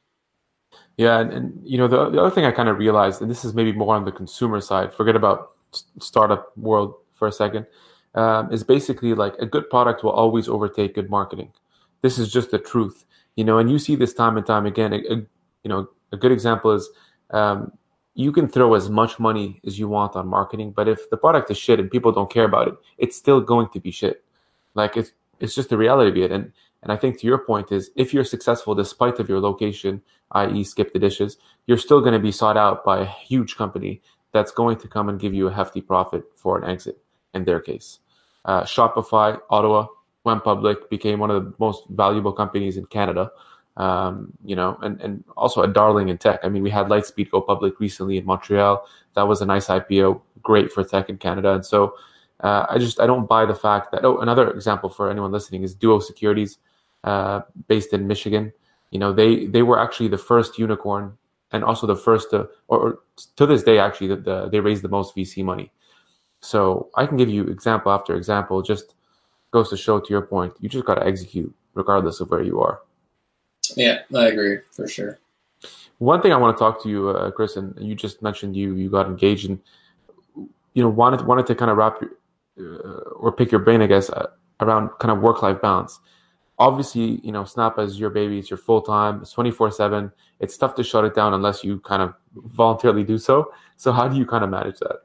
Yeah, 1.00 1.22
and, 1.22 1.32
and 1.32 1.62
you 1.64 1.78
know 1.78 1.88
the, 1.88 2.10
the 2.10 2.20
other 2.20 2.30
thing 2.30 2.44
I 2.44 2.52
kind 2.52 2.68
of 2.68 2.78
realized, 2.78 3.22
and 3.22 3.32
this 3.32 3.46
is 3.46 3.54
maybe 3.54 3.72
more 3.72 3.96
on 3.96 4.04
the 4.04 4.12
consumer 4.12 4.60
side. 4.60 4.94
Forget 4.94 5.16
about 5.16 5.52
startup 5.98 6.52
world 6.58 6.94
for 7.14 7.26
a 7.26 7.32
second. 7.32 7.68
Um, 8.16 8.52
is 8.52 8.66
basically 8.66 9.14
like 9.14 9.34
a 9.40 9.46
good 9.46 9.70
product 9.70 10.04
will 10.04 10.12
always 10.12 10.50
overtake 10.50 10.96
good 10.96 11.10
marketing. 11.10 11.54
This 12.02 12.20
is 12.20 12.30
just 12.30 12.52
the 12.52 12.60
truth, 12.60 13.06
you 13.38 13.46
know. 13.46 13.60
And 13.60 13.72
you 13.72 13.80
see 13.80 13.96
this 13.96 14.14
time 14.14 14.36
and 14.36 14.46
time 14.46 14.66
again. 14.66 14.92
A, 14.92 14.98
a 14.98 15.16
you 15.64 15.70
know, 15.70 15.88
a 16.12 16.18
good 16.18 16.34
example 16.34 16.74
is 16.74 16.90
um, 17.30 17.72
you 18.14 18.34
can 18.34 18.50
throw 18.50 18.74
as 18.74 18.90
much 18.90 19.22
money 19.22 19.62
as 19.66 19.80
you 19.80 19.88
want 19.88 20.18
on 20.18 20.28
marketing, 20.28 20.74
but 20.76 20.90
if 20.90 21.10
the 21.10 21.16
product 21.16 21.50
is 21.50 21.58
shit 21.58 21.80
and 21.80 21.90
people 21.90 22.12
don't 22.12 22.30
care 22.30 22.44
about 22.44 22.68
it, 22.68 22.74
it's 22.98 23.16
still 23.16 23.40
going 23.40 23.70
to 23.70 23.80
be 23.80 23.92
shit. 23.92 24.22
Like 24.76 24.98
it's 24.98 25.14
it's 25.40 25.56
just 25.56 25.70
the 25.70 25.78
reality 25.78 26.10
of 26.10 26.18
it. 26.30 26.36
And 26.36 26.52
and 26.84 26.92
I 26.92 26.98
think 26.98 27.20
to 27.20 27.28
your 27.28 27.38
point 27.38 27.72
is 27.72 27.90
if 27.96 28.14
you're 28.14 28.26
successful 28.26 28.76
despite 28.76 29.18
of 29.20 29.30
your 29.30 29.40
location, 29.40 30.02
i.e. 30.32 30.64
skip 30.64 30.94
the 30.94 31.00
dishes, 31.00 31.38
you're 31.68 31.78
still 31.78 32.02
going 32.02 32.14
to 32.14 32.20
be 32.20 32.32
sought 32.32 32.58
out 32.58 32.84
by 32.84 33.00
a 33.00 33.06
huge 33.06 33.56
company 33.56 34.02
that's 34.32 34.52
going 34.52 34.78
to 34.78 34.88
come 34.88 35.10
and 35.10 35.20
give 35.20 35.34
you 35.34 35.48
a 35.48 35.54
hefty 35.54 35.82
profit 35.82 36.24
for 36.36 36.58
an 36.58 36.70
exit 36.70 37.00
in 37.34 37.46
their 37.46 37.60
case. 37.60 38.00
Uh, 38.46 38.64
Shopify, 38.64 39.40
Ottawa, 39.50 39.88
went 40.24 40.44
public, 40.44 40.90
became 40.90 41.20
one 41.20 41.32
of 41.32 41.44
the 41.44 41.54
most 41.60 41.84
valuable 41.90 42.34
companies 42.34 42.78
in 42.78 42.86
Canada. 42.86 43.32
Um, 43.78 44.34
you 44.44 44.58
know, 44.58 44.78
and, 44.82 45.00
and 45.00 45.24
also 45.38 45.62
a 45.62 45.68
darling 45.68 46.10
in 46.10 46.18
tech. 46.18 46.42
I 46.44 46.50
mean, 46.50 46.64
we 46.64 46.70
had 46.70 46.88
Lightspeed 46.88 47.32
go 47.32 47.40
public 47.40 47.80
recently 47.80 48.18
in 48.18 48.26
Montreal. 48.26 48.86
That 49.14 49.28
was 49.28 49.42
a 49.42 49.46
nice 49.46 49.68
IPO, 49.68 50.20
great 50.42 50.70
for 50.72 50.84
tech 50.84 51.10
in 51.10 51.18
Canada. 51.18 51.54
And 51.54 51.66
so 51.66 51.94
uh, 52.42 52.66
I 52.70 52.78
just 52.78 53.00
I 53.00 53.08
don't 53.08 53.28
buy 53.28 53.46
the 53.46 53.56
fact 53.56 53.92
that. 53.92 54.04
Oh, 54.04 54.18
another 54.18 54.50
example 54.52 54.90
for 54.90 55.10
anyone 55.10 55.32
listening 55.32 55.64
is 55.64 55.74
Duo 55.74 56.00
Securities 56.00 56.58
uh, 57.06 57.42
based 57.68 57.94
in 57.94 58.08
Michigan. 58.08 58.52
You 58.92 59.00
know, 59.00 59.14
they 59.14 59.46
they 59.46 59.62
were 59.62 59.80
actually 59.80 60.10
the 60.10 60.18
first 60.18 60.58
unicorn 60.58 61.18
and 61.52 61.64
also 61.64 61.88
the 61.88 61.96
first 61.96 62.32
to, 62.32 62.50
or, 62.68 62.80
or 62.80 63.00
to 63.36 63.46
this 63.46 63.64
day 63.64 63.80
actually 63.80 64.08
the, 64.08 64.16
the, 64.16 64.50
they 64.50 64.60
raised 64.60 64.84
the 64.84 64.90
most 64.90 65.16
VC 65.16 65.44
money. 65.44 65.72
So 66.42 66.90
I 66.96 67.06
can 67.06 67.18
give 67.18 67.30
you 67.30 67.48
example 67.48 67.92
after 67.92 68.16
example. 68.16 68.62
Just 68.62 68.96
goes 69.52 69.70
to 69.70 69.78
show 69.78 70.00
to 70.00 70.10
your 70.10 70.22
point, 70.22 70.54
you 70.60 70.70
just 70.70 70.86
got 70.86 70.96
to 70.96 71.06
execute 71.06 71.54
regardless 71.74 72.20
of 72.20 72.30
where 72.30 72.42
you 72.42 72.62
are. 72.62 72.82
Yeah, 73.76 74.00
I 74.16 74.28
agree 74.28 74.60
for 74.72 74.88
sure. 74.88 75.20
One 75.98 76.22
thing 76.22 76.32
I 76.32 76.38
want 76.38 76.56
to 76.56 76.60
talk 76.60 76.82
to 76.84 76.90
you, 76.90 77.10
uh, 77.10 77.32
Chris, 77.32 77.58
and 77.58 77.76
you 77.80 77.94
just 77.94 78.22
mentioned 78.22 78.56
you 78.56 78.76
you 78.76 78.90
got 78.90 79.08
engaged 79.08 79.50
and 79.50 79.60
you 80.74 80.82
know 80.82 80.90
wanted 80.90 81.26
wanted 81.26 81.46
to 81.48 81.56
kind 81.56 81.70
of 81.70 81.78
wrap 81.78 82.02
your, 82.02 82.12
uh, 82.60 83.10
or 83.18 83.32
pick 83.32 83.52
your 83.52 83.60
brain, 83.60 83.82
I 83.82 83.88
guess, 83.88 84.10
uh, 84.10 84.28
around 84.62 84.90
kind 85.00 85.12
of 85.12 85.22
work 85.22 85.42
life 85.42 85.62
balance 85.62 86.00
obviously, 86.60 87.22
you 87.24 87.32
know, 87.32 87.44
Snappa's 87.44 88.00
your 88.00 88.10
baby, 88.10 88.38
it's 88.38 88.50
your 88.50 88.58
full 88.58 88.82
time, 88.82 89.22
it's 89.22 89.32
24 89.32 89.72
7. 89.72 90.12
It's 90.40 90.58
tough 90.58 90.76
to 90.76 90.84
shut 90.84 91.06
it 91.06 91.16
down 91.16 91.34
unless 91.34 91.64
you 91.64 91.80
kind 91.80 92.02
of 92.02 92.14
voluntarily 92.36 93.04
do 93.04 93.18
so. 93.18 93.52
So, 93.78 93.92
how 93.92 94.08
do 94.08 94.18
you 94.18 94.26
kind 94.26 94.44
of 94.44 94.50
manage 94.50 94.80
that? 94.80 95.00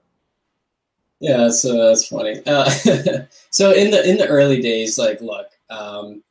Yeah, 1.20 1.42
uh, 1.44 1.88
that's 1.88 2.08
funny. 2.08 2.42
Uh, 2.44 2.68
so 3.50 3.72
in 3.72 3.90
the 3.90 4.08
in 4.08 4.18
the 4.18 4.26
early 4.28 4.60
days, 4.60 4.98
like, 4.98 5.20
look, 5.20 5.46
um, 5.70 6.22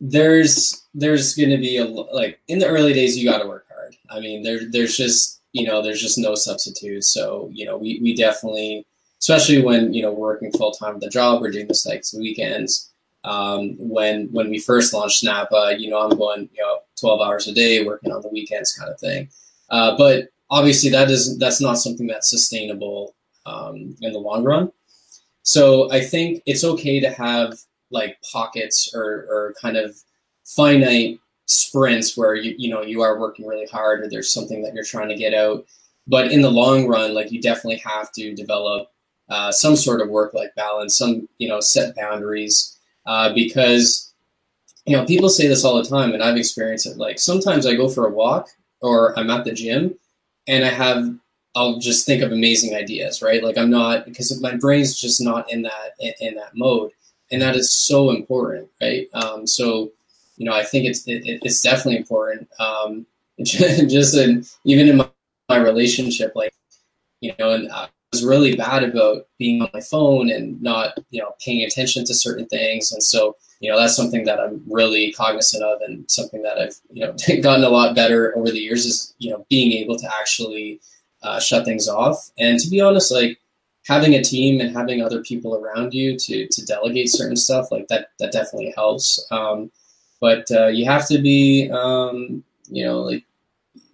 there's 0.00 0.86
there's 0.94 1.34
going 1.34 1.50
to 1.50 1.58
be 1.58 1.76
a 1.76 1.84
like 1.84 2.40
in 2.48 2.58
the 2.58 2.68
early 2.68 2.92
days, 2.92 3.18
you 3.18 3.28
got 3.28 3.42
to 3.42 3.48
work 3.48 3.66
hard. 3.68 3.96
I 4.10 4.20
mean, 4.20 4.42
there 4.42 4.60
there's 4.70 4.96
just 4.96 5.42
you 5.52 5.66
know 5.66 5.82
there's 5.82 6.00
just 6.00 6.18
no 6.18 6.34
substitute. 6.34 7.04
So 7.04 7.50
you 7.52 7.66
know 7.66 7.76
we 7.76 7.98
we 8.02 8.14
definitely, 8.14 8.86
especially 9.20 9.62
when 9.62 9.92
you 9.92 10.02
know 10.02 10.12
we're 10.12 10.34
working 10.34 10.52
full 10.52 10.72
time 10.72 10.94
at 10.94 11.00
the 11.00 11.10
job, 11.10 11.40
we're 11.40 11.50
doing 11.50 11.68
this 11.68 11.84
like 11.84 12.04
weekends 12.16 12.88
um, 13.28 13.76
when 13.78 14.28
when 14.32 14.48
we 14.48 14.58
first 14.58 14.94
launched 14.94 15.22
Snappa, 15.22 15.52
uh, 15.52 15.68
you 15.76 15.90
know, 15.90 16.00
I'm 16.00 16.16
going 16.16 16.48
you 16.54 16.62
know 16.62 16.78
12 16.98 17.20
hours 17.20 17.46
a 17.46 17.52
day, 17.52 17.84
working 17.84 18.10
on 18.10 18.22
the 18.22 18.28
weekends, 18.28 18.72
kind 18.72 18.90
of 18.90 18.98
thing. 18.98 19.28
Uh, 19.68 19.96
but 19.98 20.28
obviously, 20.48 20.88
that 20.90 21.10
is 21.10 21.38
that's 21.38 21.60
not 21.60 21.74
something 21.74 22.06
that's 22.06 22.30
sustainable 22.30 23.14
um, 23.44 23.94
in 24.00 24.12
the 24.12 24.18
long 24.18 24.44
run. 24.44 24.72
So 25.42 25.92
I 25.92 26.00
think 26.00 26.42
it's 26.46 26.64
okay 26.64 27.00
to 27.00 27.10
have 27.10 27.58
like 27.90 28.18
pockets 28.32 28.94
or, 28.94 29.26
or 29.28 29.54
kind 29.60 29.76
of 29.76 29.96
finite 30.44 31.20
sprints 31.44 32.16
where 32.16 32.34
you 32.34 32.54
you 32.56 32.70
know 32.70 32.82
you 32.82 33.02
are 33.02 33.20
working 33.20 33.46
really 33.46 33.66
hard 33.66 34.00
or 34.00 34.08
there's 34.08 34.32
something 34.32 34.62
that 34.62 34.74
you're 34.74 34.84
trying 34.84 35.08
to 35.08 35.14
get 35.14 35.34
out. 35.34 35.66
But 36.06 36.32
in 36.32 36.40
the 36.40 36.50
long 36.50 36.86
run, 36.86 37.12
like 37.12 37.30
you 37.30 37.42
definitely 37.42 37.82
have 37.84 38.10
to 38.12 38.34
develop 38.34 38.88
uh, 39.28 39.52
some 39.52 39.76
sort 39.76 40.00
of 40.00 40.08
work 40.08 40.32
life 40.32 40.54
balance, 40.56 40.96
some 40.96 41.28
you 41.36 41.48
know 41.48 41.60
set 41.60 41.94
boundaries 41.94 42.77
uh, 43.08 43.32
because 43.32 44.12
you 44.86 44.94
know 44.94 45.04
people 45.06 45.30
say 45.30 45.48
this 45.48 45.64
all 45.64 45.82
the 45.82 45.88
time, 45.88 46.12
and 46.12 46.22
I've 46.22 46.36
experienced 46.36 46.86
it. 46.86 46.98
Like 46.98 47.18
sometimes 47.18 47.66
I 47.66 47.74
go 47.74 47.88
for 47.88 48.06
a 48.06 48.12
walk 48.12 48.48
or 48.80 49.18
I'm 49.18 49.30
at 49.30 49.44
the 49.44 49.52
gym, 49.52 49.94
and 50.46 50.64
I 50.64 50.68
have 50.68 51.16
I'll 51.56 51.78
just 51.78 52.06
think 52.06 52.22
of 52.22 52.30
amazing 52.30 52.74
ideas, 52.74 53.22
right? 53.22 53.42
Like 53.42 53.56
I'm 53.56 53.70
not 53.70 54.04
because 54.04 54.40
my 54.42 54.54
brain's 54.56 55.00
just 55.00 55.22
not 55.22 55.50
in 55.50 55.62
that 55.62 55.94
in, 55.98 56.12
in 56.20 56.34
that 56.34 56.54
mode, 56.54 56.92
and 57.32 57.40
that 57.40 57.56
is 57.56 57.72
so 57.72 58.10
important, 58.10 58.68
right? 58.80 59.08
Um, 59.14 59.46
so 59.46 59.90
you 60.36 60.44
know 60.44 60.52
I 60.52 60.62
think 60.62 60.84
it's 60.84 61.08
it, 61.08 61.22
it's 61.24 61.62
definitely 61.62 61.96
important. 61.96 62.46
Um, 62.60 63.06
just 63.42 64.16
in, 64.16 64.44
even 64.64 64.88
in 64.88 64.96
my, 64.96 65.08
my 65.48 65.58
relationship, 65.58 66.32
like 66.34 66.52
you 67.20 67.32
know, 67.38 67.52
and 67.52 67.70
uh, 67.70 67.86
was 68.12 68.24
really 68.24 68.56
bad 68.56 68.82
about 68.82 69.26
being 69.38 69.62
on 69.62 69.68
my 69.74 69.80
phone 69.80 70.30
and 70.30 70.60
not, 70.62 70.98
you 71.10 71.20
know, 71.20 71.32
paying 71.44 71.62
attention 71.62 72.04
to 72.04 72.14
certain 72.14 72.46
things. 72.46 72.90
And 72.90 73.02
so, 73.02 73.36
you 73.60 73.70
know, 73.70 73.78
that's 73.78 73.96
something 73.96 74.24
that 74.24 74.40
I'm 74.40 74.62
really 74.68 75.12
cognizant 75.12 75.62
of 75.62 75.80
and 75.82 76.10
something 76.10 76.42
that 76.42 76.58
I've, 76.58 76.74
you 76.90 77.04
know, 77.04 77.14
gotten 77.42 77.64
a 77.64 77.68
lot 77.68 77.94
better 77.94 78.36
over 78.36 78.50
the 78.50 78.58
years 78.58 78.86
is, 78.86 79.14
you 79.18 79.30
know, 79.30 79.44
being 79.50 79.72
able 79.72 79.96
to 79.96 80.10
actually 80.20 80.80
uh, 81.22 81.40
shut 81.40 81.64
things 81.64 81.88
off. 81.88 82.30
And 82.38 82.58
to 82.58 82.70
be 82.70 82.80
honest, 82.80 83.10
like 83.10 83.38
having 83.86 84.14
a 84.14 84.22
team 84.22 84.60
and 84.60 84.74
having 84.74 85.02
other 85.02 85.22
people 85.22 85.54
around 85.56 85.92
you 85.92 86.16
to, 86.18 86.46
to 86.46 86.64
delegate 86.64 87.10
certain 87.10 87.36
stuff, 87.36 87.70
like 87.70 87.88
that, 87.88 88.08
that 88.20 88.32
definitely 88.32 88.72
helps. 88.76 89.24
Um, 89.30 89.70
but 90.20 90.50
uh, 90.50 90.66
you 90.68 90.84
have 90.84 91.06
to 91.08 91.18
be, 91.18 91.70
um, 91.70 92.44
you 92.70 92.84
know, 92.84 93.00
like 93.00 93.24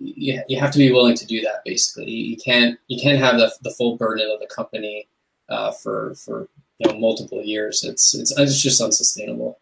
you, 0.04 0.42
you 0.48 0.58
have 0.60 0.70
to 0.72 0.78
be 0.78 0.92
willing 0.92 1.16
to 1.16 1.26
do 1.26 1.40
that. 1.42 1.64
Basically, 1.64 2.10
you 2.10 2.36
can't 2.36 2.78
you 2.88 3.00
can't 3.00 3.18
have 3.18 3.36
the, 3.36 3.52
the 3.62 3.70
full 3.70 3.96
burden 3.96 4.30
of 4.30 4.40
the 4.40 4.46
company 4.46 5.08
uh, 5.48 5.72
for 5.72 6.14
for 6.14 6.48
you 6.78 6.90
know 6.90 6.98
multiple 6.98 7.42
years. 7.42 7.84
It's 7.84 8.14
it's 8.14 8.36
it's 8.38 8.60
just 8.60 8.80
unsustainable. 8.80 9.58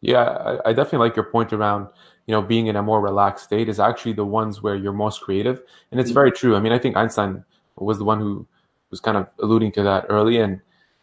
Yeah, 0.00 0.24
I, 0.24 0.70
I 0.70 0.72
definitely 0.72 1.08
like 1.08 1.16
your 1.16 1.26
point 1.26 1.52
around 1.52 1.88
you 2.26 2.32
know 2.32 2.42
being 2.42 2.68
in 2.68 2.76
a 2.76 2.82
more 2.82 3.00
relaxed 3.00 3.44
state 3.44 3.68
is 3.68 3.80
actually 3.80 4.12
the 4.12 4.24
ones 4.24 4.62
where 4.62 4.76
you're 4.76 4.92
most 4.92 5.20
creative, 5.20 5.62
and 5.90 6.00
it's 6.00 6.10
mm-hmm. 6.10 6.14
very 6.14 6.32
true. 6.32 6.56
I 6.56 6.60
mean, 6.60 6.72
I 6.72 6.78
think 6.78 6.96
Einstein 6.96 7.44
was 7.76 7.98
the 7.98 8.04
one 8.04 8.20
who 8.20 8.46
was 8.90 9.00
kind 9.00 9.16
of 9.16 9.28
alluding 9.40 9.72
to 9.72 9.82
that 9.82 10.06
early, 10.08 10.38
and 10.38 10.60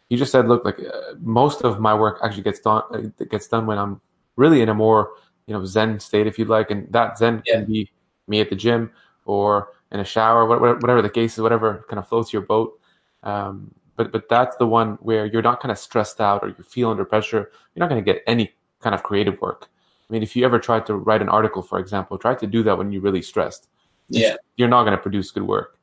he 0.08 0.16
just 0.16 0.32
said, 0.32 0.48
look, 0.48 0.64
like 0.64 0.78
uh, 0.80 1.14
most 1.20 1.62
of 1.62 1.80
my 1.80 1.94
work 1.94 2.18
actually 2.22 2.42
gets 2.42 2.60
done 2.60 2.82
uh, 2.92 3.24
gets 3.24 3.48
done 3.48 3.66
when 3.66 3.78
I'm 3.78 4.00
really 4.36 4.60
in 4.62 4.68
a 4.68 4.74
more 4.74 5.10
you 5.46 5.54
know 5.54 5.64
zen 5.64 6.00
state, 6.00 6.26
if 6.26 6.38
you'd 6.38 6.48
like, 6.48 6.70
and 6.70 6.90
that 6.92 7.18
zen 7.18 7.42
yeah. 7.44 7.56
can 7.56 7.64
be 7.66 7.90
me 8.28 8.40
at 8.40 8.50
the 8.50 8.56
gym 8.56 8.90
or 9.24 9.68
in 9.92 10.00
a 10.00 10.04
shower, 10.04 10.46
whatever, 10.46 10.74
whatever 10.74 11.02
the 11.02 11.10
case 11.10 11.34
is, 11.34 11.40
whatever 11.40 11.84
kind 11.88 11.98
of 11.98 12.08
floats 12.08 12.32
your 12.32 12.42
boat. 12.42 12.78
Um, 13.22 13.72
but 13.96 14.12
but 14.12 14.28
that's 14.28 14.56
the 14.56 14.66
one 14.66 14.98
where 15.00 15.26
you're 15.26 15.42
not 15.42 15.60
kind 15.60 15.72
of 15.72 15.78
stressed 15.78 16.20
out 16.20 16.42
or 16.42 16.48
you 16.48 16.62
feel 16.62 16.90
under 16.90 17.04
pressure. 17.04 17.50
You're 17.74 17.80
not 17.80 17.88
going 17.88 18.02
to 18.04 18.12
get 18.12 18.22
any 18.26 18.52
kind 18.80 18.94
of 18.94 19.02
creative 19.02 19.40
work. 19.40 19.68
I 20.08 20.12
mean, 20.12 20.22
if 20.22 20.36
you 20.36 20.44
ever 20.44 20.58
tried 20.58 20.86
to 20.86 20.94
write 20.94 21.22
an 21.22 21.28
article, 21.28 21.62
for 21.62 21.78
example, 21.78 22.18
try 22.18 22.34
to 22.34 22.46
do 22.46 22.62
that 22.62 22.78
when 22.78 22.92
you're 22.92 23.02
really 23.02 23.22
stressed. 23.22 23.68
Yeah, 24.08 24.36
you're 24.56 24.68
not 24.68 24.84
going 24.84 24.96
to 24.96 25.02
produce 25.02 25.30
good 25.30 25.42
work. 25.42 25.78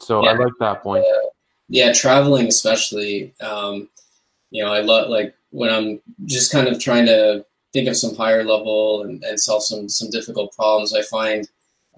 So 0.00 0.24
yeah. 0.24 0.30
I 0.30 0.32
like 0.34 0.52
that 0.60 0.82
point. 0.82 1.04
Uh, 1.04 1.28
yeah, 1.68 1.92
traveling 1.92 2.46
especially. 2.46 3.34
Um, 3.40 3.88
you 4.50 4.64
know, 4.64 4.72
I 4.72 4.80
love 4.80 5.10
like 5.10 5.34
when 5.50 5.70
I'm 5.70 6.00
just 6.24 6.50
kind 6.50 6.66
of 6.66 6.80
trying 6.80 7.06
to 7.06 7.44
think 7.72 7.88
of 7.88 7.96
some 7.96 8.16
higher 8.16 8.44
level 8.44 9.02
and, 9.02 9.22
and 9.24 9.38
solve 9.38 9.62
some 9.62 9.88
some 9.88 10.10
difficult 10.10 10.54
problems. 10.56 10.94
I 10.94 11.02
find 11.02 11.48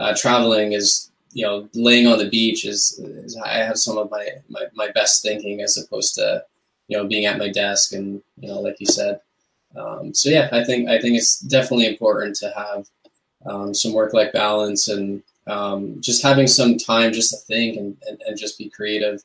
uh, 0.01 0.15
traveling 0.17 0.73
is 0.73 1.11
you 1.33 1.45
know 1.45 1.69
laying 1.75 2.09
on 2.09 2.19
the 2.19 2.29
beach 2.29 2.65
is, 2.65 2.99
is, 2.99 3.37
I 3.37 3.59
have 3.59 3.79
some 3.79 3.99
of 3.99 4.11
my, 4.11 4.27
my 4.49 4.65
my 4.75 4.91
best 4.91 5.23
thinking 5.23 5.61
as 5.61 5.77
opposed 5.77 6.15
to 6.17 6.43
you 6.89 6.97
know 6.97 7.07
being 7.07 7.27
at 7.27 7.39
my 7.39 7.49
desk 7.49 7.93
and 7.93 8.21
you 8.39 8.49
know 8.49 8.61
like 8.61 8.81
you 8.81 8.87
said. 8.87 9.21
Um, 9.77 10.13
so 10.13 10.31
yeah, 10.31 10.49
I 10.51 10.65
think 10.65 10.89
I 10.89 11.01
think 11.01 11.17
it's 11.17 11.39
definitely 11.39 11.87
important 11.87 12.35
to 12.37 12.53
have 12.57 12.89
um, 13.47 13.73
some 13.73 13.93
work 13.93 14.13
life 14.13 14.33
balance 14.33 14.89
and 14.89 15.23
um, 15.47 16.01
just 16.01 16.23
having 16.23 16.47
some 16.47 16.77
time 16.77 17.13
just 17.13 17.31
to 17.31 17.37
think 17.37 17.77
and, 17.77 17.97
and, 18.09 18.21
and 18.27 18.39
just 18.39 18.59
be 18.59 18.69
creative 18.69 19.23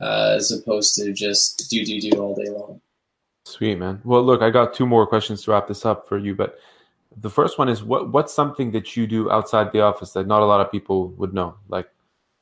uh, 0.00 0.34
as 0.36 0.52
opposed 0.52 0.94
to 0.96 1.12
just 1.12 1.68
do 1.70 1.84
do 1.84 2.00
do 2.00 2.20
all 2.20 2.34
day 2.34 2.50
long. 2.50 2.80
Sweet 3.44 3.76
man. 3.76 4.00
Well, 4.04 4.22
look, 4.22 4.42
I 4.42 4.50
got 4.50 4.74
two 4.74 4.86
more 4.86 5.06
questions 5.06 5.42
to 5.42 5.50
wrap 5.50 5.66
this 5.66 5.86
up 5.86 6.06
for 6.06 6.18
you, 6.18 6.34
but 6.34 6.58
the 7.16 7.30
first 7.30 7.58
one 7.58 7.68
is 7.68 7.82
what 7.82 8.10
what's 8.12 8.32
something 8.32 8.72
that 8.72 8.96
you 8.96 9.06
do 9.06 9.30
outside 9.30 9.72
the 9.72 9.80
office 9.80 10.12
that 10.12 10.26
not 10.26 10.42
a 10.42 10.46
lot 10.46 10.60
of 10.60 10.70
people 10.70 11.08
would 11.12 11.34
know? 11.34 11.56
Like, 11.68 11.88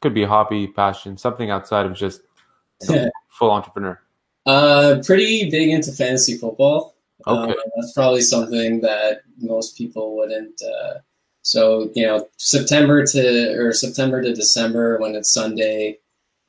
could 0.00 0.14
be 0.14 0.22
a 0.22 0.28
hobby, 0.28 0.66
passion, 0.66 1.16
something 1.16 1.50
outside 1.50 1.86
of 1.86 1.94
just 1.94 2.22
full 3.28 3.50
entrepreneur. 3.50 4.00
Uh, 4.44 5.02
pretty 5.04 5.50
big 5.50 5.70
into 5.70 5.92
fantasy 5.92 6.36
football. 6.36 6.94
Okay. 7.26 7.52
Um, 7.52 7.56
that's 7.76 7.92
probably 7.92 8.20
something 8.20 8.80
that 8.82 9.22
most 9.38 9.76
people 9.76 10.16
wouldn't. 10.16 10.60
Uh, 10.62 10.98
so 11.42 11.90
you 11.94 12.06
know, 12.06 12.28
September 12.36 13.04
to 13.06 13.54
or 13.56 13.72
September 13.72 14.22
to 14.22 14.34
December 14.34 14.98
when 14.98 15.14
it's 15.14 15.32
Sunday, 15.32 15.98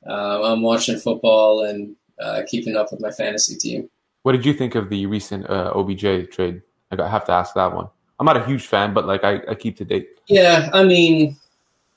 uh, 0.08 0.44
I'm 0.44 0.62
watching 0.62 0.98
football 0.98 1.64
and 1.64 1.96
uh, 2.20 2.42
keeping 2.48 2.76
up 2.76 2.92
with 2.92 3.00
my 3.00 3.12
fantasy 3.12 3.56
team. 3.56 3.90
What 4.24 4.34
did 4.34 4.46
you 4.46 4.54
think 4.54 4.76
of 4.76 4.90
the 4.90 5.06
recent 5.06 5.50
uh, 5.50 5.72
OBJ 5.74 6.32
trade? 6.32 6.62
I 6.92 7.08
have 7.08 7.26
to 7.26 7.32
ask 7.32 7.54
that 7.56 7.74
one. 7.74 7.90
I'm 8.20 8.26
not 8.26 8.38
a 8.38 8.46
huge 8.46 8.66
fan, 8.66 8.94
but 8.94 9.06
like 9.06 9.24
I, 9.24 9.42
I 9.50 9.56
keep 9.56 9.78
to 9.78 9.86
date. 9.86 10.10
Yeah, 10.28 10.70
I 10.74 10.84
mean, 10.84 11.38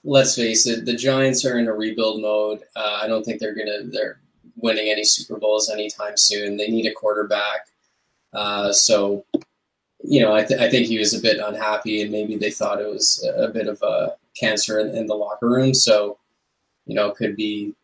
let's 0.05 0.37
face 0.37 0.66
it, 0.66 0.85
the 0.85 0.95
Giants 0.95 1.45
are 1.45 1.59
in 1.59 1.68
a 1.68 1.73
rebuild 1.73 2.21
mode. 2.21 2.62
Uh, 2.77 3.01
I 3.03 3.07
don't 3.07 3.25
think 3.25 3.41
they're 3.41 3.55
gonna 3.55 3.85
they're 3.85 4.21
winning 4.57 4.91
any 4.91 5.05
Super 5.05 5.39
Bowls 5.39 5.71
anytime 5.71 6.16
soon. 6.16 6.57
They 6.57 6.68
need 6.68 6.87
a 6.87 6.93
quarterback. 6.93 7.68
Uh, 8.33 8.73
so, 8.73 9.25
you 10.03 10.21
know, 10.21 10.35
I, 10.35 10.45
th- 10.45 10.61
I 10.61 10.71
think 10.71 10.87
he 10.87 10.99
was 10.99 11.14
a 11.14 11.21
bit 11.21 11.41
unhappy, 11.41 12.03
and 12.03 12.12
maybe 12.12 12.37
they 12.37 12.51
thought 12.51 12.81
it 12.81 12.89
was 12.89 13.27
a 13.37 13.49
bit 13.49 13.66
of 13.66 13.81
a 13.83 14.14
cancer 14.39 14.79
in, 14.79 14.95
in 14.97 15.07
the 15.07 15.14
locker 15.14 15.49
room. 15.49 15.75
So, 15.75 16.18
you 16.87 16.95
know, 16.95 17.11
could 17.11 17.37
be, 17.37 17.75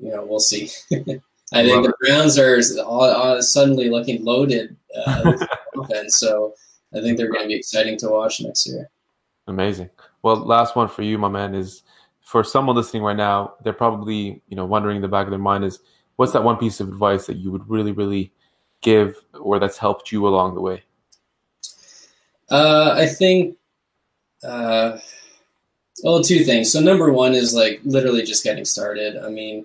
you 0.00 0.10
know, 0.10 0.24
we'll 0.24 0.40
see. 0.40 0.70
I 1.54 1.64
think 1.64 1.84
the 1.84 1.94
Browns 2.00 2.38
are 2.38 2.58
all, 2.82 3.02
all 3.02 3.42
suddenly 3.42 3.90
looking 3.90 4.24
loaded 4.24 4.74
uh, 5.06 5.36
offense. 5.76 6.16
So 6.16 6.54
I 6.94 7.00
think 7.00 7.16
they're 7.16 7.30
going 7.30 7.42
to 7.42 7.48
be 7.48 7.54
exciting 7.54 7.96
to 7.98 8.08
watch 8.08 8.40
next 8.40 8.66
year. 8.66 8.90
Amazing. 9.46 9.90
Well, 10.22 10.36
last 10.36 10.76
one 10.76 10.88
for 10.88 11.02
you, 11.02 11.18
my 11.18 11.28
man, 11.28 11.54
is 11.54 11.82
for 12.20 12.44
someone 12.44 12.76
listening 12.76 13.02
right 13.02 13.16
now, 13.16 13.54
they're 13.62 13.72
probably 13.72 14.42
you 14.48 14.56
know 14.56 14.64
wondering 14.64 14.96
in 14.96 15.02
the 15.02 15.08
back 15.08 15.26
of 15.26 15.30
their 15.30 15.38
mind 15.38 15.64
is 15.64 15.80
what's 16.16 16.32
that 16.32 16.44
one 16.44 16.56
piece 16.56 16.80
of 16.80 16.88
advice 16.88 17.26
that 17.26 17.36
you 17.36 17.50
would 17.50 17.68
really, 17.68 17.92
really 17.92 18.32
give 18.80 19.16
or 19.40 19.58
that's 19.58 19.78
helped 19.78 20.12
you 20.12 20.26
along 20.26 20.54
the 20.54 20.60
way? 20.60 20.82
Uh, 22.50 22.94
I 22.96 23.06
think, 23.06 23.56
uh, 24.44 24.98
well, 26.02 26.22
two 26.22 26.44
things. 26.44 26.70
So 26.70 26.80
number 26.80 27.12
one 27.12 27.32
is 27.32 27.54
like 27.54 27.80
literally 27.84 28.22
just 28.22 28.44
getting 28.44 28.64
started. 28.64 29.16
I 29.16 29.30
mean, 29.30 29.64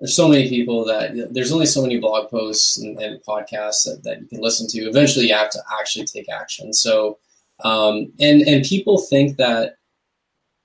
there's 0.00 0.16
so 0.16 0.28
many 0.28 0.48
people 0.48 0.84
that 0.86 1.28
there's 1.32 1.52
only 1.52 1.66
so 1.66 1.82
many 1.82 1.98
blog 1.98 2.30
posts 2.30 2.78
and, 2.78 2.98
and 2.98 3.22
podcasts 3.22 3.84
that, 3.84 4.00
that 4.02 4.20
you 4.20 4.26
can 4.26 4.40
listen 4.40 4.66
to. 4.68 4.88
Eventually, 4.88 5.28
you 5.28 5.34
have 5.34 5.50
to 5.50 5.62
actually 5.78 6.06
take 6.06 6.28
action. 6.30 6.72
So, 6.72 7.18
um, 7.62 8.10
and 8.18 8.40
and 8.42 8.64
people 8.64 8.98
think 8.98 9.36
that 9.36 9.76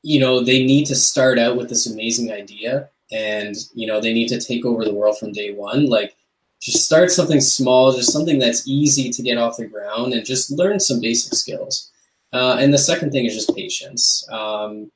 you 0.04 0.20
know 0.22 0.42
they 0.42 0.66
need 0.66 0.86
to 0.86 0.96
start 0.96 1.38
out 1.38 1.58
with 1.58 1.68
this 1.68 1.86
amazing 1.86 2.32
idea, 2.32 2.90
and 3.12 3.56
you 3.74 3.86
know 3.86 4.00
they 4.00 4.14
need 4.14 4.30
to 4.30 4.40
take 4.40 4.66
over 4.66 4.86
the 4.86 4.94
world 4.94 5.20
from 5.20 5.34
day 5.34 5.54
one. 5.54 5.88
Like, 5.88 6.16
just 6.62 6.86
start 6.86 7.12
something 7.12 7.42
small, 7.42 7.92
just 7.92 8.14
something 8.14 8.40
that's 8.40 8.66
easy 8.66 9.10
to 9.10 9.22
get 9.22 9.38
off 9.38 9.58
the 9.58 9.68
ground, 9.68 10.14
and 10.14 10.26
just 10.26 10.50
learn 10.50 10.80
some 10.80 11.02
basic 11.02 11.34
skills. 11.34 11.92
Uh, 12.32 12.56
and 12.58 12.74
the 12.74 12.78
second 12.78 13.12
thing 13.12 13.26
is 13.26 13.34
just 13.34 13.54
patience. 13.56 14.26
Um, 14.32 14.92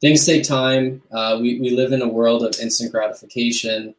things 0.00 0.24
take 0.24 0.44
time. 0.44 1.02
Uh, 1.10 1.38
we, 1.40 1.60
we 1.60 1.70
live 1.70 1.92
in 1.92 2.02
a 2.02 2.08
world 2.08 2.42
of 2.42 2.58
instant 2.60 2.92
gratification. 2.92 3.94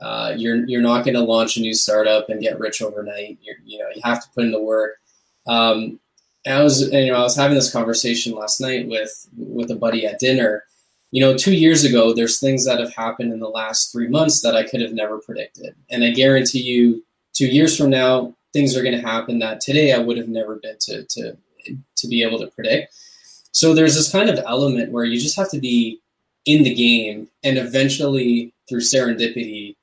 Uh, 0.00 0.34
you're 0.36 0.66
you're 0.66 0.82
not 0.82 1.04
going 1.04 1.14
to 1.14 1.20
launch 1.20 1.56
a 1.56 1.60
new 1.60 1.74
startup 1.74 2.28
and 2.28 2.40
get 2.40 2.58
rich 2.58 2.82
overnight. 2.82 3.38
You're, 3.40 3.56
you 3.64 3.78
know 3.78 3.86
you 3.94 4.00
have 4.04 4.22
to 4.22 4.28
put 4.34 4.44
in 4.44 4.50
the 4.50 4.60
work. 4.60 4.96
Um, 5.46 6.00
I 6.46 6.62
was 6.62 6.92
you 6.92 7.12
know 7.12 7.18
I 7.18 7.22
was 7.22 7.36
having 7.36 7.54
this 7.54 7.72
conversation 7.72 8.34
last 8.34 8.60
night 8.60 8.88
with 8.88 9.28
with 9.36 9.70
a 9.70 9.76
buddy 9.76 10.06
at 10.06 10.18
dinner. 10.18 10.64
You 11.12 11.20
know, 11.20 11.36
two 11.36 11.54
years 11.54 11.84
ago, 11.84 12.14
there's 12.14 12.40
things 12.40 12.64
that 12.64 12.80
have 12.80 12.94
happened 12.94 13.34
in 13.34 13.38
the 13.38 13.48
last 13.48 13.92
three 13.92 14.08
months 14.08 14.40
that 14.40 14.56
I 14.56 14.62
could 14.64 14.80
have 14.80 14.94
never 14.94 15.18
predicted, 15.18 15.76
and 15.88 16.02
I 16.02 16.10
guarantee 16.10 16.62
you, 16.62 17.04
two 17.34 17.46
years 17.46 17.76
from 17.76 17.90
now, 17.90 18.34
things 18.52 18.76
are 18.76 18.82
going 18.82 18.98
to 18.98 19.06
happen 19.06 19.38
that 19.38 19.60
today 19.60 19.92
I 19.92 19.98
would 19.98 20.16
have 20.16 20.28
never 20.28 20.56
been 20.56 20.78
to 20.80 21.04
to 21.04 21.36
to 21.96 22.08
be 22.08 22.24
able 22.24 22.40
to 22.40 22.48
predict. 22.48 22.94
So 23.52 23.74
there's 23.74 23.94
this 23.94 24.10
kind 24.10 24.30
of 24.30 24.42
element 24.46 24.92
where 24.92 25.04
you 25.04 25.18
just 25.20 25.36
have 25.36 25.50
to 25.50 25.60
be 25.60 26.00
in 26.44 26.64
the 26.64 26.74
game, 26.74 27.28
and 27.44 27.58
eventually, 27.58 28.52
through 28.68 28.80
serendipity, 28.80 29.76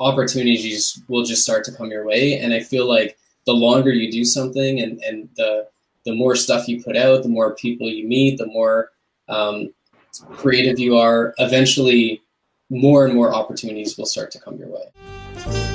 opportunities 0.00 1.00
will 1.08 1.24
just 1.24 1.42
start 1.42 1.64
to 1.64 1.72
come 1.72 1.90
your 1.90 2.04
way. 2.04 2.38
And 2.38 2.52
I 2.52 2.60
feel 2.60 2.88
like 2.88 3.16
the 3.46 3.52
longer 3.52 3.92
you 3.92 4.10
do 4.10 4.24
something, 4.24 4.80
and 4.80 5.00
and 5.02 5.28
the 5.36 5.68
the 6.04 6.14
more 6.14 6.34
stuff 6.34 6.66
you 6.66 6.82
put 6.82 6.96
out, 6.96 7.22
the 7.22 7.28
more 7.28 7.54
people 7.54 7.88
you 7.88 8.08
meet, 8.08 8.38
the 8.38 8.46
more 8.46 8.90
um, 9.28 9.72
creative 10.32 10.78
you 10.78 10.96
are. 10.96 11.34
Eventually, 11.38 12.22
more 12.70 13.04
and 13.04 13.14
more 13.14 13.32
opportunities 13.32 13.98
will 13.98 14.06
start 14.06 14.30
to 14.32 14.40
come 14.40 14.56
your 14.56 14.68
way. 14.68 15.69